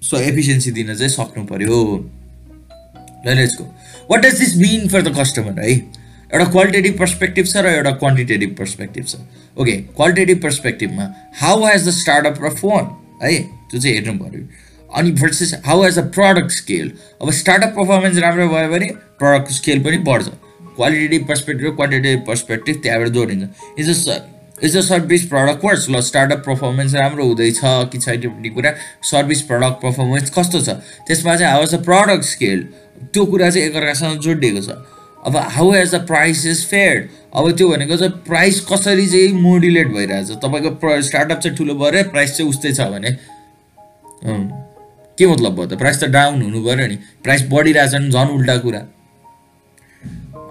सो 0.02 0.18
एफिसियन्सी 0.20 0.72
दिन 0.72 0.96
चाहिँ 0.96 1.10
सक्नु 1.10 1.44
पऱ्यो 1.46 1.78
लेट्सको 3.28 3.64
what 4.12 4.22
does 4.22 4.40
this 4.40 4.56
mean 4.58 4.88
for 4.90 5.02
the 5.02 5.16
customer 5.18 5.60
है 5.60 5.72
एउटा 5.72 6.46
क्वालिटेटिभ 6.52 6.98
पर्सपेक्टिभ 7.00 7.46
छ 7.46 7.58
र 7.58 7.74
एउटा 7.76 7.92
क्वान्टिटेटिभ 8.02 8.56
पर्सपेक्टिभ 8.58 9.06
छ। 9.06 9.16
ओके 9.58 9.72
क्वालिटेटिभ 9.96 10.42
पर्सपेक्टिभमा 10.44 11.08
हाउ 11.40 11.66
हेज 11.66 11.88
द 11.88 11.92
स्टार्टअप 11.94 12.44
र 12.44 12.50
फोन 12.56 12.84
है? 13.24 13.32
त्यो 13.72 13.80
चाहिँ 13.80 13.96
हेर्नु 13.96 14.14
पऱ्यो 14.20 14.46
अनि 14.90 15.12
versus 15.22 15.54
how 15.66 15.84
as 15.86 15.98
a 16.00 16.02
product 16.16 16.52
scale 16.52 16.92
अब 17.22 17.32
स्टार्टअप 17.32 17.74
पर्फर्मेन्स 17.76 18.18
राम्रो 18.20 18.48
भयो 18.50 18.70
भने 18.70 18.88
प्रडक्ट 19.20 19.52
स्केल 19.54 19.84
पनि 19.84 19.98
बढ्छ। 20.08 20.28
क्वालिटेटिभ 20.76 21.28
पर्सपेक्टिभ 21.28 21.68
र 21.68 21.76
क्वान्टिटेटिभ 21.76 22.24
पर्सपेक्टिभ 22.28 22.82
त्यहाँबाट 22.84 23.10
जोडिन्छ। 23.10 23.44
Is 23.80 23.90
a 23.90 24.18
is 24.64 24.78
a 24.78 24.82
service 24.82 25.26
product 25.28 25.66
worse 25.66 25.90
ल 25.90 26.02
स्टार्टअप 26.02 26.44
पर्फर्मेन्स 26.46 26.94
राम्रो 26.96 27.26
हुँदैछ 27.26 27.60
कि 27.64 27.98
छैन 27.98 28.28
भन्ने 28.28 28.50
कुरा। 28.50 28.72
सर्भिस 29.12 29.42
प्रडक्ट 29.50 29.82
पर्फर्मेन्स 29.84 30.30
कस्तो 30.38 30.62
छ? 30.62 30.70
त्यसमा 31.08 31.36
चाहिँ 31.36 31.52
how 31.52 31.64
as 31.64 31.74
a 31.74 31.82
product 31.84 32.24
scale 32.26 32.68
त्यो 33.14 33.26
कुरा 33.26 33.50
चाहिँ 33.50 33.68
एकअर्कासँग 33.68 34.20
जोडिएको 34.22 34.62
छ। 34.62 34.78
अब 35.26 35.36
how 35.58 35.74
as 35.76 35.94
a 35.96 35.98
price 36.06 36.46
is 36.46 36.66
fair 36.68 37.10
अब 37.36 37.52
त्यो 37.58 37.68
भनेको 37.70 37.98
चाहिँ 37.98 38.14
प्राइस 38.28 38.60
कसरी 38.72 39.08
चाहिँ 39.08 39.34
मोडुलेट 39.42 39.88
भइरहेछ? 39.94 40.32
तपाईँको 40.44 40.70
प्र 40.82 41.02
स्टार्टअप 41.02 41.40
चाहिँ 41.40 41.58
ठुलो 41.58 41.74
भयो 41.76 42.04
प्राइस 42.12 42.38
चाहिँ 42.38 42.50
उस्तै 42.50 42.72
छ 42.74 42.90
भने। 42.94 43.12
के 45.18 45.28
मतलब 45.28 45.56
भयो 45.56 45.68
त? 45.68 45.78
प्राइस 45.78 46.04
त 46.04 46.06
डाउन 46.10 46.42
हुनु 46.42 46.64
पऱ्यो 46.66 46.88
नि। 46.88 46.98
प्राइस 47.24 47.42
बढिरहेछ 47.52 47.94
नि 47.96 48.10
झन् 48.10 48.30
उल्टा 48.38 48.58
कुरा। 48.66 48.82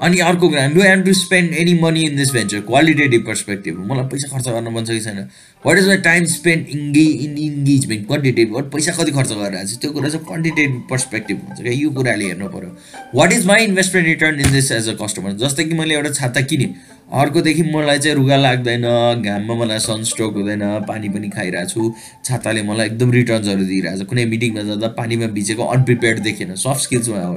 अनि 0.00 0.18
अर्को 0.26 0.48
कुरा 0.48 0.66
do 0.74 0.80
have 0.80 1.04
to 1.04 1.12
spend 1.14 1.54
any 1.60 1.72
money 1.80 2.02
in 2.02 2.16
this 2.16 2.30
venture 2.32 2.60
qualitative 2.68 3.24
perspective 3.26 3.78
मलाई 3.90 4.06
पैसा 4.12 4.28
खर्च 4.28 4.48
गर्न 4.48 4.72
मन 4.74 4.84
छ 4.84 4.90
कि 4.90 5.00
छैन? 5.00 5.18
What 5.64 5.78
is 5.78 5.86
my 5.88 5.96
time 6.06 6.24
spend 6.34 6.68
इङ्गे 6.76 7.04
in 7.24 7.36
engagement 7.38 8.06
quantitative 8.06 8.54
what 8.54 8.70
पैसा 8.72 8.92
कति 8.92 9.12
खर्च 9.12 9.32
गरिरहेको 9.32 9.66
छ? 9.66 9.78
त्यो 9.80 9.90
कुरा 9.92 10.08
चाहिँ 10.08 10.24
क्वान्टिटेटिभ 10.26 10.80
पर्सपेक्टिभ 10.90 11.42
हुन्छ 11.48 11.60
क्या। 11.62 11.72
यो 11.72 11.90
कुराले 11.90 12.24
हेर्नु 12.24 12.48
पऱ्यो 12.54 12.70
what 13.14 13.32
is 13.32 13.46
my 13.46 13.64
investment 13.64 14.08
return 14.08 14.40
in 14.40 14.52
this 14.52 14.72
as 14.72 14.88
a 14.88 14.94
customer 15.02 15.36
जस्तै 15.44 15.64
कि 15.64 15.74
मैले 15.82 15.94
एउटा 15.94 16.10
छाता 16.20 16.40
किनेँ। 16.48 16.72
अर्कोदेखि 17.20 17.62
मलाई 17.74 17.98
चाहिँ 17.98 18.16
रुगा 18.16 18.36
लाग्दैन 18.36 18.88
घाममा 19.20 19.54
मलाई 19.64 19.78
सनस्ट्रोक 19.84 20.34
हुँदैन 20.34 20.64
पानी 20.88 21.08
पनि 21.08 21.28
खाइरहेको 21.36 21.68
छु। 21.70 21.92
छाताले 22.24 22.62
मलाई 22.62 22.86
एकदम 22.86 23.12
रिटर्न्सहरू 23.12 23.64
दिइरहेको 23.66 24.04
छ 24.04 24.08
कुनै 24.08 24.24
मिटिङमा 24.32 24.62
जाँदा 24.72 24.88
पानीमा 24.96 25.26
भिजेको 25.36 25.70
अनप्रिपेयर्ड 25.76 26.22
देखेन 26.30 26.54
सफ्ट 26.64 26.82
स्किल्समा 26.88 27.28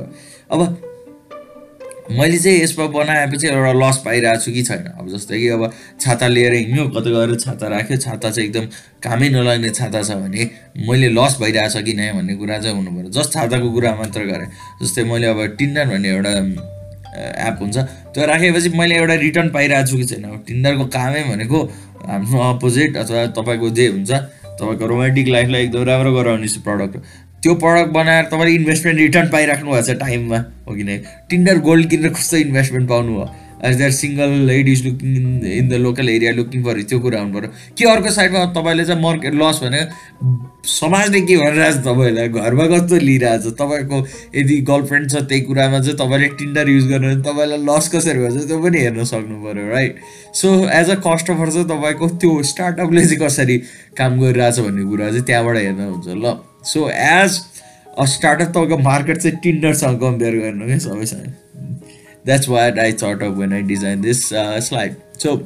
अब 0.51 0.59
मैले 2.11 2.37
चाहिँ 2.37 2.59
यसमा 2.59 2.85
बनाएपछि 2.91 3.47
एउटा 3.47 3.71
लस 3.73 3.97
पाइरहेको 4.05 4.39
छु 4.43 4.51
कि 4.51 4.63
छैन। 4.63 4.85
अब 4.99 5.07
जस्तै 5.09 5.39
कि 5.39 5.47
अब 5.49 5.71
छाता 6.01 6.27
लिएर 6.27 6.53
हिँड्यो 6.53 6.87
कतै 6.95 7.11
गएर 7.11 7.35
छाता 7.39 7.67
राख्यो 7.67 7.97
छाता 7.97 8.29
चाहिँ 8.29 8.49
एकदम 8.49 8.65
कामै 8.99 9.29
नलाग्ने 9.29 9.69
छाता 9.71 10.01
छ 10.03 10.19
भने 10.19 10.49
मैले 10.87 11.09
लस 11.09 11.37
भइरहेछ 11.41 11.77
कि 11.85 11.93
नै 11.93 12.11
भन्ने 12.13 12.35
कुरा 12.35 12.59
चाहिँ 12.59 12.75
हुनु 12.75 12.91
पऱ्यो 12.91 13.09
जस्ट 13.17 13.33
छाताको 13.33 13.71
कुरा 13.71 13.95
मात्र 13.95 14.25
गरेँ। 14.27 14.47
जस्तै 14.83 15.03
मैले 15.11 15.27
अब 15.27 15.39
टिन्डर 15.57 15.85
भन्ने 15.87 16.09
एउटा 16.09 16.31
एप 17.47 17.57
हुन्छ 17.61 17.77
त्यो 18.13 18.25
राखेपछि 18.27 18.69
मैले 18.77 18.95
एउटा 18.97 19.15
रिटर्न 19.23 19.49
पाइरहेको 19.55 19.87
छु 19.87 19.97
कि 19.97 20.05
छैन। 20.05 20.23
अब 20.23 20.43
टिन्डरको 20.47 20.85
कामै 20.91 21.23
भनेको 21.23 21.59
हाम्रो 22.03 22.39
अपोजिट 22.51 22.97
अथवा 22.97 23.25
तपाईँको 23.39 23.69
जे 23.79 23.87
हुन्छ 23.87 24.11
तपाईँको 24.59 24.85
रोमान्टिक 24.85 25.27
लाइफलाई 25.27 25.63
एकदम 25.63 25.83
राम्रो 25.87 26.11
गराउने 26.13 26.47
प्रडक्ट 26.67 26.95
त्यो 27.43 27.53
प्रडक्ट 27.55 27.91
बनाएर 27.91 28.25
तपाईँले 28.25 28.55
इन्भेस्टमेन्ट 28.55 28.99
रिटर्न 28.99 29.27
पाइराख्नु 29.29 29.71
भएको 29.71 29.87
छ 29.87 29.99
टाइममा 29.99 30.37
हो 30.67 30.75
कि 30.75 30.83
नै? 30.83 30.97
टिन्डर 31.29 31.57
गोल्ड 31.59 31.89
किनेर 31.89 32.11
कस्तो 32.13 32.37
इन्भेस्टमेन्ट 32.37 32.89
पाउनु 32.89 33.17
हो? 33.19 33.25
As 33.63 33.75
there 33.77 33.91
single 33.97 34.31
ladies 34.47 34.85
looking 34.85 35.11
in 35.57 35.67
the 35.69 35.73
local 35.83 36.09
area 36.09 36.31
looking 36.39 36.63
for 36.63 36.81
त्यो 36.89 36.99
कुरा 36.99 37.19
हुनु 37.21 37.39
पऱ्यो 37.39 37.49
कि 37.77 37.85
अर्को 37.91 38.11
साइडमा 38.11 38.45
तपाईँले 38.57 38.85
चाहिँ 38.85 39.01
मार्केट 39.01 39.33
लस 39.41 39.59
भने 39.63 39.81
समाजले 40.71 41.21
के 41.21 41.37
भनिरहेको 41.37 41.79
छ 41.79 41.85
तपाईँलाई? 41.85 42.27
घरमा 42.29 42.65
कस्तो 42.73 42.95
लिइरहेको 43.05 43.49
छ 43.49 43.53
तपाईँको 43.61 43.97
यदि 44.39 44.57
गर्लफ्रेन्ड 44.69 45.09
छ 45.11 45.23
त्यही 45.29 45.41
कुरामा 45.47 45.79
चाहिँ 45.79 45.97
तपाईँले 45.97 46.27
टिन्डर 46.41 46.69
युज 46.69 46.87
गर्नु 46.91 47.07
भने 47.07 47.21
तपाईँलाई 47.29 47.59
लस 47.69 47.89
कसरी 47.95 48.19
भन्छ 48.23 48.47
त्यो 48.47 48.59
पनि 48.63 48.79
हेर्न 48.79 49.03
सक्नु 49.11 49.35
पऱ्यो 49.43 49.69
right 49.69 49.95
so 50.41 50.53
as 50.79 50.89
a 50.89 50.95
customer 51.07 51.51
चाहिँ 51.51 51.67
तपाईँको 51.67 52.09
त्यो 52.23 52.41
स्टार्टअपले 52.51 53.05
चाहिँ 53.05 53.19
कसरी 53.25 53.57
काम 53.97 54.19
गरिरहेछ 54.21 54.59
भन्ने 54.59 54.83
कुरा 54.91 55.09
चाहिँ 55.09 55.25
त्यहाँबाट 55.31 55.57
हेर्न 55.57 55.81
हुन्छ 55.91 56.07
ल। 56.07 56.35
सो 56.73 56.89
एज 56.89 57.39
अ 57.97 58.05
स्टार्टअप 58.15 58.49
तपाईँको 58.49 58.77
मार्केट 58.89 59.17
चाहिँ 59.17 59.37
टिन्डरसँग 59.43 59.99
कम्पेयर 60.01 60.39
गर्नु 60.43 60.65
क्या 60.65 60.79
सबैसँग 60.87 61.31
that's 62.25 62.49
what 62.49 62.79
I 62.79 62.93
thought 62.93 63.23
of 63.23 63.37
when 63.37 63.53
I 63.53 63.61
design 63.73 64.01
this 64.01 64.27
slide 64.67 64.95
so 65.23 65.41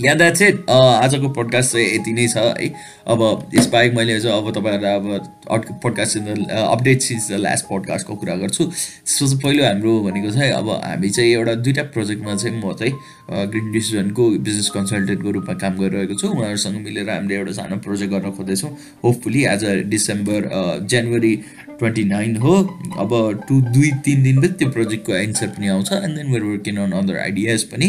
yeah 0.00 0.12
that's 0.14 0.42
it 0.42 0.68
आजको 0.70 1.28
पोडकास्ट 1.34 1.72
चाहिँ 1.72 1.86
यति 1.94 2.12
नै 2.12 2.26
छ 2.28 2.36
है। 2.36 2.68
अब 3.12 3.50
यसबाहेक 3.54 3.94
मैले 3.94 4.18
चाहिँ 4.20 4.42
अब 4.42 4.50
तपाईँहरूलाई 4.54 4.94
अब 4.94 5.06
अर्को 5.50 5.74
podcast 5.82 6.18
updates 6.18 7.10
is 7.12 7.26
the 7.30 7.38
last 7.40 7.64
पोडकास्टको 7.68 8.14
कुरा 8.16 8.34
गर्छु। 8.42 8.64
त्यसको 8.64 9.26
चाहिँ 9.26 9.40
पहिलो 9.42 9.64
हाम्रो 9.64 9.98
भनेको 10.02 10.30
चाहिँ 10.30 10.52
अब 10.52 10.70
हामी 10.70 11.10
चाहिँ 11.10 11.32
एउटा 11.32 11.54
दुइटा 11.66 11.82
प्रोजेक्टमा 11.96 12.34
चाहिँ 12.34 12.54
म 12.56 12.72
चाहिँ 12.78 13.48
ग्रिन 13.50 13.72
डिसिजनको 13.72 14.28
बिजनेस 14.38 14.68
कन्सल्टेन्टको 14.76 15.30
रूपमा 15.30 15.54
काम 15.58 15.78
गरिरहेको 15.78 16.14
छु। 16.14 16.28
उहाँहरूसँग 16.28 16.78
मिलेर 16.84 17.10
हामीले 17.10 17.34
एउटा 17.36 17.52
सानो 17.52 17.76
प्रोजेक्ट 17.82 18.12
गर्न 18.14 18.30
खोज्दैछौँ। 18.38 18.70
होपफुली 19.04 19.44
आज 19.54 19.64
डिसेम्बर 19.90 20.50
जनवरी 20.90 21.34
ट्वेन्टी 21.78 22.04
नाइन 22.04 22.36
हो। 22.36 22.54
अब 22.98 23.10
टु 23.48 23.60
दुई 23.74 23.90
तिन 24.04 24.22
दिनभित्र 24.22 24.54
त्यो 24.58 24.70
प्रोजेक्टको 24.70 25.14
एन्सर 25.14 25.48
पनि 25.48 25.68
आउँछ 25.68 25.92
and 25.92 26.16
then 26.16 26.30
where 26.30 26.44
working 26.44 26.76
on 26.84 26.92
other 27.00 27.18
ideas 27.18 27.62
पनि। 27.72 27.88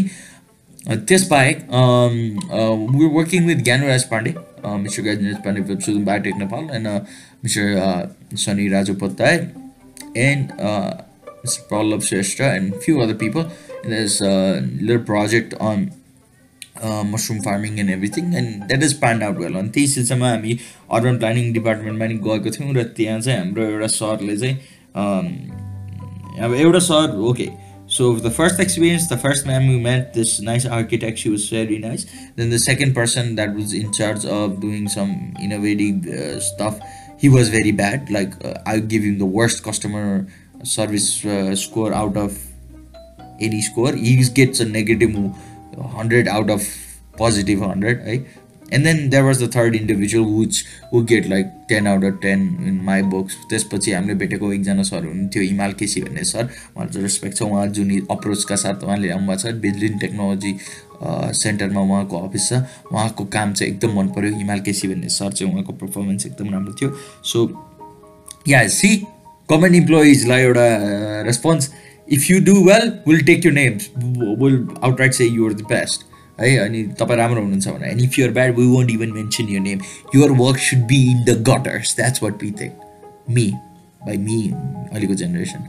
त्यसबाहेक 0.88 1.58
we 2.92 3.06
working 3.16 3.46
with 3.48 3.64
Gyanraj 3.64 4.04
Pandey 4.12 4.34
mister 4.78 5.04
Gyanraj 5.04 5.44
Pandey 5.46 5.62
from 5.62 5.80
Sudum 5.80 6.06
biotech 6.06 6.36
Nepal 6.38 6.64
and 6.76 6.88
mister 7.44 8.38
Sunny 8.46 8.68
Raju 8.70 8.94
पत्ताय 9.02 9.36
and 10.18 10.52
mister 10.62 11.68
Pallav 11.72 12.02
Shrestha 12.10 12.42
and 12.42 12.74
few 12.86 13.00
other 13.02 13.14
people 13.24 13.42
in 13.86 13.92
this 13.92 14.18
little 14.22 15.04
project 15.06 15.54
on 15.54 15.90
Mushroom 17.11 17.41
farming 17.41 17.79
and 17.81 17.91
everything 17.91 18.35
and 18.37 18.63
that 18.69 18.83
is 18.83 18.93
planned 19.01 19.23
out 19.23 19.37
well 19.39 19.55
अनि 19.59 19.69
त्यही 19.75 19.87
सिलसिलामा 19.89 20.31
हामी 20.31 20.59
urban 20.99 21.19
planning 21.19 21.53
डिपार्टमेन्टमा 21.53 22.07
नि 22.07 22.15
गएको 22.29 22.51
थियौँ 22.57 22.75
र 22.75 22.83
त्यहाँ 22.97 23.21
चाहिँ 23.21 23.39
हाम्रो 23.41 23.69
एउटा 23.75 23.87
सरले 23.99 24.37
चाहिँ 24.37 24.57
अब 26.45 26.55
एउटा 26.65 26.79
sir 26.89 27.17
okay 27.31 27.49
So 27.87 28.15
the 28.15 28.31
first 28.31 28.59
experience, 28.61 29.09
the 29.09 29.19
first 29.19 29.47
man 29.47 29.69
we 29.69 29.79
met, 29.79 30.15
this 30.15 30.41
nice 30.41 30.65
architect, 30.65 31.19
she 31.19 31.29
was 31.29 31.49
very 31.51 31.79
nice. 31.79 32.07
Then 32.35 32.49
the 32.51 32.59
second 32.59 32.95
person 32.95 33.35
that 33.35 33.55
was 33.55 33.75
in 33.75 33.93
charge 33.93 34.25
of 34.25 34.61
doing 34.61 34.89
some 34.89 35.35
innovative 35.41 36.07
uh, 36.07 36.41
stuff, 36.41 36.81
he 37.19 37.29
was 37.29 37.51
very 37.51 37.73
bad. 37.73 38.11
Like 38.11 38.33
uh, 38.45 38.55
I 38.67 38.79
give 38.79 39.03
him 39.03 39.19
the 39.19 39.27
worst 39.27 39.63
customer 39.63 40.27
service 40.63 41.25
uh, 41.25 41.55
score 41.55 41.93
out 41.93 42.17
of 42.17 42.39
any 43.39 43.61
score. 43.61 43.93
He 43.93 44.17
gets 44.25 44.61
a 44.61 44.65
negative 44.65 45.15
100 45.80 46.28
out 46.28 46.50
of 46.50 46.70
positive 47.18 47.60
100. 47.62 48.06
Right? 48.06 48.26
And 48.74 48.86
then 48.86 49.10
there 49.10 49.24
was 49.24 49.44
the 49.44 49.50
third 49.56 49.76
individual 49.76 50.26
which 50.30 50.64
who 50.94 51.02
get 51.12 51.28
like 51.28 51.46
ten 51.70 51.88
out 51.88 52.04
of 52.06 52.20
ten 52.22 52.42
in 52.68 52.80
my 52.86 53.02
books 53.14 53.38
त्यसपछि 53.50 53.92
हामीले 53.92 54.14
भेटेको 54.16 54.52
एकजना 54.54 54.84
sir 54.84 55.06
हुनुहुन्थ्यो 55.06 55.44
हिमाल 55.44 55.74
केसी 55.80 56.02
भन्ने 56.02 56.24
sir 56.24 56.44
उहाँलाई 56.44 57.02
respect 57.02 57.38
छ 57.38 57.42
उहाँ 57.44 57.66
जुन 57.80 57.92
अप्रोचका 58.12 58.56
साथ 58.64 58.84
उहाँले 58.84 59.10
आउनुभएको 59.10 59.42
छ 59.42 59.54
बिजलिन 59.62 59.98
टेक्नोलोजी 60.00 60.56
सेन्टरमा 61.36 61.82
उहाँको 61.82 62.20
अफिस 62.28 62.50
छ 62.50 62.62
उहाँको 62.92 63.26
काम 63.38 63.54
चाहिँ 63.54 63.74
एकदम 63.74 63.98
मन 64.00 64.08
पऱ्यो 64.16 64.36
हिमाल 64.36 64.60
केसी 64.62 64.88
भन्ने 64.88 65.10
सर 65.10 65.32
चाहिँ 65.32 65.52
उहाँको 65.54 65.74
पर्फर्मेन्स 65.84 66.26
एकदम 66.26 66.54
राम्रो 66.54 66.74
थियो 66.82 66.96
सो 67.34 67.48
या 68.50 68.68
सी 68.70 68.96
गभर्मेन्ट 69.50 69.76
इम्प्लोइजलाई 69.76 70.42
एउटा 70.42 70.66
response 71.26 71.72
if 72.12 72.30
you 72.32 72.40
do 72.44 72.56
well 72.64 72.92
will 73.08 73.26
take 73.26 73.46
you 73.46 73.52
names 73.52 73.90
will 74.42 74.68
out 74.84 75.12
say 75.12 75.26
you're 75.26 75.54
the 75.54 75.66
best 75.70 76.06
है 76.40 76.56
अनि 76.58 76.84
तपाईँ 77.00 77.18
राम्रो 77.18 77.42
हुनुहुन्छ 77.42 77.68
भने 77.68 77.90
and 77.90 78.02
if 78.02 78.20
you're 78.20 78.32
bad 78.32 78.56
we 78.58 78.66
won't 78.68 78.92
even 78.92 79.12
mention 79.14 79.50
your 79.50 79.60
name 79.60 79.82
your 80.16 80.32
work 80.38 80.60
should 80.60 80.86
be 80.88 81.02
in 81.12 81.24
the 81.26 81.38
gutters 81.50 81.96
that's 81.96 82.24
what 82.24 82.44
we 82.44 82.52
think 82.62 83.28
me 83.30 83.52
by 84.06 84.18
me 84.18 84.42
अहिलेको 84.52 85.14
generation 85.14 85.68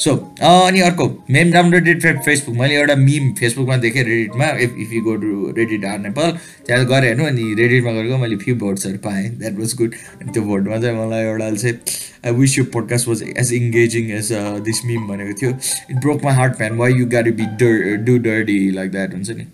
so 0.00 0.14
अनि 0.42 0.80
अर्को 0.80 1.06
ma'am 1.30 1.50
downloaded 1.52 2.20
Facebook 2.24 2.56
मैले 2.56 2.74
एउटा 2.74 2.94
मिम 2.96 3.32
फेसबुकमा 3.40 3.76
देखेँ 3.76 4.04
रेडिटमा 4.04 4.48
if 4.66 4.76
if 4.78 4.92
you 4.92 5.02
go 5.02 5.14
to 5.24 5.52
Reddit 5.56 5.84
r 5.84 5.98
Nepal 5.98 6.32
त्यहाँ 6.66 6.84
गएर 6.86 7.04
हेर्नु 7.04 7.24
अनि 7.26 7.54
रेडिटमा 7.54 7.92
गरेको 7.92 8.18
मैले 8.18 8.36
फ्यु 8.36 8.56
भोट्सहरू 8.56 8.98
पाएँ 9.04 9.28
द्याट 9.38 9.58
वाज 9.58 9.74
गुड 9.78 9.94
अनि 9.94 10.32
त्यो 10.32 10.42
भोटमा 10.42 10.80
चाहिँ 10.80 10.96
मलाई 10.98 11.24
एउटा 11.24 11.50
चाहिँ 11.52 11.74
I 12.26 12.40
wish 12.40 12.58
you 12.58 12.64
podcast 12.72 13.08
was 13.08 13.22
as 13.36 13.52
engaging 13.54 14.10
as 14.18 14.32
this 14.66 14.84
meme 14.86 15.06
भनेको 15.08 15.40
थियो 15.40 15.50
it 15.50 15.96
broke 15.96 16.24
my 16.24 16.34
heart 16.34 16.56
PAN 16.58 16.76
why 16.78 16.98
you 16.98 17.06
gotta 17.16 17.30
be 17.40 17.46
the 17.64 17.96
do 18.04 18.18
dirty 18.28 18.60
like 18.70 18.90
that 18.90 19.14
हुन्छ 19.14 19.30
नि 19.30 19.46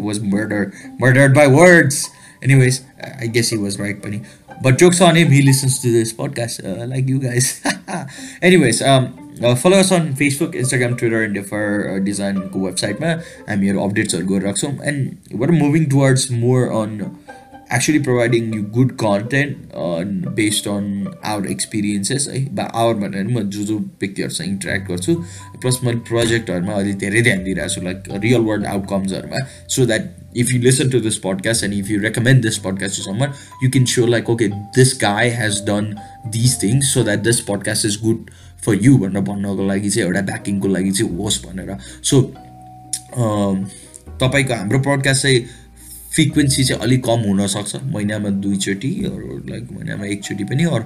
was 0.00 0.20
murder, 0.20 0.72
murdered 0.98 1.34
by 1.34 1.46
words. 1.46 2.10
Anyways, 2.42 2.84
I 3.20 3.26
guess 3.26 3.50
he 3.50 3.56
was 3.56 3.78
right, 3.78 4.02
Penny. 4.02 4.22
But 4.62 4.78
jokes 4.78 5.00
on 5.00 5.16
him, 5.16 5.30
he 5.30 5.42
listens 5.42 5.80
to 5.80 5.90
this 5.90 6.12
podcast 6.12 6.62
uh, 6.62 6.86
like 6.86 7.08
you 7.08 7.18
guys. 7.18 7.60
Anyways, 8.42 8.80
um, 8.80 9.34
uh, 9.42 9.56
follow 9.56 9.78
us 9.78 9.90
on 9.90 10.14
Facebook, 10.14 10.54
Instagram, 10.54 10.96
Twitter, 10.96 11.24
and 11.24 11.34
for 11.46 11.90
uh, 11.90 11.98
design 11.98 12.38
website. 12.54 13.00
I'm 13.48 13.64
your 13.64 13.74
updates 13.82 14.14
or 14.14 14.22
go 14.22 14.38
and 14.80 15.18
we're 15.32 15.50
moving 15.50 15.90
towards 15.90 16.30
more 16.30 16.70
on 16.70 17.18
actually 17.72 18.00
providing 18.00 18.52
you 18.52 18.62
good 18.62 18.90
content 18.98 19.72
on 19.74 20.08
based 20.34 20.66
on 20.66 20.88
our 21.24 21.44
experiences 21.46 22.26
है 22.28 22.40
बा 22.54 22.62
our 22.82 22.94
भनेर 22.94 23.28
म 23.28 23.42
जो 23.50 23.62
जो 23.64 23.78
व्यक्तिहरूसँग 23.78 24.48
interact 24.48 24.88
गर्छु 24.88 25.14
plus 25.62 25.78
मैले 25.84 25.98
प्रोजेक्टहरूमा 26.08 26.72
अहिले 26.72 26.92
धेरै 27.04 27.22
ध्यान 27.22 27.44
दिइरहेको 27.44 27.74
छु 27.74 27.82
like 27.82 28.02
real 28.24 28.40
world 28.48 28.66
आउटकम्सहरूमा 28.66 29.44
so 29.76 29.86
that 29.86 30.36
if 30.36 30.52
you 30.52 30.60
listen 30.62 30.90
to 30.90 31.00
this 31.00 31.16
podcast 31.24 31.64
and 31.64 31.74
if 31.74 31.90
you 31.90 32.00
recommend 32.00 32.42
this 32.42 32.58
podcast 32.66 32.96
to 32.96 33.02
someone 33.02 33.32
you 33.64 33.70
can 33.70 33.84
so 33.94 34.06
like 34.06 34.30
okay 34.30 34.48
this 34.78 34.94
guy 35.02 35.30
has 35.40 35.62
done 35.70 35.94
this 36.36 36.62
things 36.62 36.94
so 36.94 37.04
that 37.04 37.24
this 37.30 37.40
podcast 37.48 37.86
is 37.86 37.98
good 38.02 38.30
for 38.66 38.78
you 38.82 38.96
भनेर 38.98 39.22
भन्नको 39.30 39.66
लागि 39.68 39.90
चाहिँ 39.90 40.06
एउटा 40.06 40.20
ब्याकिङको 40.30 40.68
लागि 40.68 40.90
चाहिँ 40.90 41.16
होस् 41.16 41.42
भनेर। 41.46 41.76
So 42.02 42.22
तपाईँको 44.22 44.54
हाम्रो 44.54 44.78
पडकास्ट 44.78 45.22
चाहिँ 45.22 45.44
फ्रिक्वेन्सी 46.13 46.63
चाहिँ 46.63 46.81
अलिक 46.81 47.03
कम 47.05 47.23
हुनसक्छ 47.27 47.75
महिनामा 47.93 48.29
दुईचोटि 48.43 48.91
लाइक 49.49 49.71
महिनामा 49.71 50.05
एकचोटि 50.05 50.43
पनि 50.51 50.63
or 50.75 50.85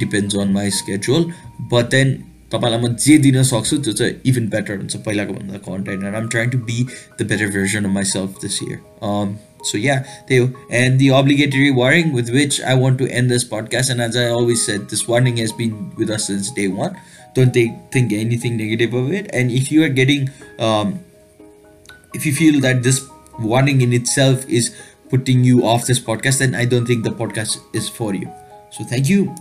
depends 0.00 0.36
on 0.38 0.52
my 0.52 0.70
schedule 0.80 1.30
but 1.72 1.90
then 1.90 2.12
तपाईँलाई 2.52 2.80
म 2.80 2.94
जे 3.04 3.18
दिन 3.26 3.42
सक्छु 3.50 3.78
त्यो 3.78 3.92
चाहिँ 3.92 4.14
इभन 4.26 4.48
बेटर 4.54 4.76
हुन्छ 4.76 4.96
पहिलाको 5.06 5.32
भन्दा 5.34 5.58
content 5.66 6.04
and 6.04 6.16
um 6.16 6.28
trying 6.28 6.50
to 6.50 6.58
be 6.70 6.86
the 7.20 7.26
better 7.30 7.50
version 7.58 7.84
of 7.84 7.94
myself 8.14 8.40
this 8.42 8.62
year 8.62 8.78
so 9.70 9.78
yeah 9.78 9.96
त्यही 10.28 10.40
हो 10.40 10.48
and 10.80 10.98
the 10.98 11.08
obligatory 11.20 11.70
warning 11.78 12.12
with 12.14 12.30
which 12.38 12.60
I 12.62 12.80
want 12.80 12.98
to 12.98 13.06
end 13.20 13.32
this 13.32 13.44
podcast 13.54 13.90
and 13.90 14.02
as 14.02 14.16
I 14.16 14.32
always 14.38 14.58
set 14.58 14.90
this 14.90 15.04
warning 15.08 15.38
has 15.38 15.52
been 15.58 15.72
with 15.98 16.10
us 16.14 16.26
since 16.26 16.52
day 16.56 16.66
one 16.80 16.96
don't 17.34 17.54
take, 17.54 17.74
think 17.92 18.12
anything 18.12 18.56
negative 18.56 18.94
of 18.94 19.12
it 19.12 19.30
and 19.32 19.50
if 19.52 19.70
you 19.72 19.84
are 19.84 19.88
getting 19.88 20.28
um, 20.58 20.98
if 22.14 22.26
you 22.26 22.32
feel 22.34 22.60
that 22.60 22.82
this 22.82 23.00
warning 23.39 23.81
in 23.81 23.93
itself 23.93 24.47
is 24.47 24.75
putting 25.09 25.43
you 25.43 25.65
off 25.65 25.85
this 25.85 25.99
podcast 25.99 26.39
then 26.39 26.55
i 26.55 26.65
don't 26.65 26.85
think 26.85 27.03
the 27.03 27.11
podcast 27.11 27.59
is 27.73 27.87
for 27.87 28.13
you. 28.13 28.31
So 28.71 28.83
thank 28.83 29.07
you 29.07 29.33